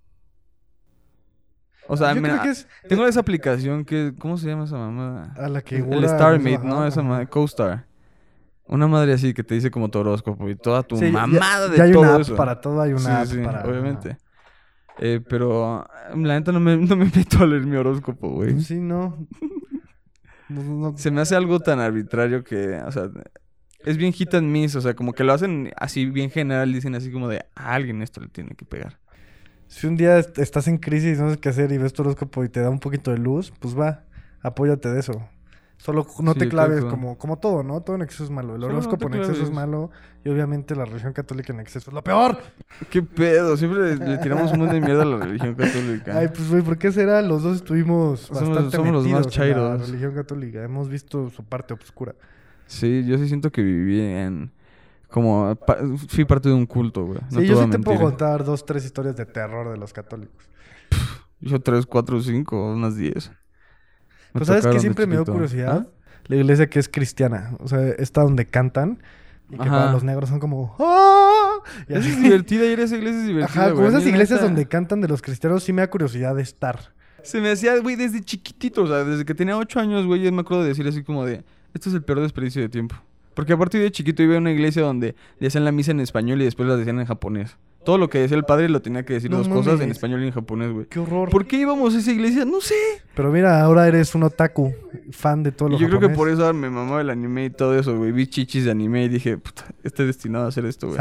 O 1.87 1.97
sea, 1.97 2.13
mira, 2.15 2.43
es 2.45 2.67
tengo 2.87 3.05
esa 3.05 3.19
aplicación 3.19 3.83
que... 3.85 4.13
¿Cómo 4.17 4.37
se 4.37 4.47
llama 4.47 4.63
esa 4.63 4.77
mamá? 4.77 5.33
a 5.37 5.49
la 5.49 5.61
que 5.61 5.77
El 5.77 6.07
StarMate, 6.07 6.59
¿no? 6.65 6.85
Esa 6.87 7.01
madre, 7.03 7.27
CoStar. 7.27 7.85
Una 8.67 8.87
madre 8.87 9.13
así 9.13 9.33
que 9.33 9.43
te 9.43 9.55
dice 9.55 9.69
como 9.71 9.89
tu 9.89 9.99
horóscopo 9.99 10.49
y 10.49 10.55
toda 10.55 10.83
tu 10.83 10.95
Sí, 10.97 11.05
ya- 11.05 11.11
mamada 11.11 11.67
de 11.69 11.77
ya 11.77 11.83
hay 11.83 11.91
todo 11.91 12.01
una 12.03 12.15
app 12.15 12.21
eso. 12.21 12.35
para 12.35 12.61
todo, 12.61 12.81
hay 12.81 12.91
una 12.93 12.99
sí, 13.01 13.09
app 13.11 13.25
sí, 13.27 13.37
para... 13.43 13.65
obviamente. 13.67 14.17
Eh, 14.99 15.21
pero 15.27 15.85
la 16.15 16.33
neta 16.39 16.51
no 16.51 16.59
me, 16.59 16.77
no 16.77 16.95
me 16.95 17.05
meto 17.15 17.43
a 17.43 17.47
leer 17.47 17.65
mi 17.65 17.75
horóscopo, 17.75 18.29
güey. 18.29 18.61
Sí, 18.61 18.79
no. 18.79 19.27
No. 20.49 20.97
Se 20.97 21.09
me 21.11 21.21
hace 21.21 21.35
algo 21.35 21.59
tan 21.59 21.79
arbitrario 21.79 22.43
que, 22.43 22.75
o 22.85 22.91
sea, 22.91 23.09
es 23.85 23.97
bien 23.97 24.13
hit 24.13 24.33
and 24.35 24.47
miss, 24.49 24.75
o 24.75 24.81
sea, 24.81 24.93
como 24.95 25.13
que 25.13 25.23
lo 25.23 25.33
hacen 25.33 25.71
así 25.77 26.05
bien 26.05 26.29
general, 26.29 26.71
dicen 26.71 26.95
así 26.95 27.11
como 27.11 27.27
de 27.27 27.45
a 27.55 27.73
alguien 27.73 28.01
esto 28.01 28.21
le 28.21 28.27
tiene 28.27 28.51
que 28.55 28.65
pegar. 28.65 28.99
Si 29.67 29.87
un 29.87 29.95
día 29.97 30.19
est- 30.19 30.37
estás 30.37 30.67
en 30.67 30.77
crisis 30.77 31.09
y 31.17 31.21
no 31.21 31.27
sabes 31.27 31.37
qué 31.37 31.49
hacer 31.49 31.71
y 31.71 31.77
ves 31.79 31.93
tu 31.93 32.03
horóscopo 32.03 32.43
y 32.43 32.49
te 32.49 32.59
da 32.59 32.69
un 32.69 32.79
poquito 32.79 33.11
de 33.11 33.17
luz, 33.17 33.51
pues 33.59 33.77
va, 33.77 34.03
apóyate 34.41 34.89
de 34.89 34.99
eso. 34.99 35.27
Solo 35.83 36.07
no 36.21 36.31
Sí, 36.31 36.39
te 36.39 36.47
claves 36.47 36.85
como, 36.85 37.17
como 37.17 37.39
todo, 37.39 37.61
¿no? 37.61 37.81
Todo 37.81 37.97
en 37.97 38.03
exceso 38.03 38.23
es 38.23 38.29
malo. 38.29 38.55
El 38.55 38.61
no 38.61 38.67
horóscopo 38.67 39.07
en 39.07 39.15
exceso 39.15 39.43
es 39.43 39.51
malo. 39.51 39.91
Y 40.23 40.29
obviamente 40.29 40.77
la 40.77 40.85
religión 40.85 41.11
católica 41.11 41.51
en 41.51 41.59
exceso 41.59 41.89
es 41.89 41.93
lo 41.93 42.01
peor. 42.01 42.37
¿Qué 42.89 43.03
pedo? 43.03 43.57
Siempre 43.57 43.97
le, 43.97 44.05
le 44.11 44.17
tiramos 44.19 44.53
un 44.53 44.59
montón 44.59 44.79
de 44.79 44.85
mierda 44.85 45.01
a 45.03 45.05
la 45.05 45.17
religión 45.17 45.55
católica. 45.55 46.17
Ay, 46.17 46.29
pues, 46.29 46.49
güey, 46.49 46.61
¿por 46.61 46.77
qué 46.77 46.89
será? 46.93 47.21
Los 47.21 47.43
dos 47.43 47.57
estuvimos 47.57 48.29
Somos- 48.29 48.47
bastante 48.47 48.77
somos 48.77 48.93
los 48.93 49.03
más 49.07 49.25
metidos 49.25 49.25
en 49.25 49.25
la 49.25 49.29
chairos. 49.55 49.87
religión 49.89 50.13
católica. 50.15 50.63
Hemos 50.63 50.87
visto 50.87 51.29
su 51.31 51.43
parte 51.43 51.73
oscura. 51.73 52.15
Sí, 52.65 53.03
yo 53.05 53.17
sí 53.17 53.27
siento 53.27 53.51
que 53.51 53.61
viví 53.61 53.99
en... 53.99 54.53
Como... 55.09 55.53
pa- 55.67 55.79
fui 56.07 56.23
parte 56.23 56.47
de 56.47 56.55
un 56.55 56.65
culto, 56.65 57.03
güey. 57.05 57.19
No 57.29 57.41
sí, 57.41 57.45
yo 57.45 57.61
sí 57.61 57.69
te 57.69 57.79
puedo 57.79 57.99
contar 57.99 58.45
dos, 58.45 58.65
tres 58.65 58.85
historias 58.85 59.17
de 59.17 59.25
terror 59.25 59.69
de 59.69 59.77
los 59.77 59.91
católicos. 59.91 60.47
Yo 61.41 61.59
tres, 61.59 61.85
cuatro, 61.85 62.21
cinco, 62.21 62.71
unas 62.71 62.95
diez. 62.95 63.33
Me 64.33 64.39
Pues, 64.39 64.47
¿sabes 64.47 64.63
de 64.63 64.79
siempre 64.79 65.05
me 65.05 65.15
dio 65.15 65.25
curiosidad? 65.25 65.87
¿Ah? 65.87 66.03
La 66.25 66.35
iglesia 66.35 66.69
que 66.69 66.79
es 66.79 66.89
cristiana. 66.89 67.51
O 67.59 67.67
sea, 67.67 67.79
está 67.89 68.21
donde 68.21 68.45
cantan. 68.45 69.01
Y 69.49 69.57
que 69.57 69.69
para 69.69 69.91
los 69.91 70.03
negros 70.03 70.29
son 70.29 70.39
como... 70.39 70.75
¡Ah! 70.79 71.59
Y 71.87 71.93
así. 71.93 72.09
es 72.09 72.21
divertida 72.21 72.65
ir 72.65 72.79
a 72.79 72.83
esa 72.83 72.97
iglesia 72.97 73.21
es 73.21 73.27
divertida, 73.27 73.65
Ajá, 73.65 73.73
como 73.73 73.87
esas 73.87 74.05
iglesias 74.05 74.41
donde 74.41 74.67
cantan 74.67 75.01
de 75.01 75.07
los 75.07 75.21
cristianos, 75.21 75.63
sí 75.63 75.73
me 75.73 75.81
da 75.81 75.89
curiosidad 75.89 76.35
de 76.35 76.41
estar. 76.41 76.93
Se 77.21 77.39
me 77.39 77.51
hacía, 77.51 77.77
güey, 77.79 77.95
desde 77.95 78.21
chiquitito. 78.21 78.83
O 78.83 78.87
sea, 78.87 79.03
desde 79.03 79.25
que 79.25 79.35
tenía 79.35 79.57
ocho 79.57 79.79
años, 79.79 80.05
güey, 80.05 80.21
yo 80.21 80.31
me 80.31 80.41
acuerdo 80.41 80.63
de 80.63 80.69
decir 80.69 80.87
así 80.87 81.03
como 81.03 81.25
de... 81.25 81.43
Esto 81.73 81.89
es 81.89 81.95
el 81.95 82.03
peor 82.03 82.21
desperdicio 82.21 82.61
de 82.61 82.69
tiempo. 82.69 82.95
Porque 83.33 83.53
a 83.53 83.57
partir 83.57 83.81
de 83.81 83.91
chiquito 83.91 84.23
iba 84.23 84.35
a 84.35 84.37
una 84.37 84.51
iglesia 84.51 84.81
donde 84.81 85.15
le 85.39 85.47
hacían 85.47 85.65
la 85.65 85.71
misa 85.71 85.91
en 85.91 85.99
español 85.99 86.41
y 86.41 86.45
después 86.45 86.67
la 86.67 86.75
decían 86.75 86.99
en 86.99 87.05
japonés. 87.05 87.57
Todo 87.83 87.97
lo 87.97 88.09
que 88.09 88.19
decía 88.19 88.37
el 88.37 88.43
padre 88.45 88.69
lo 88.69 88.81
tenía 88.81 89.03
que 89.03 89.13
decir 89.13 89.29
No 89.29 89.37
dos 89.37 89.47
cosas 89.49 89.79
en 89.81 89.91
español 89.91 90.23
y 90.23 90.27
en 90.27 90.31
japonés, 90.33 90.71
güey. 90.71 90.85
Qué 90.87 90.99
horror. 90.99 91.29
¿Por 91.29 91.45
qué 91.45 91.57
íbamos 91.57 91.93
a 91.95 91.99
esa 91.99 92.11
iglesia? 92.11 92.45
No 92.45 92.61
sé. 92.61 92.75
Pero 93.15 93.31
mira, 93.31 93.61
ahora 93.61 93.87
eres 93.87 94.15
un 94.15 94.23
otaku, 94.23 94.73
fan 95.11 95.43
de 95.43 95.51
todo 95.51 95.69
lo 95.69 95.75
Y 95.75 95.79
yo 95.79 95.87
creo 95.87 95.99
que 95.99 96.09
por 96.09 96.29
eso 96.29 96.51
me 96.53 96.69
mamaba 96.69 97.01
el 97.01 97.09
anime 97.09 97.45
y 97.45 97.49
todo 97.49 97.77
eso, 97.77 97.97
güey. 97.97 98.11
Vi 98.11 98.27
chichis 98.27 98.65
de 98.65 98.71
anime 98.71 99.03
y 99.05 99.09
dije, 99.09 99.37
puta, 99.37 99.65
estoy 99.83 100.05
destinado 100.07 100.45
a 100.45 100.47
hacer 100.49 100.65
esto, 100.65 100.87
güey. 100.87 100.97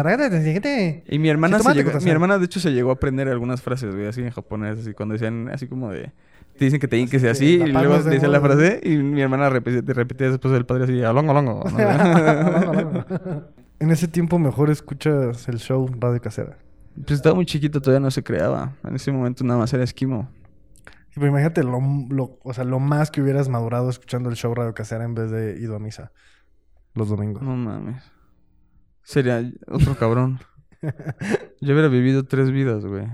Y 1.08 1.18
mi 1.18 1.28
hermana, 1.28 1.56
Sí, 1.56 1.62
se 1.62 1.62
tomate, 1.64 1.78
llegó- 1.78 1.90
corazón. 1.90 2.04
mi 2.04 2.10
hermana 2.10 2.38
de 2.38 2.44
hecho 2.44 2.60
se 2.60 2.72
llegó 2.72 2.90
a 2.90 2.94
aprender 2.94 3.28
algunas 3.28 3.62
frases, 3.62 3.94
güey, 3.94 4.06
así 4.06 4.20
en 4.20 4.30
japonés, 4.30 4.78
así 4.80 4.92
cuando 4.92 5.12
decían 5.14 5.48
así 5.52 5.66
como 5.68 5.90
de... 5.90 6.10
Te 6.58 6.66
dicen 6.66 6.80
que 6.80 6.86
te 6.86 7.06
que 7.06 7.18
sea 7.18 7.30
así 7.32 7.54
y 7.54 7.66
luego 7.72 7.98
de 8.02 8.10
decía 8.10 8.28
la 8.28 8.40
frase 8.40 8.78
y 8.84 8.96
mi 8.98 9.22
hermana 9.22 9.48
repetía, 9.48 9.80
te 9.82 9.94
repetía 9.94 10.28
después 10.30 10.52
del 10.52 10.66
padre 10.66 10.84
así, 10.84 11.02
alongo, 11.02 11.30
alongo. 11.32 11.64
en 13.80 13.90
ese 13.90 14.06
tiempo 14.06 14.38
mejor 14.38 14.70
escuchas 14.70 15.48
el 15.48 15.58
show 15.58 15.88
Radio 15.98 16.20
Casera. 16.20 16.58
Pues 16.94 17.12
estaba 17.12 17.34
muy 17.34 17.46
chiquito, 17.46 17.80
todavía 17.80 18.00
no 18.04 18.10
se 18.10 18.22
creaba. 18.22 18.76
En 18.84 18.94
ese 18.96 19.12
momento 19.12 19.44
nada 19.44 19.58
más 19.60 19.72
era 19.72 19.84
esquimo. 19.84 20.28
Sí, 21.10 21.16
pero 21.20 21.28
imagínate 21.28 21.62
lo, 21.62 21.78
lo- 22.10 22.38
o 22.42 22.52
sea, 22.54 22.64
lo 22.64 22.78
más 22.80 23.10
que 23.10 23.20
hubieras 23.20 23.48
madurado 23.48 23.90
escuchando 23.90 24.30
el 24.30 24.36
show 24.36 24.54
Radio 24.54 24.72
Casera 24.74 25.04
en 25.04 25.14
vez 25.14 25.30
de 25.30 25.58
ido 25.60 25.76
a 25.76 25.78
misa 25.78 26.12
los 26.94 27.08
domingos. 27.08 27.42
No 27.42 27.54
mames. 27.56 28.02
Sería 29.02 29.42
otro 29.68 29.94
cabrón. 29.96 30.40
Yo 31.60 31.72
hubiera 31.74 31.88
vivido 31.88 32.24
tres 32.24 32.50
vidas, 32.50 32.84
güey. 32.84 33.06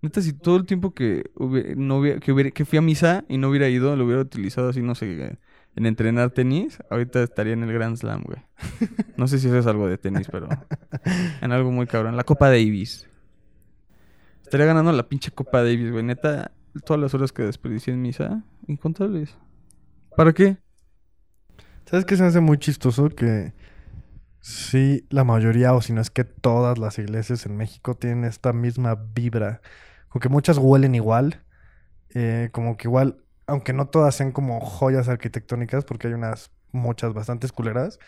Neta, 0.00 0.20
si 0.20 0.32
todo 0.32 0.56
el 0.56 0.64
tiempo 0.66 0.94
que, 0.94 1.24
hubie- 1.36 1.76
no 1.76 1.98
hubiera, 1.98 2.18
que, 2.20 2.32
hubiera- 2.32 2.50
que 2.50 2.64
fui 2.64 2.78
a 2.78 2.82
misa 2.82 3.24
y 3.28 3.38
no 3.38 3.48
hubiera 3.50 3.68
ido, 3.68 3.94
lo 3.96 4.04
hubiera 4.04 4.20
utilizado 4.22 4.70
así, 4.70 4.80
no 4.82 4.94
sé, 4.94 5.38
en 5.76 5.86
entrenar 5.86 6.30
tenis, 6.30 6.78
ahorita 6.90 7.22
estaría 7.22 7.54
en 7.54 7.62
el 7.64 7.72
Grand 7.72 7.96
Slam, 7.96 8.22
güey. 8.24 8.42
No 9.16 9.28
sé 9.28 9.38
si 9.38 9.48
eso 9.48 9.58
es 9.58 9.66
algo 9.66 9.86
de 9.88 9.98
tenis, 9.98 10.28
pero 10.30 10.48
en 11.40 11.52
algo 11.52 11.70
muy 11.72 11.86
cabrón. 11.86 12.16
La 12.16 12.24
Copa 12.24 12.48
Davis. 12.48 13.08
Estaría 14.42 14.66
ganando 14.66 14.92
la 14.92 15.08
pinche 15.08 15.30
Copa 15.30 15.62
Davis, 15.62 15.90
güey. 15.90 16.04
Neta, 16.04 16.52
todas 16.84 17.00
las 17.00 17.14
horas 17.14 17.32
que 17.32 17.42
desperdicié 17.42 17.94
en 17.94 18.02
misa, 18.02 18.44
incontables. 18.66 19.38
¿Para 20.16 20.32
qué? 20.32 20.58
¿Sabes 21.86 22.04
qué 22.04 22.16
se 22.16 22.24
hace 22.24 22.40
muy 22.40 22.58
chistoso? 22.58 23.08
Que 23.10 23.54
sí, 24.40 25.06
la 25.10 25.24
mayoría, 25.24 25.74
o 25.74 25.82
si 25.82 25.92
no 25.92 26.00
es 26.00 26.10
que 26.10 26.24
todas 26.24 26.78
las 26.78 26.98
iglesias 26.98 27.46
en 27.46 27.56
México 27.56 27.96
tienen 27.96 28.24
esta 28.24 28.52
misma 28.52 28.96
vibra. 29.14 29.62
Como 30.08 30.20
que 30.20 30.28
muchas 30.28 30.58
huelen 30.58 30.94
igual. 30.94 31.44
eh, 32.14 32.50
como 32.52 32.76
que 32.76 32.88
igual, 32.88 33.21
aunque 33.46 33.72
no 33.72 33.86
todas 33.86 34.14
sean 34.14 34.32
como 34.32 34.60
joyas 34.60 35.08
arquitectónicas, 35.08 35.84
porque 35.84 36.08
hay 36.08 36.14
unas 36.14 36.50
muchas 36.74 37.12
bastantes 37.12 37.52
culeras. 37.52 37.98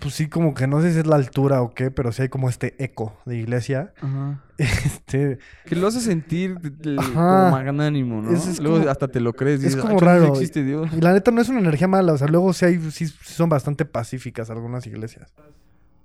Pues 0.00 0.14
sí, 0.14 0.26
como 0.28 0.54
que 0.54 0.66
no 0.66 0.80
sé 0.80 0.92
si 0.94 1.00
es 1.00 1.06
la 1.06 1.16
altura 1.16 1.60
o 1.60 1.74
qué, 1.74 1.90
pero 1.90 2.12
sí 2.12 2.22
hay 2.22 2.28
como 2.30 2.48
este 2.48 2.82
eco 2.82 3.18
de 3.26 3.36
iglesia. 3.36 3.92
Ajá. 4.00 4.42
Este, 4.58 5.38
Que 5.66 5.76
lo 5.76 5.86
hace 5.88 6.00
sentir 6.00 6.56
como 6.82 7.50
magnánimo, 7.50 8.22
¿no? 8.22 8.30
Es- 8.30 8.46
es 8.46 8.58
Luego 8.58 8.78
como- 8.78 8.90
hasta 8.90 9.08
te 9.08 9.20
lo 9.20 9.34
crees. 9.34 9.56
es 9.56 9.64
dices, 9.74 9.80
como 9.82 9.98
"Ah, 9.98 10.02
raro". 10.04 10.28
existe 10.28 10.64
Dios. 10.64 10.88
y 10.96 11.00
la 11.02 11.12
neta 11.12 11.30
no 11.30 11.42
es 11.42 11.48
una 11.50 11.58
energía 11.60 11.88
mala, 11.88 12.14
o 12.14 12.16
sea, 12.18 12.26
luego 12.28 12.52
sí, 12.54 12.64
hay, 12.64 12.78
sí, 12.90 13.06
sí 13.06 13.14
son 13.34 13.50
bastante 13.50 13.84
pacíficas 13.84 14.48
algunas 14.48 14.86
iglesias. 14.86 15.34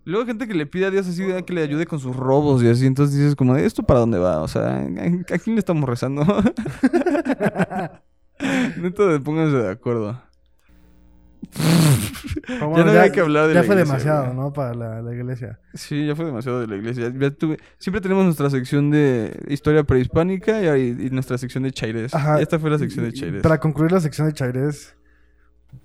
Luego 0.03 0.21
hay 0.23 0.27
gente 0.27 0.47
que 0.47 0.53
le 0.55 0.65
pide 0.65 0.87
a 0.87 0.89
Dios 0.91 1.07
así 1.07 1.23
de 1.23 1.45
que 1.45 1.53
le 1.53 1.61
ayude 1.61 1.85
con 1.85 1.99
sus 1.99 2.13
robos 2.15 2.61
y 2.63 2.67
así. 2.67 2.87
Entonces 2.87 3.15
dices 3.15 3.35
como, 3.37 3.55
¿esto 3.55 3.83
para 3.83 3.99
dónde 4.01 4.17
va? 4.17 4.41
O 4.41 4.47
sea, 4.49 4.79
¿a 4.79 4.81
a 4.81 5.37
quién 5.37 5.55
le 5.55 5.59
estamos 5.59 5.87
rezando? 5.87 6.25
Neta, 8.77 9.19
pónganse 9.23 9.57
de 9.57 9.69
acuerdo. 9.71 10.21
Ya 11.57 12.57
no 12.59 12.75
había 12.91 13.11
que 13.11 13.19
hablar 13.19 13.47
de 13.47 13.53
ya 13.55 13.59
la 13.61 13.65
fue 13.65 13.75
iglesia, 13.75 13.93
demasiado, 13.93 14.23
güey. 14.25 14.35
¿no? 14.37 14.53
Para 14.53 14.73
la, 14.73 15.01
la 15.01 15.13
iglesia. 15.13 15.59
Sí, 15.73 16.05
ya 16.07 16.15
fue 16.15 16.25
demasiado 16.25 16.61
de 16.61 16.67
la 16.67 16.75
iglesia. 16.75 17.09
Ya 17.09 17.31
tuve- 17.31 17.57
Siempre 17.77 17.99
tenemos 18.01 18.23
nuestra 18.25 18.49
sección 18.49 18.89
de 18.91 19.37
historia 19.47 19.83
prehispánica 19.83 20.61
y, 20.61 20.67
ahí- 20.67 20.97
y 20.99 21.09
nuestra 21.09 21.37
sección 21.37 21.63
de 21.63 21.71
chaires. 21.71 22.13
Ajá. 22.13 22.39
Esta 22.39 22.57
fue 22.59 22.69
la 22.69 22.77
sección 22.77 23.05
de 23.05 23.11
chaires. 23.13 23.41
Para 23.41 23.59
concluir 23.59 23.91
la 23.91 23.99
sección 23.99 24.27
de 24.27 24.33
Chaires, 24.33 24.95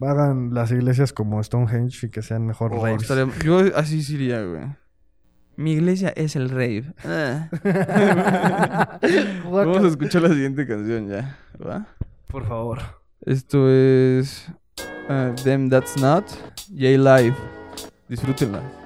hagan 0.01 0.53
las 0.55 0.71
iglesias 0.71 1.13
como 1.13 1.43
Stonehenge 1.43 2.07
y 2.07 2.11
que 2.11 2.23
sean 2.23 2.47
mejor 2.47 2.73
Oh, 2.75 2.85
raves. 2.85 3.03
estaría- 3.03 3.27
Yo 3.45 3.61
así 3.77 4.03
sí 4.03 4.15
iría, 4.15 4.43
güey. 4.45 4.63
Mi 5.57 5.73
iglesia 5.73 6.11
es 6.15 6.37
el 6.37 6.51
rave. 6.51 6.93
Ah. 7.05 7.49
Vamos 9.51 9.85
a 9.85 9.89
escuchar 9.89 10.23
la 10.23 10.29
siguiente 10.29 10.67
canción 10.67 11.09
ya, 11.09 11.39
¿va? 11.67 11.87
Por 12.27 12.47
favor. 12.47 12.79
Esto 13.25 13.69
es 13.71 14.49
uh, 15.09 15.35
Them 15.43 15.69
That's 15.69 15.97
Not, 15.97 16.25
Yay 16.73 16.97
Live. 16.97 17.37
Disfrútenla. 18.09 18.86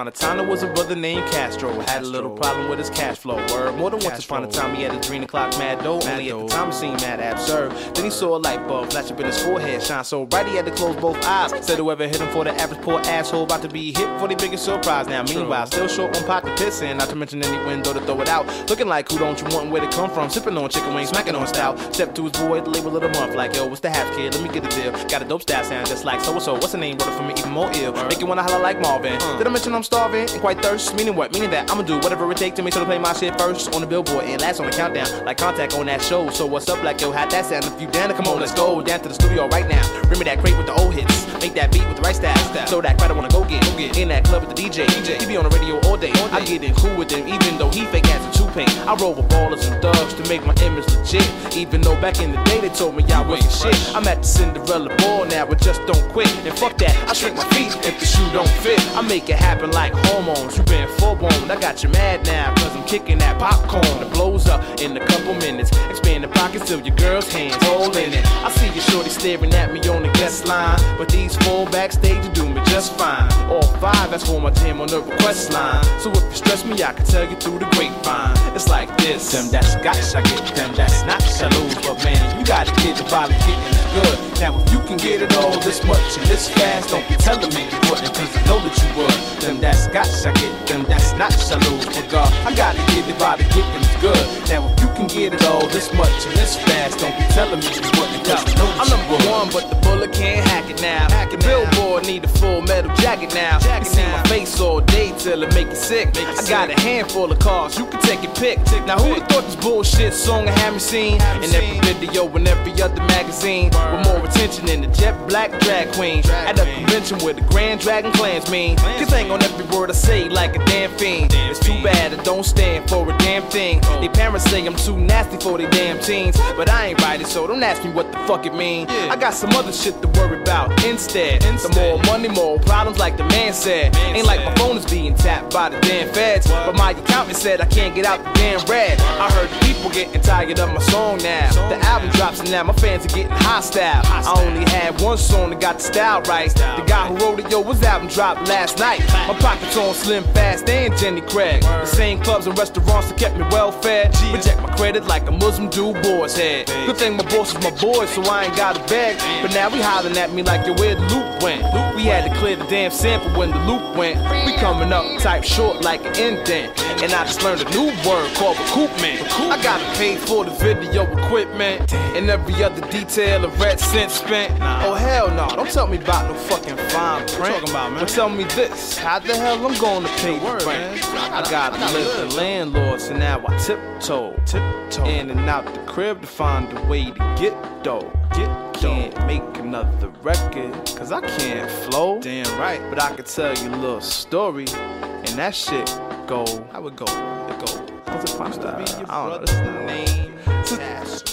Upon 0.00 0.08
a 0.08 0.10
time, 0.10 0.38
there 0.38 0.46
was 0.48 0.62
a 0.62 0.66
brother 0.72 0.96
named 0.96 1.30
Castro. 1.30 1.78
Had 1.80 2.02
a 2.02 2.06
little 2.06 2.30
problem 2.30 2.70
with 2.70 2.78
his 2.78 2.88
cash 2.88 3.18
flow. 3.18 3.36
Word. 3.52 3.76
More 3.76 3.90
than 3.90 4.00
once 4.00 4.24
upon 4.24 4.44
a 4.44 4.46
time, 4.46 4.74
he 4.74 4.82
had 4.82 4.94
a 4.94 5.00
dream 5.02 5.24
o'clock 5.24 5.50
mad 5.58 5.82
dough. 5.84 6.00
Only 6.06 6.30
at 6.30 6.38
the 6.38 6.46
time, 6.46 6.70
it 6.70 6.72
seemed 6.72 7.00
mad 7.02 7.20
absurd. 7.20 7.72
Then 7.94 8.04
he 8.06 8.10
saw 8.10 8.36
a 8.36 8.38
light 8.38 8.66
bulb 8.66 8.90
flash 8.90 9.10
up 9.10 9.20
in 9.20 9.26
his 9.26 9.42
forehead, 9.42 9.82
shine 9.82 10.02
so 10.04 10.24
bright 10.24 10.46
he 10.46 10.56
had 10.56 10.64
to 10.64 10.70
close 10.70 10.96
both 10.96 11.22
eyes. 11.26 11.50
Said 11.66 11.78
whoever 11.78 12.08
hit 12.08 12.18
him 12.18 12.28
for 12.28 12.44
the 12.44 12.54
average 12.54 12.80
poor 12.80 12.98
asshole, 13.00 13.44
about 13.44 13.60
to 13.60 13.68
be 13.68 13.92
hit 13.92 14.08
for 14.18 14.26
the 14.26 14.36
biggest 14.36 14.64
surprise. 14.64 15.06
Now, 15.06 15.22
meanwhile, 15.22 15.66
still 15.66 15.86
short 15.86 16.14
one 16.14 16.24
pocket 16.24 16.58
pissing, 16.58 16.96
not 16.96 17.10
to 17.10 17.16
mention 17.16 17.44
any 17.44 17.62
window 17.66 17.92
to 17.92 18.00
throw 18.00 18.22
it 18.22 18.28
out. 18.28 18.46
Looking 18.70 18.88
like 18.88 19.10
who 19.10 19.18
don't 19.18 19.38
you 19.38 19.48
want 19.48 19.64
and 19.64 19.72
where 19.72 19.82
to 19.82 19.90
come 19.90 20.08
from? 20.08 20.30
Sipping 20.30 20.56
on 20.56 20.70
chicken 20.70 20.94
wings, 20.94 21.10
smacking 21.10 21.34
on 21.34 21.46
stout. 21.46 21.78
Step 21.94 22.14
to 22.14 22.22
his 22.22 22.32
boy, 22.32 22.62
the 22.62 22.70
label 22.70 22.96
of 22.96 23.02
the 23.02 23.10
month, 23.20 23.34
like 23.34 23.54
yo, 23.54 23.66
what's 23.66 23.80
the 23.80 23.90
half 23.90 24.16
kid? 24.16 24.34
Let 24.34 24.42
me 24.42 24.48
get 24.48 24.64
a 24.64 24.74
deal. 24.74 24.92
Got 25.08 25.20
a 25.20 25.26
dope 25.26 25.42
style 25.42 25.64
sound 25.64 25.88
just 25.88 26.06
like 26.06 26.22
so 26.22 26.32
and 26.32 26.42
so. 26.42 26.54
What's 26.54 26.72
the 26.72 26.78
name? 26.78 26.96
Brother 26.96 27.12
for 27.12 27.22
me, 27.22 27.34
even 27.36 27.52
more 27.52 27.70
ill. 27.74 27.92
Make 28.08 28.20
you 28.20 28.26
wanna 28.26 28.42
holler 28.42 28.62
like 28.62 28.80
Marvin. 28.80 29.18
Did 29.36 29.46
I 29.46 29.50
mention 29.50 29.74
I'm 29.74 29.82
starving 29.90 30.30
and 30.30 30.40
quite 30.40 30.62
thirst? 30.62 30.94
Meaning 30.94 31.16
what? 31.16 31.32
Meaning 31.32 31.50
that 31.50 31.68
I'ma 31.68 31.82
do 31.82 31.96
whatever 31.98 32.30
it 32.30 32.38
takes 32.38 32.54
to 32.56 32.62
make 32.62 32.72
sure 32.72 32.80
to 32.80 32.86
play 32.86 32.98
my 32.98 33.12
shit 33.12 33.36
first 33.36 33.74
on 33.74 33.80
the 33.80 33.86
billboard 33.88 34.24
and 34.24 34.40
last 34.40 34.60
on 34.60 34.66
the 34.66 34.72
countdown. 34.72 35.08
Like 35.24 35.38
contact 35.38 35.74
on 35.74 35.86
that 35.86 36.00
show. 36.00 36.30
So 36.30 36.46
what's 36.46 36.68
up, 36.68 36.80
like 36.84 37.00
yo, 37.00 37.10
how 37.10 37.26
that 37.26 37.44
sound? 37.44 37.64
If 37.64 37.80
you 37.80 37.88
down 37.88 38.08
to 38.10 38.14
come 38.14 38.26
on, 38.26 38.38
let's 38.38 38.54
go 38.54 38.80
down 38.82 39.00
to 39.00 39.08
the 39.08 39.14
studio 39.14 39.48
right 39.48 39.68
now. 39.68 39.82
Bring 40.06 40.20
me 40.20 40.24
that 40.26 40.38
crate 40.38 40.56
with 40.56 40.66
the 40.66 40.74
old 40.74 40.94
hits. 40.94 41.26
Make 41.40 41.54
that 41.54 41.72
beat 41.72 41.84
with 41.88 41.96
the 41.96 42.02
right 42.02 42.14
style. 42.14 42.38
So 42.68 42.80
that 42.80 42.98
crowd 42.98 43.10
I 43.10 43.14
wanna 43.14 43.30
go 43.30 43.44
get. 43.44 43.66
In 43.98 44.08
that 44.08 44.24
club 44.24 44.46
with 44.46 44.54
the 44.54 44.62
DJ. 44.62 44.86
DJ. 44.86 45.20
He 45.20 45.26
be 45.26 45.36
on 45.36 45.42
the 45.48 45.50
radio 45.58 45.80
all 45.88 45.96
day. 45.96 46.12
I 46.30 46.44
get 46.44 46.62
in 46.62 46.72
cool 46.76 46.94
with 46.96 47.10
him, 47.10 47.26
even 47.26 47.58
though 47.58 47.70
he 47.70 47.84
fake 47.86 48.06
ass 48.14 48.22
and 48.22 48.34
two 48.34 48.46
paint. 48.54 48.70
I 48.86 48.94
roll 48.94 49.14
with 49.14 49.28
ballers 49.28 49.66
and 49.66 49.82
thugs 49.82 50.14
to 50.14 50.22
make 50.28 50.46
my 50.46 50.54
image 50.62 50.86
legit. 50.94 51.26
Even 51.56 51.80
though 51.80 51.98
back 52.00 52.20
in 52.20 52.30
the 52.30 52.40
day 52.44 52.60
they 52.60 52.68
told 52.68 52.94
me 52.94 53.02
I 53.10 53.26
was 53.26 53.42
shit. 53.58 53.74
I'm 53.96 54.06
at 54.06 54.22
the 54.22 54.28
Cinderella 54.28 54.94
ball 54.98 55.24
now, 55.24 55.46
but 55.46 55.60
just 55.60 55.84
don't 55.86 56.06
quit. 56.12 56.30
And 56.46 56.56
fuck 56.56 56.78
that, 56.78 56.94
I 57.08 57.12
shrink 57.12 57.36
my 57.36 57.44
feet 57.50 57.74
if 57.84 57.98
the 57.98 58.06
shoe 58.06 58.28
don't 58.32 58.48
fit. 58.62 58.78
I 58.94 59.00
make 59.02 59.28
it 59.28 59.36
happen 59.36 59.72
like 59.72 59.79
hormones. 59.88 60.56
You 60.56 60.62
been 60.64 60.88
full 60.98 61.16
blown. 61.16 61.50
I 61.50 61.58
got 61.58 61.82
you 61.82 61.88
mad 61.88 62.26
now, 62.26 62.54
cause 62.54 62.76
I'm 62.76 62.84
kicking 62.84 63.18
that 63.18 63.38
popcorn. 63.38 64.02
It 64.02 64.12
blows 64.12 64.46
up 64.46 64.62
in 64.80 64.96
a 64.96 65.06
couple 65.06 65.34
minutes. 65.34 65.70
Expand 65.88 66.24
the 66.24 66.28
pockets 66.28 66.66
till 66.66 66.80
your 66.80 66.94
girl's 66.96 67.32
hands 67.32 67.56
holding 67.60 68.12
it. 68.12 68.26
I 68.44 68.50
see 68.50 68.66
your 68.66 68.84
shorty 68.90 69.10
staring 69.10 69.52
at 69.54 69.72
me 69.72 69.80
on 69.88 70.02
the 70.02 70.12
guest 70.12 70.46
line. 70.46 70.78
But 70.98 71.08
these 71.08 71.36
four 71.36 71.66
backstage 71.66 72.32
do 72.34 72.48
me 72.48 72.60
just 72.66 72.92
fine. 72.98 73.32
All 73.50 73.62
five, 73.80 74.10
that's 74.10 74.26
for 74.28 74.40
my 74.40 74.50
team 74.50 74.80
on 74.80 74.88
the 74.88 75.00
request 75.00 75.52
line. 75.52 75.82
So 76.00 76.10
if 76.10 76.22
you 76.22 76.36
stress 76.36 76.64
me, 76.64 76.82
I 76.82 76.92
can 76.92 77.06
tell 77.06 77.28
you 77.28 77.36
through 77.36 77.60
the 77.60 77.66
grapevine. 77.76 78.36
It's 78.54 78.68
like 78.68 78.94
this. 78.98 79.32
Them 79.32 79.50
that's 79.50 79.76
got 79.76 79.96
I 79.96 80.22
get 80.22 80.56
them 80.56 80.74
that's 80.74 81.02
not 81.04 81.22
I 81.22 81.48
lose. 81.58 81.74
But 81.76 82.02
man, 82.04 82.38
you 82.38 82.44
gotta 82.44 82.72
get 82.82 82.96
the 82.96 83.04
body 83.04 83.34
getting 83.34 83.79
good. 83.92 84.16
Now 84.40 84.58
if 84.60 84.72
you 84.72 84.80
can 84.88 84.96
get 84.96 85.22
it 85.22 85.36
all 85.36 85.58
this 85.60 85.84
much 85.84 86.16
and 86.16 86.26
this 86.26 86.48
fast, 86.48 86.90
don't 86.90 87.06
be 87.08 87.16
telling 87.16 87.52
me 87.54 87.64
you 87.68 87.80
wouldn't, 87.90 88.14
cause 88.14 88.32
I 88.36 88.42
know 88.46 88.58
that 88.60 88.74
you 88.80 88.88
would. 88.96 89.18
Them 89.42 89.60
that's 89.60 89.86
got, 89.88 90.08
I 90.26 90.32
get 90.32 90.66
them 90.66 90.84
that's 90.84 91.12
not, 91.14 91.32
I 91.34 91.56
lose. 91.68 91.86
But 91.86 92.08
God, 92.10 92.32
I 92.46 92.54
gotta 92.54 92.82
get 92.92 93.08
it 93.08 93.18
by 93.18 93.36
the 93.36 93.44
getting 93.54 93.82
it's 93.82 93.96
good. 94.00 94.24
Now 94.48 94.66
if 94.68 94.80
you 94.80 94.88
can 94.96 95.06
get 95.06 95.34
it 95.34 95.44
all 95.46 95.66
this 95.68 95.92
much 95.94 96.26
and 96.26 96.34
this 96.36 96.56
fast, 96.56 96.98
don't 97.00 97.16
be 97.18 97.24
telling 97.34 97.60
me 97.60 97.66
you 97.66 97.90
wouldn't, 97.98 98.24
cause 98.24 98.44
I 98.46 98.54
know 98.56 98.68
that 98.70 98.80
I'm 98.80 98.86
you 98.86 98.96
number 98.96 99.16
would. 99.16 99.30
one, 99.30 99.48
but 99.52 99.64
the 99.68 99.76
bullet 99.86 100.12
can't 100.12 100.46
hack 100.48 100.70
it 100.70 100.80
now. 100.80 101.08
the 101.30 101.38
billboard 101.38 102.06
need 102.06 102.24
a 102.24 102.28
full 102.28 102.62
metal 102.62 102.94
jacket 102.96 103.34
now. 103.34 103.58
you 103.78 103.84
see 103.84 104.02
my 104.02 104.22
face 104.24 104.60
all 104.60 104.80
day 104.80 105.12
till 105.18 105.42
it 105.42 105.52
make 105.54 105.68
you 105.68 105.76
sick. 105.76 106.16
I 106.16 106.48
got 106.48 106.70
a 106.70 106.80
handful 106.80 107.30
of 107.30 107.38
cars, 107.38 107.78
you 107.78 107.86
can 107.86 108.00
take 108.00 108.22
your 108.22 108.34
pick. 108.34 108.58
Now 108.86 108.98
who 108.98 109.10
would've 109.10 109.28
thought 109.28 109.44
this 109.44 109.56
bullshit 109.56 110.14
song 110.14 110.48
I 110.48 110.52
haven't 110.58 110.80
seen 110.80 111.14
in 111.44 111.50
every 111.52 111.80
video 111.92 112.28
and 112.36 112.46
every 112.48 112.80
other 112.80 113.02
magazine 113.14 113.70
with 113.92 114.06
more 114.06 114.24
attention 114.24 114.66
than 114.66 114.80
the 114.82 114.88
jet 114.88 115.14
black 115.28 115.50
drag 115.60 115.92
queen 115.92 116.24
at 116.26 116.58
a 116.58 116.64
convention 116.74 117.18
with 117.24 117.36
the 117.36 117.42
Grand 117.42 117.80
Dragon 117.80 118.12
clans 118.12 118.50
mean. 118.50 118.76
Cause 118.76 119.12
ain't 119.12 119.30
on 119.30 119.42
every 119.42 119.64
word 119.76 119.90
I 119.90 119.94
say 119.94 120.28
like 120.28 120.56
a 120.56 120.64
damn 120.66 120.90
fiend. 120.98 121.32
It's 121.34 121.60
too 121.60 121.80
bad 121.82 122.12
I 122.12 122.22
don't 122.22 122.44
stand 122.44 122.88
for 122.88 123.08
a 123.08 123.16
damn 123.18 123.42
thing. 123.50 123.80
They 124.00 124.08
parents 124.08 124.44
say 124.50 124.66
I'm 124.66 124.76
too 124.76 124.98
nasty 124.98 125.38
for 125.38 125.58
they 125.58 125.68
damn 125.70 125.98
teens, 126.00 126.36
but 126.56 126.68
I 126.68 126.88
ain't 126.88 127.00
right 127.02 127.26
so 127.26 127.46
don't 127.46 127.62
ask 127.62 127.84
me 127.84 127.90
what 127.90 128.10
the 128.12 128.18
fuck 128.26 128.46
it 128.46 128.54
mean. 128.54 128.86
I 128.88 129.16
got 129.16 129.34
some 129.34 129.50
other 129.50 129.72
shit 129.72 130.00
to 130.02 130.08
worry 130.08 130.40
about 130.40 130.84
instead. 130.84 131.42
Some 131.58 131.72
more 131.72 131.98
money, 132.04 132.28
more 132.28 132.58
problems, 132.60 132.98
like 132.98 133.16
the 133.16 133.24
man 133.24 133.52
said. 133.52 133.94
Ain't 133.96 134.26
like 134.26 134.44
my 134.44 134.54
phone 134.54 134.76
is 134.76 134.86
being 134.86 135.14
tapped 135.14 135.52
by 135.52 135.68
the 135.68 135.80
damn 135.80 136.12
feds, 136.12 136.46
but 136.48 136.74
my 136.76 136.92
accountant 136.92 137.36
said 137.36 137.60
I 137.60 137.66
can't 137.66 137.94
get 137.94 138.04
out 138.04 138.22
the 138.24 138.30
damn 138.32 138.64
red. 138.66 139.00
I 139.00 139.30
heard 139.30 139.50
the 139.50 139.66
people 139.66 139.90
getting 139.90 140.20
tired 140.20 140.58
of 140.58 140.68
my 140.68 140.80
song 140.80 141.18
now. 141.18 141.50
The 141.68 141.76
album 141.86 142.10
drops 142.10 142.40
and 142.40 142.50
now 142.50 142.62
my 142.64 142.74
fans 142.74 143.04
are 143.06 143.08
getting 143.08 143.30
hostile. 143.30 143.69
I 143.76 144.34
only 144.44 144.68
had 144.70 145.00
one 145.00 145.18
song 145.18 145.50
that 145.50 145.60
got 145.60 145.78
the 145.78 145.84
style 145.84 146.22
right. 146.22 146.52
The 146.54 146.84
guy 146.86 147.08
who 147.08 147.16
wrote 147.16 147.40
it, 147.40 147.50
yo, 147.50 147.62
his 147.62 147.82
album 147.82 148.08
dropped 148.08 148.48
last 148.48 148.78
night. 148.78 149.00
My 149.28 149.36
pockets 149.38 149.76
on 149.76 149.94
Slim 149.94 150.24
Fast 150.34 150.68
and 150.68 150.96
Jenny 150.96 151.20
Craig. 151.20 151.62
The 151.62 151.86
same 151.86 152.20
clubs 152.20 152.46
and 152.46 152.58
restaurants 152.58 153.08
that 153.08 153.18
kept 153.18 153.36
me 153.36 153.44
well 153.50 153.70
fed. 153.70 154.16
Reject 154.32 154.60
my 154.60 154.74
credit 154.76 155.06
like 155.06 155.28
a 155.28 155.32
Muslim 155.32 155.68
dude 155.70 156.02
boy's 156.02 156.36
head. 156.36 156.66
Good 156.86 156.96
thing 156.96 157.16
my 157.16 157.24
boss 157.24 157.54
is 157.54 157.62
my 157.62 157.70
boy, 157.70 158.06
so 158.06 158.22
I 158.22 158.44
ain't 158.44 158.56
gotta 158.56 158.80
beg. 158.88 159.18
But 159.42 159.54
now 159.54 159.70
we 159.70 159.80
hollering 159.80 160.16
at 160.16 160.32
me 160.32 160.42
like, 160.42 160.66
yo, 160.66 160.74
where 160.74 160.94
the 160.94 161.02
loop 161.02 161.42
went? 161.42 161.62
We 162.00 162.06
had 162.06 162.32
to 162.32 162.38
clear 162.38 162.56
the 162.56 162.64
damn 162.64 162.90
sample 162.90 163.30
when 163.38 163.50
the 163.50 163.58
loop 163.66 163.94
went. 163.94 164.16
We 164.46 164.56
coming 164.56 164.90
up 164.90 165.04
type 165.20 165.44
short 165.44 165.82
like 165.82 166.00
an 166.00 166.16
indent. 166.16 166.82
And 167.02 167.12
I 167.12 167.26
just 167.26 167.42
learned 167.42 167.60
a 167.60 167.70
new 167.72 167.88
word 168.08 168.34
called 168.36 168.56
recoupment. 168.56 169.20
I 169.50 169.62
gotta 169.62 169.84
pay 169.98 170.16
for 170.16 170.46
the 170.46 170.50
video 170.52 171.02
equipment 171.02 171.92
and 171.92 172.30
every 172.30 172.64
other 172.64 172.80
detail 172.88 173.44
a 173.44 173.48
red 173.58 173.78
cent 173.78 174.10
spent. 174.10 174.50
Oh 174.82 174.94
hell 174.94 175.28
no, 175.28 175.54
don't 175.54 175.70
tell 175.70 175.86
me 175.86 175.98
about 175.98 176.30
no 176.30 176.34
fucking 176.38 176.78
fine 176.88 177.28
print. 177.28 177.54
talking 177.56 177.68
about, 177.68 177.90
man? 177.90 178.00
But 178.00 178.08
tell 178.08 178.30
me 178.30 178.44
this, 178.44 178.96
how 178.96 179.18
the 179.18 179.36
hell 179.36 179.66
I'm 179.66 179.78
gonna 179.78 180.08
pay 180.08 180.38
the 180.38 180.64
rent? 180.66 181.04
I 181.04 181.46
gotta 181.50 181.76
live 181.92 182.30
the 182.30 182.34
landlord, 182.34 183.02
so 183.02 183.14
now 183.14 183.44
I 183.46 183.58
tiptoe, 183.58 184.40
Tiptoe. 184.46 185.04
in 185.04 185.28
and 185.28 185.40
out 185.40 185.66
the 185.66 185.80
crib 185.80 186.22
to 186.22 186.26
find 186.26 186.72
a 186.78 186.82
way 186.86 187.10
to 187.10 187.36
get 187.38 187.84
dough. 187.84 188.10
Get 188.34 188.74
can't 188.74 189.26
make 189.26 189.58
another 189.58 190.08
record, 190.22 190.72
cause 190.96 191.12
I 191.12 191.20
can't 191.20 191.70
flow. 191.70 192.20
Damn 192.20 192.46
right. 192.58 192.80
But 192.88 193.02
I 193.02 193.14
could 193.14 193.26
tell 193.26 193.54
you 193.56 193.70
a 193.70 193.76
little 193.76 194.00
story, 194.00 194.66
and 194.68 195.38
that 195.38 195.54
shit 195.54 195.86
go. 196.26 196.44
How 196.72 196.86
it 196.86 196.96
go? 196.96 197.04
It 197.04 197.58
go. 197.58 197.72
What's 198.12 198.32
it? 198.32 198.40
Used 198.40 198.60
to 198.62 198.72
be 198.78 198.90
your 198.98 199.10
I 199.10 199.28
don't 199.28 199.30
know. 199.30 199.38
This 199.38 199.50
is 199.50 199.60
the 199.60 199.72
name. 199.86 201.29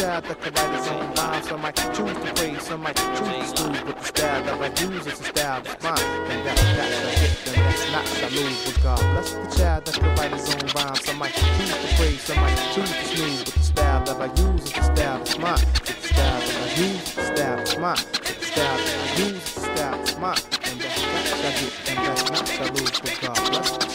Child 0.00 0.24
that 0.24 0.40
could 0.40 0.56
write 0.56 0.74
his 0.78 0.88
own 0.88 1.14
rhymes, 1.14 1.48
some 1.48 1.60
might 1.60 1.76
choose 1.76 1.94
to 1.94 2.32
praise, 2.34 2.62
some 2.62 2.82
might 2.82 2.96
choose 2.96 3.52
to 3.52 3.56
smooth, 3.56 3.86
but 3.86 3.96
the 3.98 4.04
style 4.04 4.42
that 4.44 4.60
I 4.60 4.66
use 4.82 5.06
is 5.06 5.20
a 5.20 5.24
style 5.24 5.62
that's 5.62 5.82
mine. 5.82 5.98
And 6.30 6.46
that's 6.46 6.62
got 6.62 6.88
to 6.88 7.10
hit, 7.20 7.32
then 7.44 7.54
that's 7.64 7.92
not 7.92 8.06
salute. 8.06 8.56
But 8.64 8.82
God 8.82 9.00
bless 9.12 9.32
the 9.32 9.56
child 9.56 9.84
that 9.84 9.94
could 9.94 10.18
write 10.18 10.32
his 10.32 10.54
own 10.54 10.66
rhymes, 10.74 11.04
some 11.04 11.18
might 11.18 11.34
choose 11.34 11.70
to 11.70 11.96
praise, 11.96 12.20
some 12.20 12.36
might 12.36 12.56
choose 12.74 12.90
to 12.90 13.04
smooth, 13.04 13.44
but 13.44 13.54
the 13.54 13.60
style 13.60 14.04
that 14.04 14.16
I 14.20 14.26
use 14.26 14.64
is 14.64 14.72
the 14.72 14.82
style 14.82 15.18
that's 15.18 15.38
mine. 15.38 15.64
The 15.84 15.92
style 16.08 16.40
that 16.40 16.56
I 16.56 16.80
use 16.80 17.00
is 17.00 17.14
the 17.14 17.22
style 17.24 17.56
that's 17.56 17.76
mine. 17.78 17.96
The 18.12 18.46
style 18.46 18.76
that 18.76 18.96
I 19.00 19.18
use 19.20 19.36
is 19.36 19.54
the 19.54 19.60
style 19.60 19.96
that's 19.96 20.16
mine. 20.18 20.38
And 20.64 20.80
that's 20.80 21.00
got 21.00 21.40
to 21.40 21.50
hit, 21.60 21.72
then 21.84 21.96
that's 21.96 22.24
not 22.30 22.46
salute. 22.48 23.00
But 23.02 23.16
God 23.20 23.50
bless 23.50 23.70
the 23.76 23.88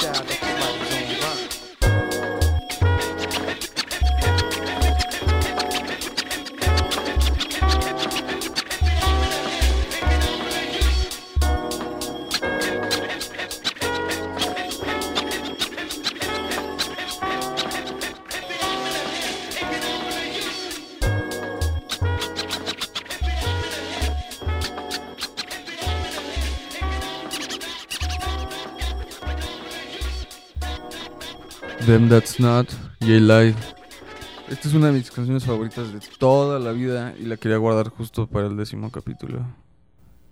Them 31.86 32.10
That's 32.10 32.40
Not, 32.40 32.72
J 33.00 33.20
Live. 33.20 33.56
Esta 34.50 34.68
es 34.68 34.74
una 34.74 34.88
de 34.88 34.94
mis 34.94 35.12
canciones 35.12 35.46
favoritas 35.46 35.94
de 35.94 36.00
toda 36.18 36.58
la 36.60 36.72
vida 36.72 37.14
y 37.20 37.26
la 37.26 37.38
quería 37.38 37.58
guardar 37.58 37.90
justo 37.90 38.26
para 38.26 38.48
el 38.48 38.58
décimo 38.58 38.92
capítulo. 38.92 39.46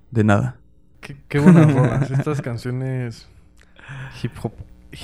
De 0.10 0.24
nada. 0.24 0.58
Qué, 1.00 1.16
qué 1.28 1.38
buenas 1.38 1.72
rolas. 1.76 2.10
Estas 2.10 2.42
canciones 2.42 3.28
hip 4.24 4.32
hop, 4.42 4.54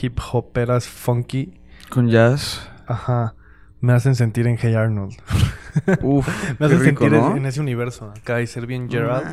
hip 0.02 0.20
hoperas 0.32 0.88
funky. 0.88 1.54
Con 1.90 2.10
jazz. 2.10 2.68
Ajá. 2.88 3.36
Me 3.82 3.94
hacen 3.94 4.16
sentir 4.16 4.48
en 4.48 4.58
Hey 4.60 4.74
Arnold. 4.74 5.14
Uf, 6.02 6.28
Me 6.60 6.66
hacen 6.66 6.80
rico, 6.80 7.04
sentir 7.04 7.20
¿no? 7.20 7.38
en 7.38 7.46
ese 7.46 7.62
universo 7.62 8.12
acá 8.18 8.42
y 8.42 8.48
ser 8.48 8.66
bien 8.66 8.90
Gerald. 8.90 9.28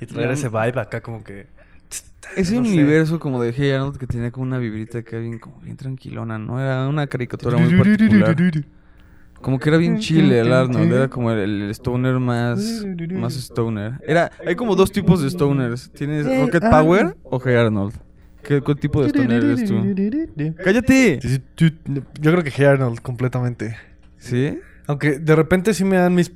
y 0.00 0.06
traer 0.06 0.32
ese 0.32 0.48
vibe 0.48 0.80
acá 0.80 1.00
como 1.00 1.24
que... 1.24 1.48
Ese 2.36 2.54
no 2.56 2.64
sé. 2.64 2.70
universo 2.70 3.18
como 3.18 3.42
de 3.42 3.52
Hey 3.52 3.70
Arnold 3.70 3.96
que 3.96 4.06
tenía 4.06 4.30
como 4.30 4.44
una 4.44 4.58
vibrita 4.58 5.02
que 5.02 5.18
bien, 5.18 5.38
como 5.38 5.60
bien 5.60 5.76
tranquilona, 5.76 6.38
¿no? 6.38 6.60
Era 6.60 6.86
una 6.88 7.06
caricatura 7.06 7.56
muy 7.56 7.76
particular. 7.78 8.36
Como 9.40 9.58
que 9.60 9.68
era 9.68 9.78
bien 9.78 9.98
chile 9.98 10.40
el 10.40 10.52
Arnold, 10.52 10.92
era 10.92 11.08
como 11.08 11.30
el, 11.30 11.62
el 11.62 11.70
stoner 11.70 12.18
más, 12.18 12.84
más 13.12 13.36
stoner. 13.36 13.94
Era, 14.06 14.30
hay 14.44 14.56
como 14.56 14.74
dos 14.74 14.90
tipos 14.90 15.22
de 15.22 15.30
stoners. 15.30 15.90
¿Tienes 15.92 16.26
Rocket 16.40 16.62
Power 16.70 17.16
o 17.22 17.40
Hey 17.44 17.54
Arnold? 17.54 17.94
¿Qué, 18.42 18.62
qué 18.62 18.74
tipo 18.74 19.02
de 19.02 19.08
stoner 19.08 19.44
eres 19.44 19.64
tú? 19.64 19.74
¡Cállate! 20.64 21.20
Yo 22.20 22.32
creo 22.32 22.42
que 22.42 22.50
Hey 22.50 22.66
Arnold 22.66 23.00
completamente. 23.00 23.76
¿Sí? 24.16 24.58
Aunque 24.86 25.18
de 25.20 25.36
repente 25.36 25.72
sí 25.74 25.84
me 25.84 25.96
dan 25.96 26.14
mis 26.14 26.32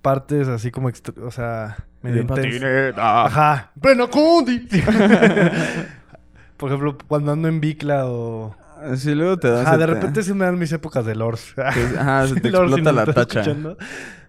partes 0.00 0.46
así 0.48 0.70
como... 0.70 0.88
extra- 0.88 1.14
o 1.24 1.30
sea... 1.30 1.76
medio 2.04 2.22
intensas. 2.22 2.94
Ajá. 2.96 3.70
Pleno 3.80 4.08
Cundi. 4.10 4.66
Por 6.56 6.68
ejemplo, 6.70 6.96
cuando 7.08 7.32
ando 7.32 7.48
en 7.48 7.60
Bicla 7.60 8.06
o... 8.06 8.54
Sí, 8.96 9.14
luego 9.14 9.38
te 9.38 9.48
das. 9.48 9.78
De 9.78 9.86
repente 9.86 10.22
sí 10.22 10.34
me 10.34 10.44
dan 10.44 10.58
mis 10.58 10.70
épocas 10.72 11.06
de 11.06 11.14
Lors. 11.14 11.54
Ajá, 11.58 12.26
se 12.26 12.34
te 12.40 12.50
Lors, 12.50 12.70
explota 12.70 12.92
la 12.92 13.06
tacha. 13.06 13.40
escuchando. 13.40 13.76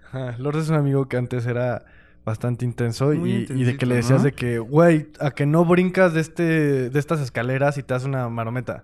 Ajá, 0.07 0.35
Lors 0.37 0.57
es 0.59 0.69
un 0.69 0.75
amigo 0.75 1.07
que 1.07 1.17
antes 1.17 1.45
era 1.45 1.83
bastante 2.23 2.65
intenso 2.65 3.13
y, 3.13 3.45
y 3.49 3.63
de 3.65 3.77
que 3.77 3.85
le 3.85 3.95
decías 3.95 4.19
¿no? 4.19 4.25
de 4.25 4.31
que, 4.31 4.57
güey, 4.57 5.09
a 5.19 5.29
que 5.31 5.45
no 5.45 5.63
brincas 5.63 6.13
de 6.13 6.21
este 6.21 6.89
de 6.89 6.99
estas 6.99 7.19
escaleras 7.19 7.77
y 7.77 7.83
te 7.83 7.93
das 7.93 8.05
una 8.05 8.29
marometa. 8.29 8.83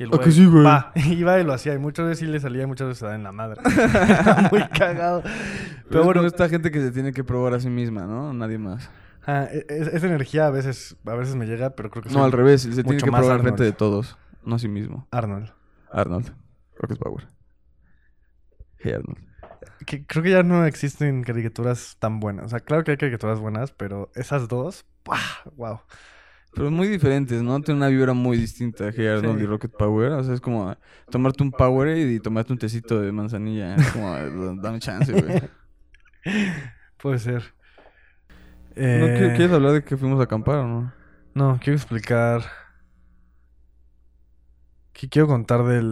Y 0.00 0.04
el 0.04 0.14
¿A 0.14 0.18
que 0.18 0.30
sí, 0.30 0.46
güey? 0.46 0.66
iba 1.18 1.38
y 1.38 1.44
lo 1.44 1.52
hacía. 1.52 1.74
Y 1.74 1.78
muchas 1.78 2.06
veces 2.06 2.20
sí 2.20 2.26
le 2.26 2.40
salía 2.40 2.62
y 2.62 2.66
muchas 2.66 2.88
veces 2.88 3.00
se 3.00 3.06
da 3.06 3.14
en 3.14 3.22
la 3.22 3.32
madre. 3.32 3.60
Muy 4.50 4.66
cagado. 4.68 5.20
Pero 5.22 5.34
Pero 5.90 6.04
bueno, 6.04 6.20
bueno, 6.22 6.26
esta 6.28 6.48
gente 6.48 6.70
que 6.70 6.80
se 6.80 6.90
tiene 6.90 7.12
que 7.12 7.22
probar 7.22 7.52
a 7.52 7.60
sí 7.60 7.68
misma, 7.68 8.06
¿no? 8.06 8.32
Nadie 8.32 8.56
más. 8.56 8.88
ajá, 9.20 9.44
e- 9.52 9.66
es- 9.68 9.88
esa 9.88 10.06
energía 10.06 10.46
a 10.46 10.50
veces, 10.50 10.96
a 11.04 11.14
veces 11.14 11.34
me 11.34 11.44
llega, 11.44 11.76
pero 11.76 11.90
creo 11.90 12.02
que 12.02 12.08
No, 12.08 12.24
al 12.24 12.32
revés. 12.32 12.62
Se 12.62 12.82
tiene 12.82 12.96
que 12.96 13.04
probar 13.04 13.24
Arnold. 13.24 13.42
frente 13.42 13.62
de 13.64 13.72
todos. 13.72 14.16
No 14.42 14.54
a 14.56 14.58
sí 14.58 14.68
mismo. 14.68 15.06
Arnold. 15.10 15.52
Arnold. 15.92 16.32
Rocket 16.78 16.98
Power. 16.98 17.28
Hey 18.78 18.92
Arnold. 18.94 19.18
que 19.84 20.06
creo 20.06 20.22
que 20.22 20.30
ya 20.30 20.42
no 20.42 20.64
existen 20.64 21.22
caricaturas 21.24 21.96
tan 21.98 22.20
buenas. 22.20 22.46
O 22.46 22.48
sea, 22.48 22.60
claro 22.60 22.84
que 22.84 22.92
hay 22.92 22.96
caricaturas 22.96 23.38
buenas, 23.38 23.72
pero 23.72 24.10
esas 24.14 24.48
dos, 24.48 24.86
wow. 25.56 25.80
Pero 26.52 26.70
muy 26.70 26.88
diferentes, 26.88 27.42
¿no? 27.42 27.60
Tiene 27.60 27.78
una 27.78 27.88
vibra 27.88 28.12
muy 28.12 28.36
distinta 28.36 28.86
a 28.86 28.92
Hey 28.94 29.06
Arnold 29.06 29.38
Sí. 29.38 29.44
y 29.44 29.46
Rocket 29.46 29.70
Power. 29.76 30.12
O 30.12 30.24
sea, 30.24 30.34
es 30.34 30.40
como 30.40 30.76
tomarte 31.10 31.42
un 31.44 31.52
Powerade 31.52 32.10
y 32.12 32.18
tomarte 32.20 32.52
un 32.52 32.58
tecito 32.58 33.00
de 33.00 33.12
manzanilla. 33.12 33.76
Es 33.76 33.92
como, 33.92 34.12
dame 34.62 34.80
chance, 34.80 35.12
güey. 35.12 35.42
Puede 37.00 37.18
ser. 37.20 37.54
¿No 38.76 38.82
Eh, 38.82 39.16
qui- 39.16 39.36
quieres 39.36 39.52
hablar 39.52 39.72
de 39.72 39.84
que 39.84 39.96
fuimos 39.96 40.18
a 40.20 40.24
acampar 40.24 40.56
o 40.58 40.66
no? 40.66 40.92
No, 41.34 41.58
quiero 41.62 41.76
explicar. 41.76 42.42
Que 44.92 45.08
quiero 45.08 45.28
contar 45.28 45.64
de 45.64 45.82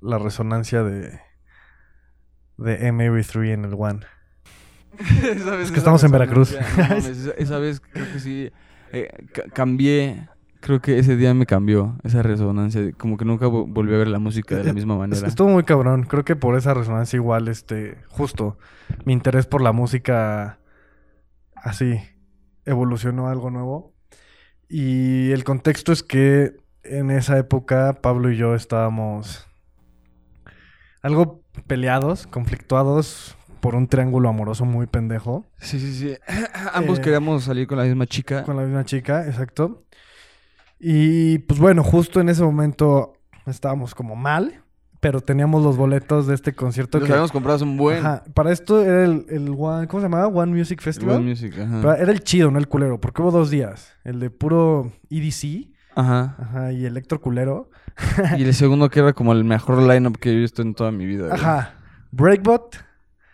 la 0.00 0.18
resonancia 0.18 0.82
de. 0.82 1.20
de 2.56 2.88
M3 2.92 3.52
en 3.52 3.64
el 3.64 3.74
One. 3.76 4.00
Es 5.62 5.70
que 5.70 5.78
estamos 5.78 6.02
en 6.04 6.12
Veracruz. 6.12 6.54
no 6.76 6.94
esa 7.36 7.58
vez 7.58 7.80
creo 7.80 8.06
que 8.12 8.20
sí 8.20 8.50
eh, 8.92 9.08
ca- 9.32 9.44
cambié. 9.52 10.28
Creo 10.60 10.80
que 10.80 10.98
ese 10.98 11.16
día 11.16 11.34
me 11.34 11.44
cambió 11.44 11.96
esa 12.04 12.22
resonancia. 12.22 12.92
Como 12.92 13.16
que 13.16 13.24
nunca 13.24 13.46
vo- 13.46 13.66
volví 13.68 13.94
a 13.94 13.98
ver 13.98 14.06
la 14.08 14.20
música 14.20 14.54
de 14.56 14.62
la 14.64 14.72
misma 14.72 14.94
Es- 14.94 14.98
manera. 15.00 15.26
estuvo 15.26 15.48
muy 15.48 15.64
cabrón. 15.64 16.04
Creo 16.04 16.24
que 16.24 16.36
por 16.36 16.56
esa 16.56 16.72
resonancia 16.72 17.16
igual, 17.16 17.48
este, 17.48 17.98
justo, 18.08 18.58
mi 19.04 19.12
interés 19.12 19.46
por 19.46 19.60
la 19.60 19.72
música 19.72 20.60
así 21.56 21.98
evolucionó 22.64 23.26
a 23.26 23.32
algo 23.32 23.50
nuevo. 23.50 23.92
Y 24.68 25.32
el 25.32 25.42
contexto 25.42 25.90
es 25.92 26.02
que 26.04 26.56
en 26.84 27.10
esa 27.10 27.38
época 27.38 27.98
Pablo 28.00 28.30
y 28.30 28.36
yo 28.36 28.54
estábamos 28.54 29.48
algo 31.02 31.42
peleados, 31.66 32.26
conflictuados 32.28 33.36
por 33.62 33.76
un 33.76 33.86
triángulo 33.86 34.28
amoroso 34.28 34.64
muy 34.64 34.86
pendejo 34.88 35.46
Sí, 35.58 35.78
sí, 35.78 35.94
sí. 35.94 36.14
Ambos 36.74 36.98
Eh, 36.98 37.02
queríamos 37.02 37.44
salir 37.44 37.68
con 37.68 37.78
la 37.78 37.84
misma 37.84 38.06
chica. 38.06 38.42
con 38.42 38.56
la 38.56 38.62
misma 38.64 38.84
chica, 38.84 39.24
exacto. 39.26 39.84
Y 40.80 41.38
pues 41.38 41.60
bueno, 41.60 41.84
justo 41.84 42.20
en 42.20 42.28
ese 42.28 42.42
momento 42.42 43.14
estábamos 43.46 43.94
como 43.94 44.16
mal, 44.16 44.62
pero 44.98 45.20
teníamos 45.20 45.62
los 45.62 45.76
boletos 45.76 46.26
de 46.26 46.34
este 46.34 46.52
concierto 46.54 46.98
Los 46.98 47.06
que 47.06 47.12
habíamos 47.12 47.30
comprado 47.30 47.64
un 47.64 47.76
buen. 47.76 47.98
Ajá, 47.98 48.24
para 48.34 48.50
esto 48.50 48.82
era 48.82 49.04
el, 49.04 49.26
el 49.28 49.54
One, 49.56 49.86
¿cómo 49.86 50.00
se 50.00 50.06
llamaba? 50.08 50.26
One 50.26 50.52
Music 50.58 50.80
Festival. 50.80 51.16
One 51.18 51.28
Music, 51.30 51.54
ajá. 51.56 51.78
Pero 51.80 51.94
era 51.94 52.10
el 52.12 52.20
chido, 52.24 52.50
no 52.50 52.58
el 52.58 52.66
culero, 52.66 53.00
porque 53.00 53.22
hubo 53.22 53.30
dos 53.30 53.48
días. 53.50 53.92
El 54.02 54.18
de 54.18 54.30
puro 54.30 54.90
EDC, 55.08 55.68
Ajá. 55.94 56.34
ajá, 56.38 56.72
y 56.72 56.84
electro 56.84 57.20
culero. 57.20 57.70
Y 58.36 58.42
el 58.42 58.54
segundo 58.54 58.90
que 58.90 58.98
era 59.00 59.12
como 59.12 59.32
el 59.32 59.44
mejor 59.44 59.80
lineup 59.82 60.16
que 60.16 60.32
he 60.32 60.34
visto 60.34 60.62
en 60.62 60.74
toda 60.74 60.90
mi 60.90 61.06
vida. 61.06 61.32
Ajá. 61.32 61.74
Breakbot, 62.10 62.76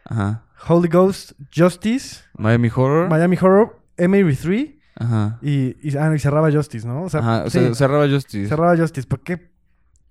Ajá. 0.08 0.42
Holy 0.66 0.88
Ghost, 0.88 1.32
Justice, 1.54 2.22
Miami 2.36 2.68
Horror. 2.74 3.08
Miami 3.08 3.36
Horror, 3.40 3.78
MAV3 3.96 4.74
Ajá. 4.96 5.38
y, 5.40 5.76
y, 5.88 5.96
ah, 5.96 6.12
y 6.14 6.18
cerraba 6.18 6.50
Justice, 6.50 6.86
¿no? 6.86 7.02
O 7.04 7.08
sea, 7.08 7.20
Ajá. 7.20 7.42
O 7.44 7.50
sí, 7.50 7.58
sea, 7.60 7.74
cerraba 7.74 8.08
Justice. 8.08 8.48
cerraba 8.48 8.76
Justice. 8.76 9.06
¿Por 9.06 9.20
qué 9.20 9.50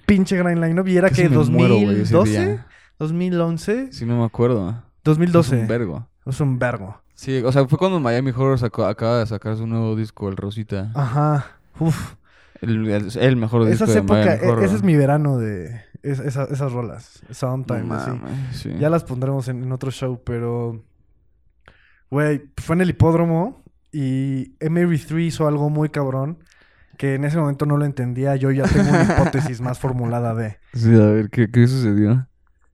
pinche 0.05 0.37
gran 0.37 0.61
lineup? 0.61 0.87
Y 0.87 0.97
era 0.97 1.09
Casi 1.09 1.23
que 1.23 1.29
muero, 1.29 1.75
ese 1.75 2.13
2012, 2.13 2.31
día. 2.45 2.65
2011, 2.99 3.91
Sí, 3.91 4.05
no 4.05 4.19
me 4.19 4.25
acuerdo. 4.25 4.83
2012. 5.03 5.55
Es 5.55 5.61
un 5.61 5.67
vergo. 5.67 6.07
Es 6.25 6.39
un 6.39 6.59
vergo. 6.59 7.01
Sí, 7.13 7.41
o 7.43 7.51
sea, 7.51 7.67
fue 7.67 7.77
cuando 7.77 7.99
Miami 7.99 8.31
Horror 8.31 8.59
sacó, 8.59 8.85
acaba 8.85 9.19
de 9.19 9.25
sacar 9.25 9.57
su 9.57 9.65
nuevo 9.67 9.95
disco, 9.95 10.29
el 10.29 10.37
Rosita. 10.37 10.91
Ajá. 10.93 11.47
Uf. 11.79 12.13
El, 12.61 12.87
el- 12.89 13.17
el 13.17 13.35
mejor 13.35 13.65
disco 13.65 13.83
Esas 13.83 13.93
de 13.95 13.99
épocas, 14.01 14.25
Miami 14.25 14.47
Horror. 14.47 14.63
ese 14.63 14.75
es 14.75 14.83
mi 14.83 14.95
verano 14.95 15.37
de 15.37 15.81
es- 16.11 16.19
esa- 16.19 16.45
esas 16.45 16.71
rolas. 16.71 17.21
No 17.27 17.33
Sometime, 17.33 17.93
así. 17.95 18.09
mames, 18.11 18.57
sí. 18.57 18.73
Ya 18.79 18.89
las 18.89 19.03
pondremos 19.03 19.47
en, 19.47 19.63
en 19.63 19.71
otro 19.71 19.91
show, 19.91 20.21
pero. 20.23 20.83
Güey, 22.09 22.41
fue 22.57 22.75
en 22.75 22.81
el 22.81 22.89
hipódromo 22.91 23.63
y 23.91 24.55
MR3 24.59 25.19
hizo 25.27 25.47
algo 25.47 25.69
muy 25.69 25.89
cabrón 25.89 26.39
que 26.97 27.15
en 27.15 27.25
ese 27.25 27.37
momento 27.37 27.65
no 27.65 27.77
lo 27.77 27.85
entendía. 27.85 28.35
Yo 28.37 28.51
ya 28.51 28.63
tengo 28.65 28.89
una 28.89 29.03
hipótesis 29.19 29.59
más 29.61 29.79
formulada 29.79 30.33
de. 30.33 30.57
Sí, 30.73 30.93
a 30.95 31.05
ver, 31.07 31.29
¿qué, 31.29 31.51
qué 31.51 31.67
sucedió? 31.67 32.27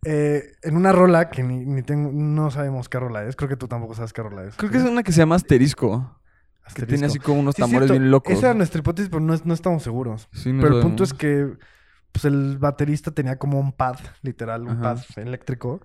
Eh, 0.06 0.52
en 0.64 0.76
una 0.76 0.92
rola 0.92 1.30
que 1.30 1.44
ni, 1.44 1.66
ni 1.66 1.82
tengo, 1.82 2.12
no 2.14 2.52
sabemos 2.52 2.90
qué 2.90 3.00
rola 3.00 3.24
es. 3.26 3.36
Creo 3.36 3.50
que 3.50 3.56
tú 3.58 3.68
tampoco 3.68 3.96
sabes 3.96 4.14
qué 4.14 4.22
rola 4.22 4.44
es. 4.44 4.56
Creo 4.56 4.70
que 4.70 4.78
es 4.78 4.84
una 4.84 5.02
que 5.02 5.12
se 5.12 5.20
llama 5.20 5.36
Asterisco. 5.36 6.20
Que 6.62 6.68
Asterisco. 6.68 6.90
tiene 6.90 7.06
así 7.08 7.20
como 7.20 7.40
unos 7.40 7.56
Sí, 7.56 7.62
tambores 7.62 7.88
cierto. 7.88 8.00
bien 8.02 8.12
locos. 8.12 8.34
Esa 8.34 8.48
era 8.48 8.54
nuestra 8.54 8.80
hipótesis, 8.80 9.10
pero 9.10 9.22
no, 9.22 9.34
no 9.44 9.54
estamos 9.54 9.82
seguros. 9.82 10.30
Sí, 10.32 10.54
no 10.54 10.62
pero 10.62 10.76
el 10.78 10.82
punto 10.84 11.04
es 11.04 11.14
que 11.14 11.54
pues, 12.14 12.24
el 12.26 12.58
baterista 12.58 13.12
tenía 13.12 13.38
como 13.38 13.60
un 13.60 13.74
pad, 13.74 13.98
literal, 14.22 14.62
un 14.64 14.70
Ajá. 14.70 14.82
pad 14.96 15.00
eléctrico. 15.18 15.82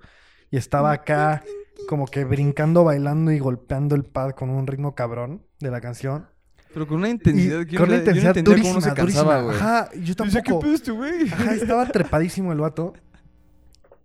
Y 0.51 0.57
estaba 0.57 0.93
acá 0.93 1.43
como 1.89 2.07
que 2.07 2.25
brincando, 2.25 2.85
bailando 2.85 3.33
y 3.33 3.39
golpeando 3.41 3.97
el 3.97 4.05
pad 4.05 4.31
con 4.31 4.49
un 4.51 4.67
ritmo 4.67 4.95
cabrón 4.95 5.43
de 5.59 5.71
la 5.71 5.81
canción. 5.81 6.27
Pero 6.73 6.87
con 6.87 6.99
una 6.99 7.09
intensidad 7.09 7.67
que 7.67 7.77
con 7.77 7.89
no- 7.89 7.95
una 7.95 8.05
yo 8.05 8.05
no 8.05 8.11
intensidad 8.11 8.35
durísima, 8.45 8.63
cómo 8.63 8.75
no 8.75 8.81
se 8.81 8.95
cansaba, 8.95 9.41
durísima. 9.41 9.43
güey. 9.43 9.57
Ajá, 9.57 9.91
yo 9.95 10.05
¿qué 10.05 10.15
tampoco. 10.15 10.61
pedo 10.61 10.75
este 10.75 10.91
güey? 10.93 11.29
Ajá, 11.31 11.55
estaba 11.55 11.87
trepadísimo 11.87 12.53
el 12.53 12.59
vato. 12.61 12.93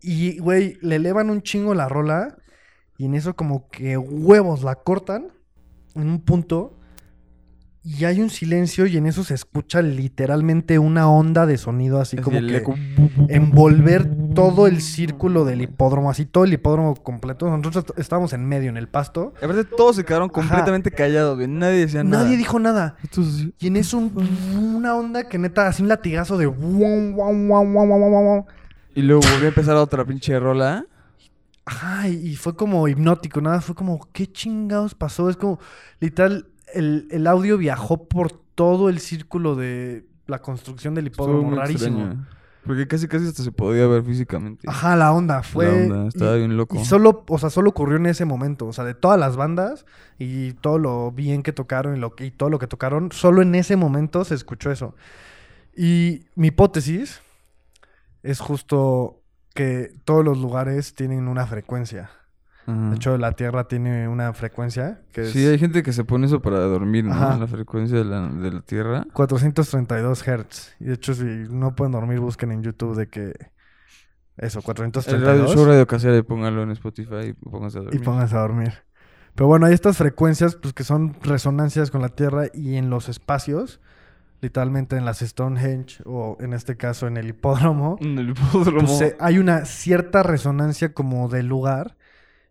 Y, 0.02 0.40
güey, 0.40 0.78
le 0.82 0.96
elevan 0.98 1.30
un 1.30 1.42
chingo 1.42 1.74
la 1.74 1.88
rola. 1.88 2.38
Y 2.98 3.06
en 3.06 3.16
eso 3.16 3.36
como 3.36 3.70
que 3.70 3.98
huevos 3.98 4.64
la 4.64 4.76
cortan 4.76 5.28
en 5.96 6.08
un 6.08 6.22
punto. 6.22 6.78
Y 7.86 8.06
hay 8.06 8.22
un 8.22 8.30
silencio 8.30 8.86
y 8.86 8.96
en 8.96 9.08
eso 9.08 9.26
se 9.26 9.34
escucha 9.34 9.82
literalmente 9.82 10.80
una 10.80 11.10
onda 11.10 11.46
de 11.46 11.58
sonido 11.58 12.00
así 12.00 12.16
como 12.16 12.40
que 12.40 12.58
eco. 12.58 12.76
envolver 13.28 14.10
todo 14.34 14.68
el 14.68 14.82
círculo 14.82 15.44
del 15.44 15.62
hipódromo, 15.62 16.10
así 16.10 16.26
todo 16.26 16.46
el 16.46 16.54
hipódromo 16.54 16.96
completo. 16.96 17.46
Nosotros 17.50 17.84
est- 17.90 18.00
estábamos 18.00 18.32
en 18.32 18.46
medio, 18.46 18.70
en 18.70 18.78
el 18.78 18.88
pasto. 18.88 19.34
Y 19.42 19.46
aparte 19.46 19.66
todos 19.66 19.98
se 19.98 20.06
quedaron 20.06 20.30
completamente 20.30 20.92
callados, 20.92 21.36
güey. 21.36 21.48
Nadie 21.50 21.80
decía 21.80 22.04
nada. 22.06 22.24
Nadie 22.24 22.38
dijo 22.38 22.58
nada. 22.58 22.96
Entonces. 23.04 23.50
Y 23.60 23.68
en 23.68 23.76
eso 23.76 23.98
un- 23.98 24.76
una 24.78 24.96
onda 24.96 25.28
que 25.28 25.38
neta, 25.38 25.68
así 25.68 25.84
un 25.84 25.90
latigazo 25.90 26.38
de... 26.38 26.48
Y 28.96 29.02
luego 29.02 29.22
volvió 29.24 29.46
a 29.46 29.50
empezar 29.50 29.76
otra 29.76 30.06
pinche 30.06 30.40
rola. 30.40 30.86
Ajá, 31.66 32.08
y 32.10 32.36
fue 32.36 32.56
como 32.56 32.88
hipnótico, 32.88 33.40
nada, 33.40 33.62
fue 33.62 33.74
como, 33.74 34.08
¿qué 34.12 34.30
chingados 34.30 34.96
pasó? 34.96 35.30
Es 35.30 35.38
como, 35.38 35.60
literal, 36.02 36.48
el, 36.74 37.08
el 37.12 37.28
audio 37.28 37.58
viajó 37.58 38.08
por 38.08 38.32
todo 38.32 38.90
el 38.90 39.00
círculo 39.00 39.56
de 39.56 40.06
la 40.28 40.42
construcción 40.42 40.94
del 40.96 41.08
hipódromo, 41.08 41.50
muy 41.50 41.58
rarísimo. 41.58 42.00
extraño. 42.00 42.28
Porque 42.66 42.88
casi 42.88 43.10
casi 43.10 43.28
hasta 43.28 43.44
se 43.44 43.52
podía 43.52 43.86
ver 43.88 44.04
físicamente. 44.04 44.70
Ajá, 44.70 44.96
la 44.96 45.12
onda 45.12 45.44
fue... 45.44 45.66
La 45.66 45.96
onda, 45.96 46.08
estaba 46.08 46.36
y- 46.36 46.40
bien 46.40 46.56
loco. 46.56 46.80
Y 46.80 46.86
solo, 46.86 47.26
o 47.28 47.38
sea, 47.38 47.50
solo 47.50 47.72
ocurrió 47.72 47.98
en 47.98 48.06
ese 48.06 48.24
momento, 48.24 48.68
o 48.68 48.72
sea, 48.72 48.86
de 48.86 48.94
todas 48.94 49.20
las 49.20 49.36
bandas 49.36 49.86
y 50.18 50.54
todo 50.54 50.80
lo 50.80 51.12
bien 51.12 51.44
que 51.44 51.52
tocaron 51.52 51.98
y, 51.98 52.00
lo, 52.00 52.14
y 52.20 52.32
todo 52.32 52.50
lo 52.50 52.60
que 52.60 52.68
tocaron, 52.68 53.12
solo 53.12 53.42
en 53.42 53.54
ese 53.56 53.76
momento 53.76 54.24
se 54.24 54.36
escuchó 54.36 54.72
eso. 54.72 54.96
Y 55.76 56.22
mi 56.36 56.48
hipótesis 56.48 57.22
es 58.22 58.40
justo 58.40 59.22
que 59.54 59.92
todos 60.06 60.24
los 60.24 60.38
lugares 60.38 60.96
tienen 60.96 61.28
una 61.28 61.46
frecuencia. 61.46 62.12
Ajá. 62.66 62.90
De 62.90 62.96
hecho, 62.96 63.18
la 63.18 63.34
Tierra 63.34 63.68
tiene 63.68 64.08
una 64.08 64.34
frecuencia 64.34 65.02
que 65.12 65.24
es 65.24 65.32
Sí, 65.32 65.46
hay 65.46 65.60
gente 65.60 65.84
que 65.84 65.92
se 65.94 66.04
pone 66.04 66.28
eso 66.28 66.42
para 66.42 66.60
dormir, 66.60 67.04
¿no? 67.06 67.14
Ajá. 67.14 67.38
La 67.38 67.48
frecuencia 67.48 67.98
de 67.98 68.06
la, 68.06 68.28
de 68.28 68.52
la 68.52 68.62
Tierra. 68.62 69.06
432 69.14 70.24
Hz. 70.24 70.76
Y 70.80 70.86
de 70.86 70.94
hecho, 70.94 71.14
si 71.14 71.24
no 71.24 71.76
pueden 71.76 71.92
dormir, 71.92 72.20
busquen 72.20 72.52
en 72.52 72.64
YouTube 72.64 72.96
de 72.96 73.08
que... 73.08 73.34
Eso, 74.36 74.60
El 74.60 74.64
radio, 74.66 75.46
432. 75.46 75.54
show 75.56 75.66
radio 75.66 75.86
casera 75.88 76.18
y 76.18 76.22
póngalo 76.24 76.64
en 76.64 76.72
Spotify 76.72 77.28
y 77.28 77.34
pónganse 77.34 77.78
a 77.78 77.82
y 77.82 77.86
dormir. 77.86 78.04
pónganse 78.04 78.36
a 78.36 78.40
dormir. 78.40 78.74
Pero 79.36 79.48
bueno, 79.48 79.66
hay 79.68 79.74
estas 79.74 79.98
frecuencias 79.98 80.56
pues 80.56 80.74
que 80.74 80.84
son 80.84 81.16
resonancias 81.22 81.92
con 81.92 82.02
la 82.02 82.10
Tierra 82.10 82.46
y 82.54 82.78
en 82.78 82.90
los 82.90 83.10
espacios, 83.10 83.80
literalmente 84.42 84.96
en 84.98 85.06
las 85.06 85.20
Stonehenge 85.20 86.02
o 86.06 86.38
en 86.40 86.54
este 86.54 86.78
caso 86.78 87.06
en 87.08 87.18
el 87.18 87.28
hipódromo, 87.30 87.98
En 88.02 88.18
el 88.18 88.30
hipódromo. 88.32 88.88
pues, 88.88 89.02
eh, 89.02 89.16
hay 89.20 89.38
una 89.38 89.66
cierta 89.66 90.24
resonancia 90.24 90.94
como 90.94 91.30
del 91.30 91.48
lugar 91.48 91.96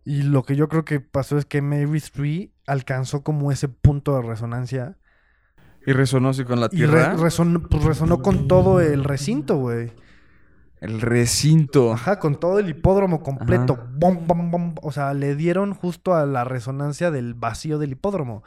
y 0.04 0.22
lo 0.22 0.42
que 0.42 0.56
yo 0.56 0.68
creo 0.68 0.84
que 0.84 1.00
pasó 1.00 1.38
es 1.38 1.44
que 1.44 1.62
Mary 1.62 2.00
3 2.00 2.48
alcanzó 2.66 3.22
como 3.22 3.52
ese 3.52 3.68
punto 3.68 4.14
de 4.16 4.22
resonancia 4.22 4.96
Y 5.86 5.92
resonó 5.92 6.30
así 6.30 6.44
con 6.44 6.60
la 6.60 6.66
y 6.66 6.76
Tierra. 6.76 7.10
re- 7.14 7.22
resonó, 7.22 7.60
pues, 7.62 7.84
resonó 7.84 8.22
con 8.22 8.48
todo 8.48 8.80
el 8.80 9.04
recinto, 9.04 9.56
güey. 9.56 9.92
El 10.80 11.00
recinto. 11.00 11.92
Ajá, 11.92 12.18
con 12.18 12.34
todo 12.40 12.58
el 12.58 12.68
hipódromo 12.68 13.22
completo. 13.22 13.78
Bom, 13.94 14.26
bom, 14.26 14.50
bom. 14.50 14.74
O 14.82 14.90
sea, 14.90 15.14
le 15.14 15.36
dieron 15.36 15.74
justo 15.74 16.14
a 16.14 16.26
la 16.26 16.42
resonancia 16.44 17.10
del 17.12 17.34
vacío 17.34 17.78
del 17.78 17.92
hipódromo. 17.92 18.42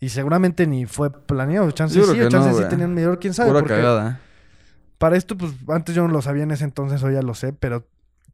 Y 0.00 0.08
seguramente 0.08 0.66
ni 0.66 0.86
fue 0.86 1.12
planeado. 1.12 1.70
Chance 1.70 1.94
Yo 1.96 2.04
sí, 2.04 2.12
creo 2.12 2.24
que 2.28 2.32
chance 2.32 2.50
no, 2.50 2.56
sí 2.58 2.64
tenían 2.68 2.92
medidor, 2.94 3.20
quién 3.20 3.32
sabe. 3.34 3.50
Pura 3.50 3.60
porque 3.60 3.74
cagada. 3.76 4.18
para 4.98 5.16
esto, 5.16 5.36
pues 5.38 5.52
antes 5.68 5.94
yo 5.94 6.02
no 6.06 6.12
lo 6.12 6.20
sabía 6.22 6.42
en 6.42 6.50
ese 6.50 6.64
entonces, 6.64 7.00
hoy 7.04 7.14
ya 7.14 7.22
lo 7.22 7.34
sé, 7.34 7.52
pero 7.52 7.86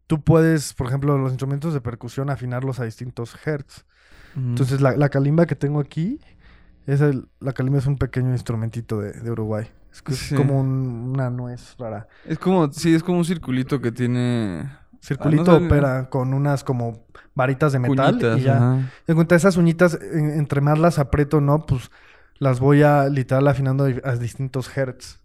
tú 0.09 0.21
puedes, 0.23 0.75
por 0.75 0.89
ejemplo, 0.89 1.17
los 1.17 1.31
instrumentos 1.31 1.73
de 1.73 1.81
percusión 1.81 2.29
afinarlos 2.31 2.81
a 2.81 2.85
distintos 2.85 3.37
hertz. 3.47 3.85
Entonces, 4.37 4.81
la, 4.81 4.97
la 4.97 5.09
calimba 5.09 5.47
que 5.47 5.55
tengo 5.57 5.79
aquí, 5.81 6.21
es 6.87 7.01
el- 7.01 7.29
la 7.41 7.53
calimba 7.53 7.79
es 7.79 7.87
un 7.87 7.97
pequeño 7.99 8.31
instrumentito 8.33 9.01
de, 9.01 9.13
de 9.13 9.31
Uruguay. 9.31 9.67
Es, 9.93 10.03
que 10.03 10.13
es 10.13 10.19
Sí. 10.19 10.35
como 10.35 10.59
un- 10.61 11.13
una 11.15 11.29
nuez 11.31 11.75
rara. 11.79 12.09
Es 12.25 12.39
como, 12.39 12.71
sí, 12.73 12.95
es 12.95 13.03
como 13.03 13.19
un 13.19 13.25
circulito 13.25 13.81
que 13.81 13.93
tiene 13.93 14.69
Circulito 15.01 15.43
Ah, 15.43 15.47
no 15.47 15.53
sabía. 15.55 15.67
opera 15.69 16.11
con 16.11 16.35
unas 16.35 16.65
como 16.65 17.07
varitas 17.35 17.73
de 17.73 17.79
metal 17.79 18.07
Cuñitas, 18.19 18.39
y 18.41 18.43
ya. 18.43 18.57
ajá. 18.57 18.91
En 19.07 19.15
cuanto 19.15 19.35
a 19.35 19.39
esas 19.39 19.57
uñitas, 19.57 19.97
en- 20.13 20.31
entre 20.31 20.61
más 20.61 20.79
las 20.79 20.99
aprieto, 20.99 21.41
¿no? 21.41 21.65
Pues 21.67 21.91
las 22.39 22.59
voy 22.61 22.83
a 22.83 23.09
literal 23.09 23.47
afinando 23.49 23.85
a 24.05 24.17
distintos 24.17 24.77
hertz. 24.77 25.21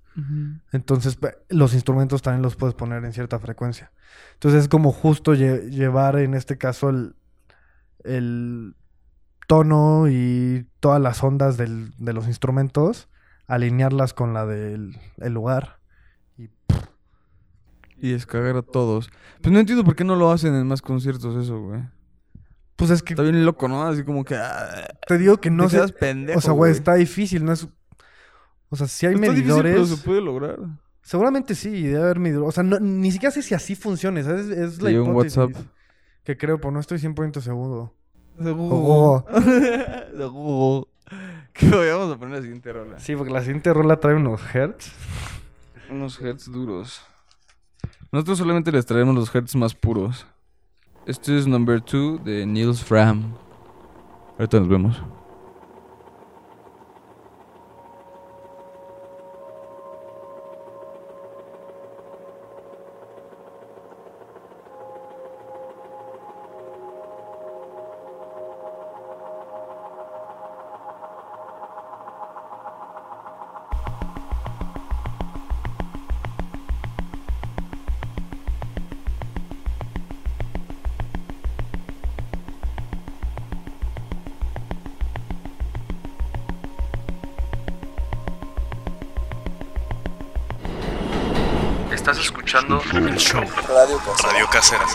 Entonces, 0.72 1.18
los 1.50 1.74
instrumentos 1.74 2.22
también 2.22 2.42
los 2.44 2.56
puedes 2.56 2.76
poner 2.76 3.04
en 3.04 3.14
cierta 3.14 3.40
frecuencia. 3.40 3.92
Entonces, 4.34 4.64
es 4.64 4.68
como 4.70 4.92
justo 4.92 5.34
lle- 5.34 5.70
llevar 5.70 6.18
en 6.18 6.34
este 6.36 6.58
caso 6.58 6.90
el, 6.90 7.16
el 8.04 8.76
tono 9.48 10.08
y 10.10 10.68
todas 10.80 11.02
las 11.02 11.24
ondas 11.24 11.58
del- 11.58 11.94
de 11.98 12.14
los 12.14 12.28
instrumentos, 12.28 13.10
alinearlas 13.48 14.14
con 14.14 14.34
la 14.34 14.46
del 14.46 14.98
el 15.18 15.34
lugar. 15.34 15.80
Y 16.38 16.50
Y 17.98 18.12
descargar 18.12 18.58
a 18.58 18.62
todos. 18.62 19.10
Pues 19.42 19.52
no 19.54 19.60
entiendo 19.60 19.84
por 19.84 19.96
qué 19.96 20.04
no 20.04 20.16
lo 20.16 20.32
hacen 20.32 20.54
en 20.56 20.68
más 20.68 20.82
conciertos 20.82 21.36
eso, 21.42 21.60
güey. 21.62 21.82
pues 22.76 22.90
es 22.92 23.02
que 23.02 23.14
Está 23.14 23.24
bien 23.24 23.46
loco, 23.46 23.68
¿no? 23.68 23.84
Así 23.84 24.04
como 24.04 24.26
que... 24.26 24.36
ah, 24.36 24.88
te 25.08 25.18
digo 25.18 25.38
que 25.40 25.50
no 25.50 25.64
te 25.66 25.70
sé. 25.70 25.76
quedas 25.78 25.92
pendejo, 25.94 26.38
o 26.40 26.42
sea, 26.42 26.52
güey, 26.54 26.72
está 26.72 26.96
difícil, 26.96 27.46
no 27.46 27.54
es. 27.54 27.68
O 28.74 28.76
sea, 28.76 28.88
si 28.88 29.06
hay 29.06 29.14
Está 29.14 29.28
difícil, 29.28 29.46
medidores. 29.46 29.74
pero 29.74 29.86
se 29.86 29.98
puede 29.98 30.22
lograr. 30.22 30.58
Seguramente 31.04 31.54
sí, 31.54 31.84
debe 31.84 32.02
haber 32.04 32.18
medidores. 32.20 32.50
O 32.50 32.52
sea, 32.52 32.64
no- 32.64 32.80
ni 32.80 33.12
siquiera 33.12 33.32
sé 33.32 33.44
si 33.44 33.54
así 33.54 33.76
funciona. 33.76 34.24
¿sabes? 34.24 34.48
Es 34.48 34.82
la 34.82 34.86
Te 34.88 34.92
llega 34.94 35.04
un 35.04 35.12
hipótesis. 35.12 35.38
WhatsApp. 35.38 35.64
Que 36.24 36.38
creo, 36.38 36.58
pero 36.58 36.72
no 36.72 36.80
estoy 36.80 36.98
100% 36.98 37.40
seguro. 37.42 37.94
De 38.40 38.52
Google. 38.52 39.26
Que 41.54 41.68
vamos 41.70 42.16
a 42.16 42.18
poner 42.18 42.36
la 42.38 42.42
siguiente 42.42 42.74
rola. 42.74 42.98
Sí, 43.00 43.16
porque 43.16 43.32
la 43.32 43.42
siguiente 43.42 43.72
rola 43.72 44.00
trae 44.00 44.16
unos 44.16 44.42
hertz. 44.56 44.92
Unos 45.92 46.20
hertz 46.20 46.52
duros. 46.52 47.04
Nosotros 48.12 48.40
solamente 48.40 48.72
les 48.72 48.86
traemos 48.88 49.14
los 49.14 49.34
hertz 49.36 49.56
más 49.56 49.76
puros. 49.76 50.26
Este 51.06 51.38
es 51.38 51.46
Number 51.46 51.80
2 51.84 52.24
de 52.24 52.48
Niels 52.48 52.84
Fram. 52.84 53.36
Ahorita 54.40 54.60
nos 54.60 54.68
vemos. 54.70 55.00
Estás 92.14 92.28
escuchando 92.28 92.80
el 92.94 93.18
show 93.18 93.42
Radio 94.22 94.48
Casera. 94.48 94.86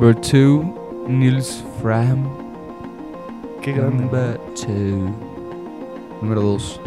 Number 0.00 0.18
2, 0.18 1.10
Nils 1.10 1.62
Fram. 1.82 2.26
Qué 3.60 3.72
grande. 3.72 4.04
Number 4.04 4.40
2. 4.56 4.66
Número 6.22 6.40
2. 6.40 6.80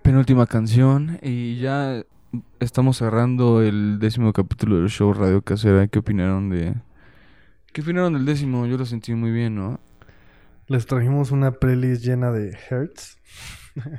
Penúltima 0.00 0.46
canción 0.46 1.18
y 1.20 1.58
ya 1.58 2.04
estamos 2.58 2.96
cerrando 2.96 3.60
el 3.60 3.98
décimo 3.98 4.32
capítulo 4.32 4.76
del 4.76 4.88
show 4.88 5.12
Radio 5.12 5.42
Casera. 5.42 5.86
¿Qué 5.88 5.98
opinaron 5.98 6.48
de... 6.48 6.74
¿Qué 7.74 7.82
opinaron 7.82 8.14
del 8.14 8.24
décimo? 8.24 8.64
Yo 8.64 8.78
lo 8.78 8.86
sentí 8.86 9.12
muy 9.12 9.30
bien, 9.30 9.56
¿no? 9.56 9.78
Les 10.68 10.86
trajimos 10.86 11.32
una 11.32 11.52
playlist 11.52 12.02
llena 12.02 12.32
de 12.32 12.56
hertz. 12.70 13.18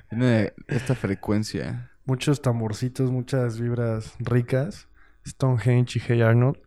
Tiene 0.09 0.53
esta 0.67 0.95
frecuencia. 0.95 1.91
Muchos 2.05 2.41
tamborcitos, 2.41 3.11
muchas 3.11 3.59
vibras 3.59 4.15
ricas. 4.17 4.87
Stonehenge 5.25 5.99
y 5.99 6.01
Hey 6.05 6.21
Arnold. 6.21 6.57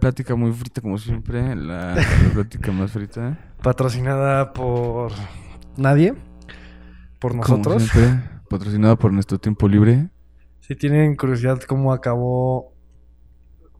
Plática 0.00 0.34
muy 0.36 0.52
frita 0.52 0.80
como 0.80 0.96
siempre, 0.96 1.54
la, 1.56 1.94
la 1.96 2.30
plática 2.32 2.72
más 2.72 2.92
frita. 2.92 3.38
Patrocinada 3.62 4.52
por 4.52 5.12
nadie. 5.76 6.14
Por 7.18 7.32
Como 7.32 7.42
nosotros. 7.42 7.82
siempre, 7.82 8.30
patrocinada 8.48 8.96
por 8.96 9.12
nuestro 9.12 9.38
tiempo 9.38 9.68
libre. 9.68 10.08
Si 10.60 10.76
tienen 10.76 11.16
curiosidad 11.16 11.60
cómo 11.62 11.92
acabó 11.92 12.74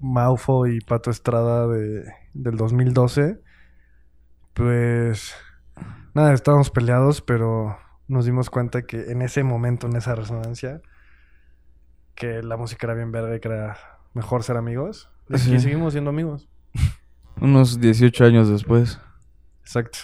Maufo 0.01 0.67
y 0.67 0.81
Pato 0.81 1.11
Estrada 1.11 1.67
de, 1.69 2.05
del 2.35 2.57
2012, 2.57 3.41
pues 4.55 5.35
nada, 6.15 6.33
estábamos 6.35 6.71
peleados, 6.71 7.23
pero 7.23 7.79
nos 8.09 8.27
dimos 8.27 8.51
cuenta 8.51 8.83
que 8.83 9.11
en 9.13 9.23
ese 9.23 9.43
momento, 9.45 9.87
en 9.87 9.97
esa 9.97 10.15
resonancia, 10.15 10.83
que 12.15 12.43
la 12.43 12.57
música 12.57 12.87
era 12.87 12.95
bien 12.95 13.13
verga 13.13 13.37
y 13.37 13.41
que 13.41 13.49
era 13.49 13.77
mejor 14.15 14.43
ser 14.43 14.57
amigos. 14.57 15.09
Y 15.29 15.39
Sí. 15.39 15.59
seguimos 15.61 15.93
siendo 15.93 16.11
amigos. 16.11 16.49
Unos 17.41 17.81
18 17.81 18.25
años 18.25 18.49
después. 18.49 19.01
Exacto. 19.63 19.99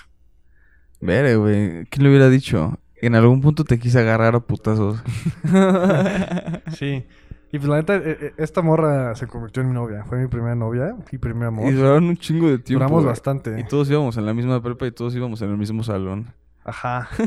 Vere, 1.01 1.37
güey. 1.37 1.85
¿Quién 1.87 2.03
le 2.03 2.09
hubiera 2.09 2.29
dicho? 2.29 2.79
En 3.01 3.15
algún 3.15 3.41
punto 3.41 3.63
te 3.65 3.79
quise 3.79 4.01
agarrar 4.01 4.35
a 4.35 4.41
putazos. 4.41 5.03
Sí. 6.77 7.07
Y 7.51 7.59
pues 7.59 7.69
la 7.69 7.77
neta, 7.77 7.97
eh, 7.97 8.03
eh, 8.21 8.35
esta 8.37 8.61
morra 8.61 9.15
se 9.15 9.27
convirtió 9.27 9.63
en 9.63 9.69
mi 9.69 9.75
novia. 9.75 10.05
Fue 10.05 10.19
mi 10.19 10.29
primera 10.29 10.55
novia 10.55 10.95
y 11.11 11.17
primer 11.19 11.49
amor. 11.49 11.67
Y 11.71 11.73
duraron 11.75 12.05
un 12.05 12.17
chingo 12.17 12.49
de 12.51 12.59
tiempo. 12.59 12.85
Duramos 12.85 13.07
bastante. 13.07 13.59
Y 13.59 13.65
todos 13.65 13.89
íbamos 13.91 14.17
en 14.19 14.27
la 14.27 14.35
misma 14.35 14.63
prepa 14.63 14.87
y 14.87 14.91
todos 14.93 15.15
íbamos 15.15 15.41
en 15.41 15.51
el 15.51 15.57
mismo 15.57 15.83
salón. 15.83 16.33
Ajá. 16.65 17.09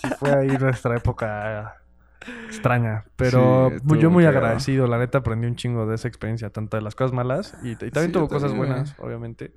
Sí, 0.00 0.08
fue 0.18 0.32
ahí 0.32 0.48
nuestra 0.58 0.96
época 0.96 1.76
extraña. 2.46 3.04
Pero 3.16 3.70
Sí, 3.70 3.98
yo 3.98 4.10
muy 4.10 4.24
agradecido. 4.24 4.86
La 4.86 4.98
neta 4.98 5.18
aprendí 5.18 5.46
un 5.46 5.56
chingo 5.56 5.86
de 5.86 5.94
esa 5.94 6.08
experiencia, 6.08 6.50
tanto 6.50 6.76
de 6.76 6.82
las 6.82 6.94
cosas 6.94 7.12
malas 7.12 7.54
y, 7.62 7.70
y 7.70 7.76
también 7.76 8.06
Sí, 8.06 8.12
tuvo 8.12 8.28
cosas 8.28 8.50
también, 8.50 8.68
buenas, 8.68 8.94
obviamente. 8.98 9.52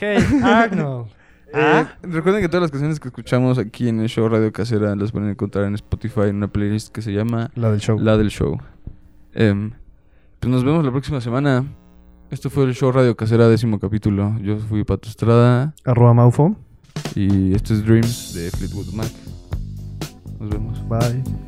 Hey, 0.00 0.18
Arnold. 0.42 1.10
Eh, 1.50 1.86
recuerden 2.02 2.42
que 2.42 2.48
todas 2.50 2.60
las 2.60 2.70
canciones 2.70 3.00
que 3.00 3.08
escuchamos 3.08 3.56
aquí 3.56 3.88
en 3.88 4.00
el 4.00 4.08
show 4.10 4.28
Radio 4.28 4.52
Casera 4.52 4.94
las 4.94 5.12
pueden 5.12 5.30
encontrar 5.30 5.64
en 5.64 5.72
Spotify 5.76 6.24
en 6.28 6.36
una 6.36 6.48
playlist 6.48 6.92
que 6.94 7.00
se 7.00 7.10
llama 7.10 7.50
La 7.54 7.70
del 7.70 7.80
show. 7.80 7.98
La 7.98 8.18
del 8.18 8.28
Show. 8.28 8.58
Em, 9.32 9.72
pues 10.40 10.52
nos 10.52 10.62
vemos 10.62 10.84
la 10.84 10.90
próxima 10.90 11.22
semana. 11.22 11.64
Esto 12.30 12.50
fue 12.50 12.64
el 12.64 12.74
show 12.74 12.92
Radio 12.92 13.16
Casera, 13.16 13.48
décimo 13.48 13.78
capítulo. 13.78 14.36
Yo 14.42 14.58
fui 14.58 14.84
Pato 14.84 15.08
Estrada 15.08 15.72
Arroba 15.86 16.12
Maufo. 16.12 16.54
y 17.14 17.54
esto 17.54 17.72
es 17.72 17.82
Dreams 17.82 18.34
de 18.34 18.50
Fleetwood 18.50 18.92
Mac. 18.92 19.08
Nos 20.38 20.50
vemos. 20.50 20.86
Bye. 20.86 21.47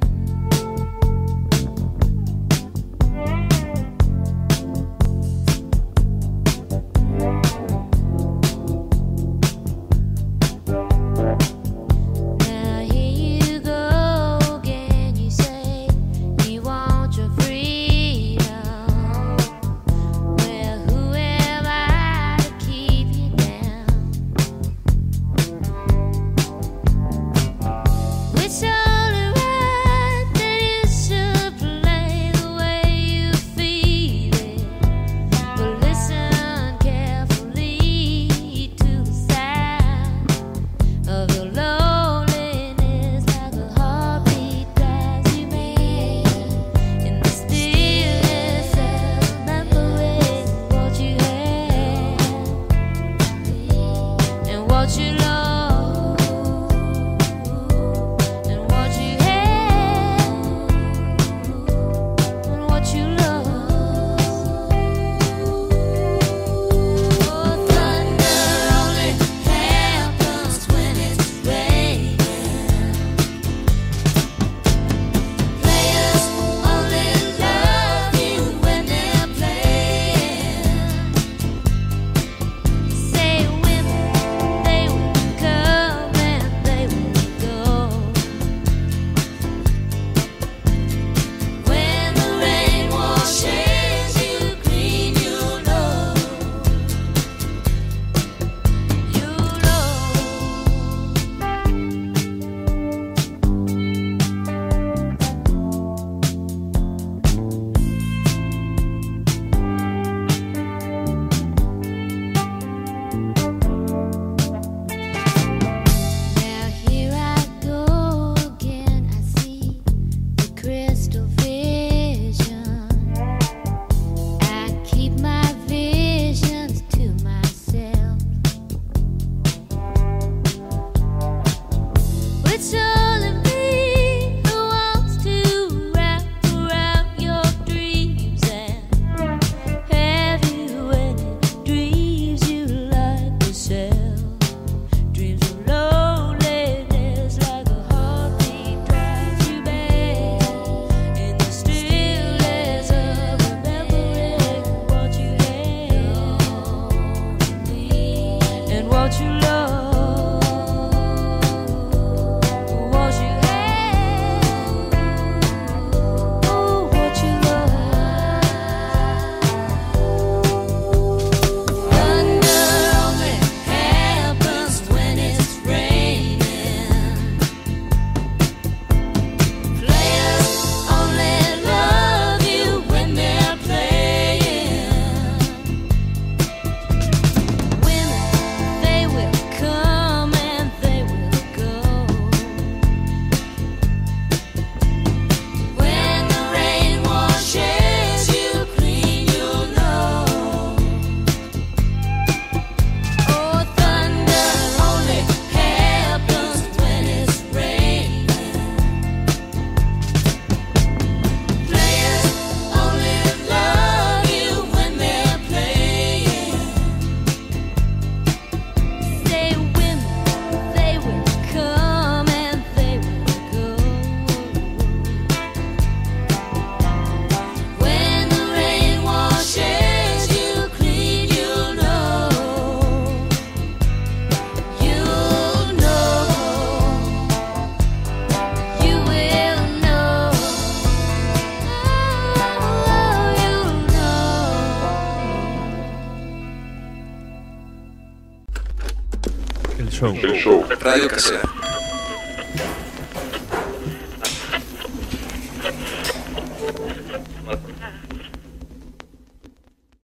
El 250.03 250.35
show. 250.35 250.65
Radio 250.81 251.09
Casera. 251.09 251.50